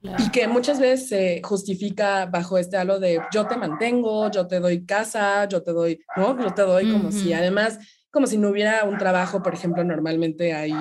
Y 0.01 0.31
que 0.31 0.47
muchas 0.47 0.79
veces 0.79 1.09
se 1.09 1.41
justifica 1.43 2.27
bajo 2.27 2.57
este 2.57 2.77
halo 2.77 3.01
de 3.01 3.21
yo 3.33 3.47
te 3.47 3.57
mantengo, 3.57 4.31
yo 4.31 4.47
te 4.47 4.61
doy 4.61 4.85
casa, 4.87 5.49
yo 5.49 5.63
te 5.63 5.73
doy, 5.73 5.99
¿no? 6.17 6.41
Yo 6.41 6.55
te 6.55 6.63
doy 6.63 6.93
como 6.93 7.11
si 7.11 7.33
además, 7.33 7.79
como 8.13 8.29
si 8.29 8.39
no 8.39 8.51
hubiera 8.51 8.85
un 8.85 8.97
trabajo, 8.97 9.43
por 9.43 9.55
ejemplo, 9.55 9.83
normalmente 9.83 10.53
ahí 10.53 10.73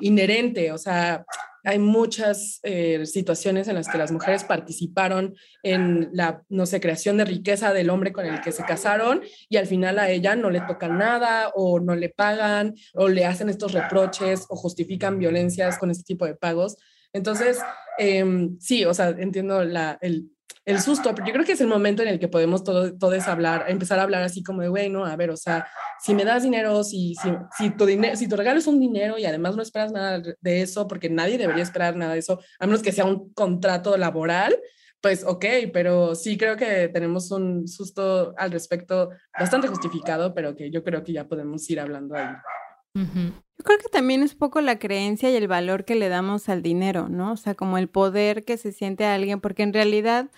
inherente, 0.00 0.70
o 0.72 0.76
sea, 0.76 1.24
hay 1.68 1.78
muchas 1.78 2.60
eh, 2.62 3.04
situaciones 3.04 3.68
en 3.68 3.74
las 3.74 3.90
que 3.90 3.98
las 3.98 4.10
mujeres 4.10 4.42
participaron 4.42 5.34
en 5.62 6.08
la, 6.14 6.42
no 6.48 6.64
sé, 6.64 6.80
creación 6.80 7.18
de 7.18 7.26
riqueza 7.26 7.74
del 7.74 7.90
hombre 7.90 8.10
con 8.10 8.24
el 8.24 8.40
que 8.40 8.52
se 8.52 8.64
casaron 8.64 9.20
y 9.50 9.58
al 9.58 9.66
final 9.66 9.98
a 9.98 10.08
ella 10.08 10.34
no 10.34 10.48
le 10.48 10.62
tocan 10.62 10.96
nada 10.96 11.50
o 11.54 11.78
no 11.78 11.94
le 11.94 12.08
pagan 12.08 12.74
o 12.94 13.08
le 13.08 13.26
hacen 13.26 13.50
estos 13.50 13.72
reproches 13.72 14.46
o 14.48 14.56
justifican 14.56 15.18
violencias 15.18 15.76
con 15.76 15.90
este 15.90 16.04
tipo 16.04 16.24
de 16.24 16.36
pagos. 16.36 16.78
Entonces, 17.12 17.58
em, 17.98 18.58
sí, 18.58 18.86
o 18.86 18.94
sea, 18.94 19.10
entiendo 19.10 19.62
la, 19.62 19.98
el, 20.00 20.30
el 20.68 20.82
susto, 20.82 21.14
pero 21.14 21.26
yo 21.26 21.32
creo 21.32 21.46
que 21.46 21.52
es 21.52 21.60
el 21.62 21.66
momento 21.66 22.02
en 22.02 22.08
el 22.08 22.18
que 22.18 22.28
podemos 22.28 22.62
todos 22.62 22.98
todo 22.98 23.16
hablar, 23.26 23.64
empezar 23.68 23.98
a 23.98 24.02
hablar 24.02 24.22
así 24.22 24.42
como 24.42 24.60
de, 24.60 24.68
güey, 24.68 24.90
no, 24.90 25.06
a 25.06 25.16
ver, 25.16 25.30
o 25.30 25.36
sea, 25.36 25.66
si 25.98 26.14
me 26.14 26.26
das 26.26 26.42
dinero, 26.42 26.84
si, 26.84 27.14
si, 27.14 27.30
si, 27.56 27.70
tu 27.70 27.86
dinero, 27.86 28.14
si 28.16 28.28
tu 28.28 28.36
regalo 28.36 28.58
es 28.58 28.66
un 28.66 28.78
dinero 28.78 29.16
y 29.16 29.24
además 29.24 29.56
no 29.56 29.62
esperas 29.62 29.92
nada 29.92 30.20
de 30.20 30.60
eso, 30.60 30.86
porque 30.86 31.08
nadie 31.08 31.38
debería 31.38 31.62
esperar 31.62 31.96
nada 31.96 32.12
de 32.12 32.18
eso, 32.18 32.38
a 32.58 32.66
menos 32.66 32.82
que 32.82 32.92
sea 32.92 33.06
un 33.06 33.32
contrato 33.32 33.96
laboral, 33.96 34.58
pues 35.00 35.24
ok, 35.24 35.46
pero 35.72 36.14
sí 36.14 36.36
creo 36.36 36.58
que 36.58 36.88
tenemos 36.88 37.30
un 37.30 37.66
susto 37.66 38.34
al 38.36 38.50
respecto 38.50 39.08
bastante 39.38 39.68
justificado, 39.68 40.34
pero 40.34 40.54
que 40.54 40.70
yo 40.70 40.84
creo 40.84 41.02
que 41.02 41.14
ya 41.14 41.26
podemos 41.26 41.68
ir 41.70 41.80
hablando 41.80 42.14
ahí. 42.14 42.34
Yo 42.94 43.64
creo 43.64 43.78
que 43.78 43.88
también 43.90 44.22
es 44.22 44.34
poco 44.34 44.60
la 44.60 44.78
creencia 44.78 45.30
y 45.30 45.36
el 45.36 45.48
valor 45.48 45.84
que 45.84 45.94
le 45.94 46.08
damos 46.08 46.48
al 46.48 46.62
dinero, 46.62 47.08
¿no? 47.08 47.32
O 47.32 47.36
sea, 47.36 47.54
como 47.54 47.78
el 47.78 47.88
poder 47.88 48.44
que 48.44 48.56
se 48.56 48.72
siente 48.72 49.04
a 49.04 49.14
alguien, 49.14 49.40
porque 49.40 49.62
en 49.62 49.72
realidad 49.72 50.30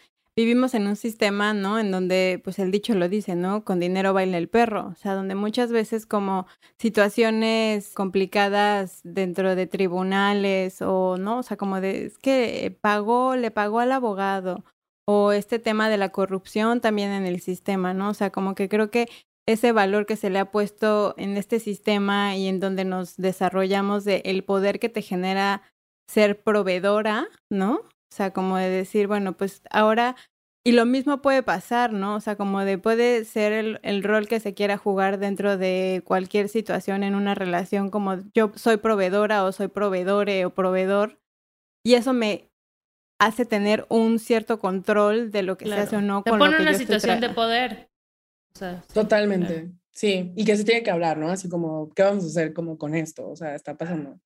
vivimos 0.45 0.75
en 0.75 0.87
un 0.87 0.97
sistema, 0.97 1.55
¿no? 1.55 1.79
En 1.79 1.91
donde, 1.91 2.41
pues 2.45 2.59
el 2.59 2.71
dicho 2.71 2.95
lo 2.95 3.09
dice, 3.09 3.35
¿no? 3.35 3.65
Con 3.65 3.81
dinero 3.81 4.13
baila 4.13 4.39
el 4.39 4.49
perro. 4.49 4.89
O 4.89 4.95
sea, 4.95 5.15
donde 5.15 5.35
muchas 5.35 5.73
veces 5.73 6.07
como 6.07 6.47
situaciones 6.79 7.93
complicadas 7.95 9.01
dentro 9.05 9.55
de 9.55 9.67
tribunales 9.67 10.83
o, 10.83 11.17
¿no? 11.19 11.39
O 11.39 11.43
sea, 11.43 11.57
como 11.57 11.81
de, 11.81 12.07
es 12.07 12.19
que 12.19 12.77
pagó, 12.81 13.37
le 13.37 13.51
pagó 13.51 13.81
al 13.81 13.93
abogado. 13.93 14.65
O 15.07 15.33
este 15.33 15.59
tema 15.59 15.89
de 15.89 15.97
la 15.97 16.11
corrupción 16.11 16.81
también 16.81 17.11
en 17.11 17.27
el 17.27 17.41
sistema, 17.41 17.95
¿no? 17.95 18.11
O 18.11 18.15
sea, 18.15 18.31
como 18.31 18.55
que 18.55 18.69
creo 18.69 18.91
que 18.91 19.09
ese 19.47 19.73
valor 19.73 20.07
que 20.07 20.17
se 20.17 20.31
le 20.31 20.39
ha 20.39 20.51
puesto 20.51 21.15
en 21.17 21.37
este 21.37 21.61
sistema 21.61 22.37
y 22.37 22.47
en 22.47 22.61
donde 22.61 22.85
nos 22.85 23.17
desarrollamos 23.17 24.05
de 24.05 24.23
el 24.25 24.45
poder 24.45 24.79
que 24.79 24.89
te 24.89 25.03
genera 25.03 25.63
ser 26.09 26.43
proveedora, 26.43 27.29
¿no? 27.51 27.83
O 28.13 28.15
sea, 28.15 28.33
como 28.33 28.57
de 28.57 28.69
decir, 28.69 29.07
bueno, 29.07 29.37
pues 29.37 29.63
ahora, 29.71 30.17
y 30.65 30.73
lo 30.73 30.85
mismo 30.85 31.23
puede 31.23 31.43
pasar, 31.43 31.93
¿no? 31.93 32.17
O 32.17 32.21
sea, 32.21 32.37
como 32.37 32.65
de 32.65 32.77
puede 32.77 33.25
ser 33.25 33.53
el, 33.53 33.81
el 33.83 34.03
rol 34.03 34.27
que 34.27 34.41
se 34.41 34.53
quiera 34.53 34.77
jugar 34.77 35.19
dentro 35.19 35.57
de 35.57 36.03
cualquier 36.05 36.49
situación 36.49 37.05
en 37.05 37.15
una 37.15 37.35
relación, 37.35 37.91
como 37.91 38.19
yo 38.35 38.53
soy 38.57 38.79
proveedora 38.79 39.45
o 39.45 39.53
soy 39.53 39.69
proveedore 39.69 40.45
o 40.45 40.51
proveedor, 40.51 41.21
y 41.85 41.95
eso 41.95 42.13
me 42.13 42.51
hace 43.21 43.45
tener 43.45 43.87
un 43.91 44.19
cierto 44.19 44.59
control 44.59 45.31
de 45.31 45.43
lo 45.43 45.57
que 45.57 45.67
se 45.67 45.75
hace 45.75 45.97
o 45.97 46.01
no. 46.01 46.23
Te 46.23 46.31
pone 46.31 46.57
en 46.57 46.63
una 46.63 46.75
situación 46.75 47.21
de 47.21 47.31
poder. 47.31 47.91
Totalmente. 48.93 49.71
Sí, 49.93 50.33
y 50.35 50.45
que 50.45 50.57
se 50.57 50.65
tiene 50.65 50.83
que 50.83 50.91
hablar, 50.91 51.19
¿no? 51.19 51.29
Así 51.29 51.49
como, 51.49 51.91
¿qué 51.95 52.03
vamos 52.03 52.25
a 52.25 52.29
hacer 52.29 52.53
como 52.55 52.79
con 52.79 52.95
esto? 52.95 53.29
O 53.29 53.37
sea, 53.37 53.55
está 53.55 53.77
pasando. 53.77 54.19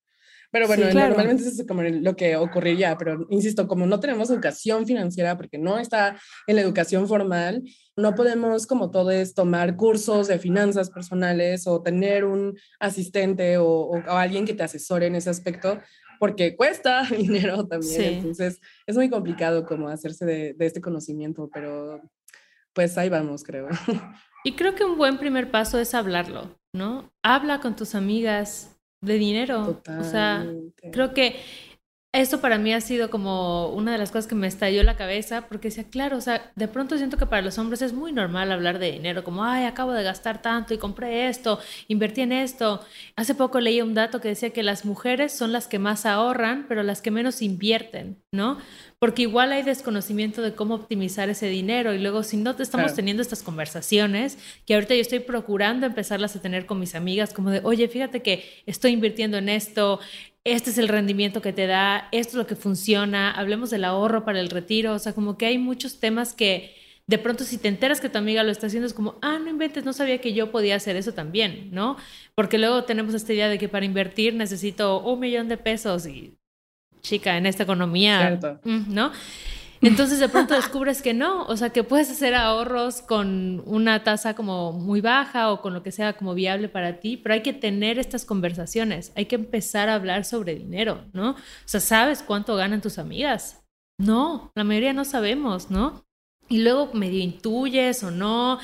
Pero 0.55 0.67
bueno, 0.67 0.85
normalmente 0.89 1.43
eso 1.43 1.61
es 1.63 1.67
como 1.67 1.83
lo 1.83 2.15
que 2.15 2.37
ocurriría, 2.37 2.97
pero 2.97 3.27
insisto, 3.29 3.67
como 3.67 3.85
no 3.85 3.99
tenemos 3.99 4.29
educación 4.29 4.87
financiera, 4.87 5.35
porque 5.35 5.57
no 5.57 5.77
está 5.77 6.17
en 6.47 6.55
la 6.55 6.61
educación 6.61 7.09
formal, 7.09 7.61
no 7.97 8.15
podemos 8.15 8.65
como 8.65 8.89
todos 8.89 9.33
tomar 9.33 9.75
cursos 9.75 10.29
de 10.29 10.39
finanzas 10.39 10.89
personales 10.89 11.67
o 11.67 11.81
tener 11.81 12.23
un 12.23 12.57
asistente 12.79 13.57
o, 13.57 13.67
o, 13.67 14.01
alguien 14.11 14.45
que 14.45 14.53
te 14.53 14.63
asesore 14.63 15.07
en 15.07 15.15
ese 15.15 15.29
aspecto, 15.29 15.81
porque 16.21 16.55
cuesta 16.55 17.03
dinero 17.09 17.67
también. 17.67 18.13
Entonces 18.13 18.61
es 18.87 18.95
muy 18.95 19.09
complicado 19.09 19.65
como 19.65 19.89
hacerse 19.89 20.25
de, 20.25 20.53
de 20.53 20.65
este 20.65 20.79
conocimiento, 20.79 21.49
pero 21.53 21.99
pues 22.71 22.97
ahí 22.97 23.09
vamos, 23.09 23.43
creo. 23.43 23.67
Y 24.47 24.53
creo 24.53 24.75
que 24.75 24.85
un 24.85 24.95
buen 24.95 25.17
primer 25.17 25.49
paso 25.49 25.79
es 25.79 25.95
hablarlo, 25.95 26.55
¿no? 26.71 27.11
Habla 27.23 27.61
con 27.61 27.75
tus 27.75 27.95
amigas 27.95 28.74
de 29.05 29.17
dinero. 29.17 29.81
O 29.99 30.03
sea, 30.03 30.45
creo 30.91 31.13
que 31.13 31.35
eso 32.19 32.41
para 32.41 32.57
mí 32.57 32.73
ha 32.73 32.81
sido 32.81 33.09
como 33.09 33.69
una 33.69 33.91
de 33.91 33.97
las 33.97 34.11
cosas 34.11 34.27
que 34.27 34.35
me 34.35 34.47
estalló 34.47 34.83
la 34.83 34.95
cabeza, 34.95 35.47
porque 35.47 35.69
decía, 35.69 35.85
claro, 35.85 36.17
o 36.17 36.21
sea, 36.21 36.51
de 36.55 36.67
pronto 36.67 36.97
siento 36.97 37.17
que 37.17 37.25
para 37.25 37.41
los 37.41 37.57
hombres 37.57 37.81
es 37.81 37.93
muy 37.93 38.11
normal 38.11 38.51
hablar 38.51 38.79
de 38.79 38.91
dinero, 38.91 39.23
como, 39.23 39.43
ay, 39.43 39.65
acabo 39.65 39.91
de 39.91 40.03
gastar 40.03 40.41
tanto 40.41 40.73
y 40.73 40.77
compré 40.77 41.27
esto, 41.27 41.59
invertí 41.87 42.21
en 42.21 42.31
esto. 42.31 42.81
Hace 43.15 43.35
poco 43.35 43.59
leí 43.59 43.81
un 43.81 43.93
dato 43.93 44.21
que 44.21 44.29
decía 44.29 44.51
que 44.51 44.63
las 44.63 44.85
mujeres 44.85 45.33
son 45.33 45.51
las 45.51 45.67
que 45.67 45.79
más 45.79 46.05
ahorran, 46.05 46.65
pero 46.67 46.83
las 46.83 47.01
que 47.01 47.11
menos 47.11 47.41
invierten, 47.41 48.23
¿no? 48.31 48.57
porque 48.99 49.23
igual 49.23 49.51
hay 49.51 49.61
desconocimiento 49.61 50.41
de 50.41 50.55
cómo 50.55 50.73
optimizar 50.73 51.29
ese 51.29 51.47
dinero 51.47 51.93
y 51.93 51.99
luego 51.99 52.23
si 52.23 52.37
no 52.37 52.55
te 52.55 52.63
estamos 52.63 52.95
teniendo 52.95 53.21
estas 53.21 53.43
conversaciones, 53.43 54.37
que 54.65 54.73
ahorita 54.73 54.95
yo 54.95 55.01
estoy 55.01 55.19
procurando 55.19 55.85
empezarlas 55.85 56.35
a 56.35 56.41
tener 56.41 56.65
con 56.65 56.79
mis 56.79 56.95
amigas, 56.95 57.33
como 57.33 57.51
de, 57.51 57.61
oye, 57.63 57.87
fíjate 57.87 58.21
que 58.21 58.63
estoy 58.65 58.93
invirtiendo 58.93 59.37
en 59.37 59.49
esto, 59.49 59.99
este 60.45 60.69
es 60.69 60.77
el 60.77 60.87
rendimiento 60.87 61.41
que 61.41 61.53
te 61.53 61.67
da, 61.67 62.07
esto 62.11 62.29
es 62.29 62.35
lo 62.35 62.47
que 62.47 62.55
funciona, 62.55 63.31
hablemos 63.31 63.71
del 63.71 63.83
ahorro 63.83 64.23
para 64.23 64.39
el 64.39 64.49
retiro, 64.49 64.93
o 64.93 64.99
sea, 64.99 65.13
como 65.13 65.37
que 65.37 65.47
hay 65.47 65.57
muchos 65.57 65.99
temas 65.99 66.33
que 66.33 66.75
de 67.07 67.17
pronto 67.17 67.43
si 67.43 67.57
te 67.57 67.67
enteras 67.67 67.99
que 67.99 68.09
tu 68.09 68.17
amiga 68.17 68.43
lo 68.43 68.51
está 68.51 68.67
haciendo 68.67 68.87
es 68.87 68.93
como, 68.93 69.17
ah, 69.21 69.39
no 69.39 69.49
inventes, 69.49 69.85
no 69.85 69.93
sabía 69.93 70.19
que 70.19 70.33
yo 70.33 70.51
podía 70.51 70.75
hacer 70.75 70.95
eso 70.95 71.13
también, 71.13 71.69
¿no? 71.71 71.97
Porque 72.35 72.57
luego 72.57 72.83
tenemos 72.83 73.13
esta 73.13 73.33
idea 73.33 73.49
de 73.49 73.57
que 73.57 73.69
para 73.69 73.85
invertir 73.85 74.33
necesito 74.33 75.01
un 75.01 75.19
millón 75.19 75.47
de 75.47 75.57
pesos 75.57 76.05
y 76.07 76.35
chica, 77.01 77.37
en 77.37 77.45
esta 77.45 77.63
economía, 77.63 78.39
mm, 78.63 78.93
¿no? 78.93 79.11
Entonces 79.81 80.19
de 80.19 80.29
pronto 80.29 80.55
descubres 80.55 81.01
que 81.01 81.13
no, 81.13 81.43
o 81.45 81.57
sea, 81.57 81.69
que 81.69 81.83
puedes 81.83 82.09
hacer 82.09 82.33
ahorros 82.33 83.01
con 83.01 83.61
una 83.65 84.03
tasa 84.03 84.33
como 84.33 84.71
muy 84.73 85.01
baja 85.01 85.51
o 85.51 85.61
con 85.61 85.73
lo 85.73 85.83
que 85.83 85.91
sea 85.91 86.13
como 86.13 86.33
viable 86.33 86.69
para 86.69 86.99
ti, 86.99 87.17
pero 87.17 87.33
hay 87.33 87.41
que 87.41 87.53
tener 87.53 87.99
estas 87.99 88.25
conversaciones, 88.25 89.11
hay 89.15 89.25
que 89.25 89.35
empezar 89.35 89.89
a 89.89 89.95
hablar 89.95 90.25
sobre 90.25 90.55
dinero, 90.55 91.05
¿no? 91.13 91.31
O 91.31 91.37
sea, 91.65 91.79
¿sabes 91.79 92.23
cuánto 92.23 92.55
ganan 92.55 92.81
tus 92.81 92.97
amigas? 92.97 93.63
No, 93.97 94.51
la 94.55 94.63
mayoría 94.63 94.93
no 94.93 95.05
sabemos, 95.05 95.69
¿no? 95.69 96.05
Y 96.47 96.59
luego 96.59 96.91
medio 96.93 97.19
intuyes 97.19 98.03
o 98.03 98.11
no, 98.11 98.59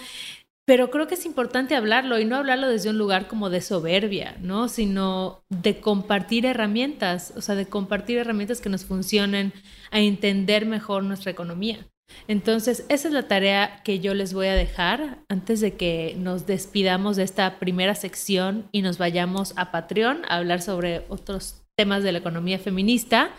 pero 0.71 0.89
creo 0.89 1.05
que 1.05 1.15
es 1.15 1.25
importante 1.25 1.75
hablarlo 1.75 2.17
y 2.17 2.23
no 2.23 2.37
hablarlo 2.37 2.69
desde 2.69 2.89
un 2.89 2.97
lugar 2.97 3.27
como 3.27 3.49
de 3.49 3.59
soberbia, 3.59 4.37
¿no? 4.39 4.69
Sino 4.69 5.43
de 5.49 5.81
compartir 5.81 6.45
herramientas, 6.45 7.33
o 7.35 7.41
sea, 7.41 7.55
de 7.55 7.65
compartir 7.65 8.17
herramientas 8.19 8.61
que 8.61 8.69
nos 8.69 8.85
funcionen 8.85 9.51
a 9.91 9.99
entender 9.99 10.65
mejor 10.65 11.03
nuestra 11.03 11.29
economía. 11.29 11.85
Entonces, 12.29 12.85
esa 12.87 13.09
es 13.09 13.13
la 13.13 13.27
tarea 13.27 13.81
que 13.83 13.99
yo 13.99 14.13
les 14.13 14.33
voy 14.33 14.47
a 14.47 14.55
dejar 14.55 15.25
antes 15.27 15.59
de 15.59 15.73
que 15.73 16.15
nos 16.17 16.47
despidamos 16.47 17.17
de 17.17 17.23
esta 17.23 17.59
primera 17.59 17.93
sección 17.93 18.69
y 18.71 18.81
nos 18.81 18.97
vayamos 18.97 19.51
a 19.57 19.71
Patreon 19.73 20.21
a 20.29 20.37
hablar 20.37 20.61
sobre 20.61 21.03
otros 21.09 21.63
temas 21.75 22.01
de 22.01 22.13
la 22.13 22.19
economía 22.19 22.59
feminista. 22.59 23.31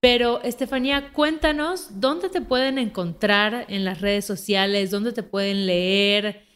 Pero, 0.00 0.42
Estefanía, 0.44 1.12
cuéntanos 1.12 2.00
dónde 2.00 2.30
te 2.30 2.40
pueden 2.40 2.78
encontrar 2.78 3.66
en 3.68 3.84
las 3.84 4.00
redes 4.00 4.24
sociales, 4.24 4.90
dónde 4.90 5.12
te 5.12 5.22
pueden 5.22 5.66
leer, 5.66 6.48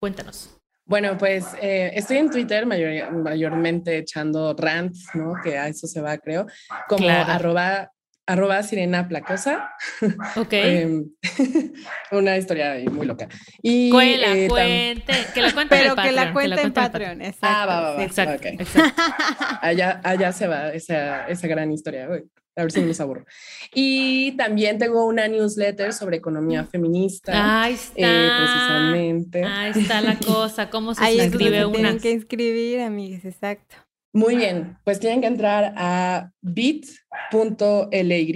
Cuéntanos. 0.00 0.56
Bueno, 0.86 1.16
pues 1.18 1.46
eh, 1.60 1.92
estoy 1.94 2.16
en 2.16 2.30
Twitter 2.30 2.66
mayormente 2.66 3.98
echando 3.98 4.54
rants, 4.54 5.08
¿no? 5.14 5.34
Que 5.44 5.58
a 5.58 5.68
eso 5.68 5.86
se 5.86 6.00
va, 6.00 6.16
creo, 6.18 6.46
como 6.88 7.08
arroba, 7.08 7.92
arroba 8.26 8.62
sirena 8.62 9.06
placosa. 9.06 9.70
Ok. 10.36 10.52
Em, 10.52 11.04
una 12.12 12.36
historia 12.38 12.76
muy 12.90 13.06
loca. 13.06 13.28
Y, 13.62 13.88
eh, 13.88 14.48
cuente, 14.48 15.12
que 15.34 15.42
la 15.42 15.52
cuente 15.52 15.76
Pero 15.76 15.94
que 15.94 16.12
la 16.12 16.32
cuente 16.32 16.62
en 16.62 16.72
Patreon, 16.72 17.22
exacto. 17.22 17.46
Ah, 17.46 17.66
va, 17.66 17.80
va, 17.80 17.94
va. 17.94 18.02
Exacto, 18.02 18.48
Allá, 19.60 20.00
allá 20.02 20.32
se 20.32 20.46
va 20.48 20.70
esa, 20.70 21.28
esa 21.28 21.46
gran 21.46 21.70
historia. 21.70 22.08
A 22.56 22.62
ver 22.62 22.72
si 22.72 22.80
no 22.80 22.86
los 22.86 23.00
aburro. 23.00 23.24
Y 23.72 24.32
también 24.36 24.78
tengo 24.78 25.06
una 25.06 25.28
newsletter 25.28 25.92
sobre 25.92 26.16
economía 26.16 26.64
feminista. 26.64 27.62
Ahí 27.62 27.74
está. 27.74 27.92
Eh, 27.96 28.30
precisamente. 28.38 29.44
Ahí 29.44 29.72
está 29.74 30.00
la 30.00 30.18
cosa. 30.18 30.68
¿Cómo 30.68 30.94
se 30.94 31.02
Ahí 31.02 31.20
inscribe 31.20 31.64
una? 31.64 31.76
Tienen 31.76 32.00
que 32.00 32.10
inscribir, 32.10 32.80
amigas, 32.80 33.24
exacto. 33.24 33.76
Muy 34.12 34.34
bien, 34.34 34.76
pues 34.84 34.98
tienen 34.98 35.20
que 35.20 35.28
entrar 35.28 35.72
a 35.76 36.32
bit.ly 36.40 38.32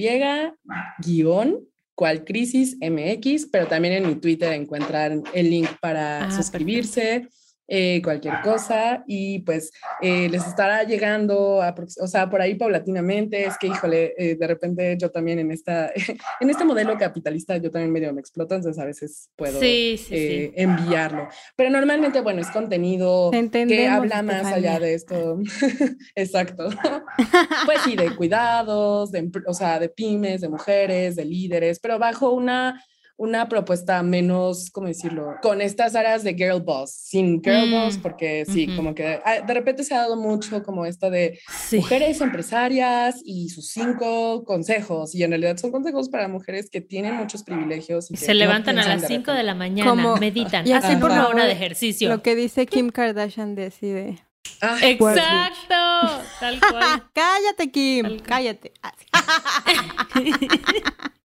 guion 1.00 1.66
cual 1.96 2.24
crisis 2.24 2.76
mx, 2.80 3.46
pero 3.50 3.66
también 3.66 3.94
en 3.94 4.06
mi 4.06 4.14
Twitter 4.16 4.52
encuentran 4.52 5.22
el 5.32 5.50
link 5.50 5.68
para 5.80 6.26
ah, 6.26 6.30
suscribirse. 6.30 7.28
Eh, 7.66 8.02
cualquier 8.02 8.42
cosa 8.42 9.04
y 9.06 9.38
pues 9.38 9.72
eh, 10.02 10.28
les 10.28 10.46
estará 10.46 10.82
llegando, 10.84 11.62
o 11.98 12.06
sea, 12.06 12.28
por 12.28 12.42
ahí 12.42 12.56
paulatinamente, 12.56 13.46
es 13.46 13.56
que 13.56 13.68
híjole, 13.68 14.12
eh, 14.18 14.36
de 14.36 14.46
repente 14.46 14.98
yo 15.00 15.10
también 15.10 15.38
en, 15.38 15.50
esta, 15.50 15.90
en 16.40 16.50
este 16.50 16.64
modelo 16.66 16.98
capitalista 16.98 17.56
yo 17.56 17.70
también 17.70 17.90
medio 17.90 18.12
me 18.12 18.20
exploto, 18.20 18.54
entonces 18.54 18.82
a 18.82 18.84
veces 18.84 19.30
puedo 19.34 19.58
enviarlo, 19.62 21.26
pero 21.56 21.70
normalmente, 21.70 22.20
bueno, 22.20 22.42
es 22.42 22.50
contenido 22.50 23.30
que 23.30 23.88
habla 23.88 24.22
más 24.22 24.44
allá 24.44 24.78
de 24.78 24.92
esto, 24.92 25.38
exacto, 26.14 26.68
pues 27.64 27.80
sí, 27.82 27.96
de 27.96 28.14
cuidados, 28.14 29.10
de, 29.10 29.30
o 29.46 29.54
sea, 29.54 29.78
de 29.78 29.88
pymes, 29.88 30.42
de 30.42 30.50
mujeres, 30.50 31.16
de 31.16 31.24
líderes, 31.24 31.80
pero 31.80 31.98
bajo 31.98 32.30
una 32.30 32.78
una 33.16 33.48
propuesta 33.48 34.02
menos, 34.02 34.70
¿cómo 34.70 34.88
decirlo? 34.88 35.36
Con 35.40 35.60
estas 35.60 35.94
áreas 35.94 36.24
de 36.24 36.34
girl 36.34 36.60
boss, 36.60 36.90
sin 36.90 37.42
girl 37.42 37.70
boss, 37.70 37.98
mm, 37.98 38.02
porque 38.02 38.44
sí, 38.44 38.66
como 38.74 38.94
que 38.94 39.20
ah, 39.24 39.40
de 39.46 39.54
repente 39.54 39.84
se 39.84 39.94
ha 39.94 39.98
dado 39.98 40.16
mucho 40.16 40.62
como 40.62 40.84
esta 40.84 41.10
de 41.10 41.38
mujeres 41.72 42.20
empresarias 42.20 43.20
y 43.24 43.48
sus 43.50 43.68
cinco 43.68 44.44
consejos, 44.44 45.14
y 45.14 45.22
en 45.22 45.30
realidad 45.30 45.56
son 45.56 45.70
consejos 45.70 46.08
para 46.08 46.28
mujeres 46.28 46.70
que 46.70 46.80
tienen 46.80 47.14
muchos 47.14 47.44
privilegios. 47.44 48.10
Y 48.10 48.16
se 48.16 48.34
levantan 48.34 48.78
a 48.78 48.86
las 48.86 49.06
5 49.06 49.32
de, 49.32 49.42
la 49.42 49.54
mañana, 49.54 50.16
meditan, 50.16 50.70
hacen 50.72 51.00
por 51.00 51.10
una 51.10 51.28
hora 51.28 51.44
de 51.44 51.52
ejercicio. 51.52 52.08
Lo 52.08 52.22
que 52.22 52.34
dice 52.34 52.66
Kim 52.66 52.90
Kardashian 52.90 53.54
decide. 53.54 54.24
Ah, 54.60 54.78
Exacto, 54.82 56.22
tal 56.40 56.60
cual. 56.60 57.04
cállate, 57.12 57.70
Kim, 57.70 58.18
cállate. 58.20 58.72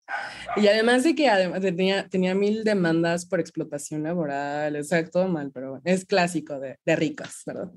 Y 0.55 0.67
además 0.67 1.03
de 1.03 1.15
que 1.15 1.29
además 1.29 1.61
tenía, 1.61 2.07
tenía 2.07 2.35
mil 2.35 2.63
demandas 2.63 3.25
por 3.25 3.39
explotación 3.39 4.03
laboral, 4.03 4.75
exacto, 4.75 5.27
mal, 5.27 5.51
pero 5.53 5.71
bueno, 5.71 5.83
es 5.85 6.05
clásico 6.05 6.59
de, 6.59 6.77
de 6.85 6.95
ricas, 6.95 7.43
¿verdad? 7.45 7.71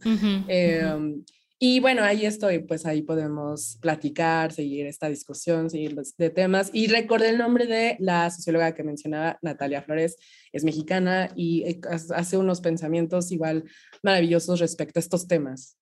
Em, 0.48 1.24
y 1.64 1.78
bueno, 1.78 2.02
ahí 2.02 2.26
estoy, 2.26 2.58
pues 2.58 2.86
ahí 2.86 3.02
podemos 3.02 3.78
platicar, 3.80 4.52
seguir 4.52 4.86
esta 4.86 5.08
discusión, 5.08 5.70
seguir 5.70 5.94
de 5.94 6.30
temas. 6.30 6.70
Y 6.72 6.88
recordé 6.88 7.30
el 7.30 7.38
nombre 7.38 7.66
de 7.66 7.96
la 8.00 8.28
socióloga 8.30 8.74
que 8.74 8.82
mencionaba, 8.82 9.38
Natalia 9.42 9.82
Flores, 9.82 10.16
es 10.52 10.64
mexicana 10.64 11.30
y 11.36 11.62
eh, 11.62 11.80
hace 11.88 12.36
unos 12.36 12.60
pensamientos 12.60 13.30
igual 13.30 13.64
maravillosos 14.02 14.58
respecto 14.58 14.98
a 14.98 15.02
estos 15.02 15.28
temas. 15.28 15.78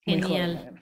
Genial. 0.00 0.72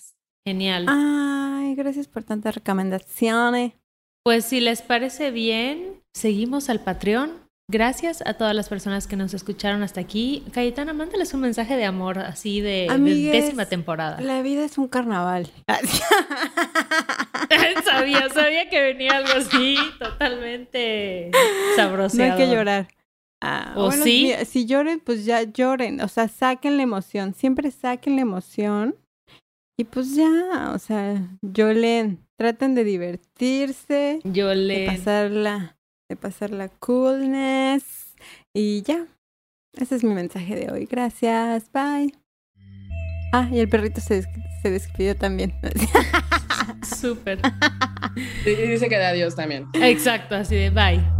Genial. 0.45 0.87
Ay, 0.89 1.75
gracias 1.75 2.07
por 2.07 2.23
tantas 2.23 2.55
recomendaciones. 2.55 3.80
Pues 4.23 4.45
si 4.45 4.61
les 4.61 4.83
parece 4.83 5.31
bien, 5.31 6.03
seguimos 6.13 6.69
al 6.69 6.81
Patreon. 6.81 7.49
Gracias 7.71 8.23
a 8.27 8.35
todas 8.35 8.55
las 8.55 8.69
personas 8.69 9.07
que 9.07 9.17
nos 9.17 9.33
escucharon 9.33 9.83
hasta 9.83 10.01
aquí. 10.01 10.45
Cayetana, 10.53 10.93
mándales 10.93 11.33
un 11.33 11.41
mensaje 11.41 11.77
de 11.77 11.85
amor 11.85 12.19
así 12.19 12.61
de, 12.61 12.89
décima 13.33 13.67
temporada. 13.67 14.21
La 14.21 14.43
vida 14.43 14.65
es 14.65 14.77
un 14.77 14.89
carnaval. 14.89 15.49
sabía, 17.85 18.29
sabía 18.29 18.69
que 18.69 18.83
venía 18.83 19.19
algo 19.19 19.33
así, 19.37 19.77
totalmente 19.99 21.31
sabroso. 21.77 22.17
No 22.17 22.25
hay 22.25 22.37
que 22.37 22.51
llorar. 22.51 22.89
Ah, 23.41 23.73
¿O 23.77 23.93
sí? 23.93 24.35
Si, 24.41 24.47
si 24.47 24.67
lloren, 24.67 25.01
pues 25.01 25.25
ya 25.25 25.45
lloren. 25.45 26.01
O 26.03 26.09
sea, 26.09 26.29
saquen 26.29 26.77
la 26.77 26.83
emoción. 26.83 27.35
Siempre 27.35 27.71
saquen 27.71 28.17
la 28.17 28.23
emoción. 28.23 28.97
Y 29.81 29.85
pues 29.85 30.15
ya, 30.15 30.73
o 30.75 30.79
sea, 30.79 31.27
lloren 31.41 32.19
traten 32.37 32.75
de 32.75 32.85
divertirse, 32.85 34.21
de 34.23 34.85
pasarla, 34.87 35.79
de 36.07 36.17
pasar 36.17 36.51
la 36.51 36.69
coolness 36.69 38.15
y 38.53 38.83
ya. 38.83 39.07
Ese 39.73 39.97
es 39.97 40.05
mi 40.05 40.13
mensaje 40.13 40.55
de 40.55 40.71
hoy. 40.71 40.85
Gracias, 40.85 41.73
bye. 41.73 42.13
Ah, 43.33 43.49
y 43.51 43.61
el 43.61 43.71
perrito 43.71 44.03
se, 44.03 44.27
se 44.61 44.71
despidió 44.71 45.17
también. 45.17 45.55
Súper. 46.83 47.41
Y 48.45 48.51
dice 48.51 48.87
que 48.91 48.99
de 48.99 49.07
adiós 49.07 49.35
también. 49.35 49.67
Exacto, 49.73 50.35
así 50.35 50.57
de 50.57 50.69
bye. 50.69 51.20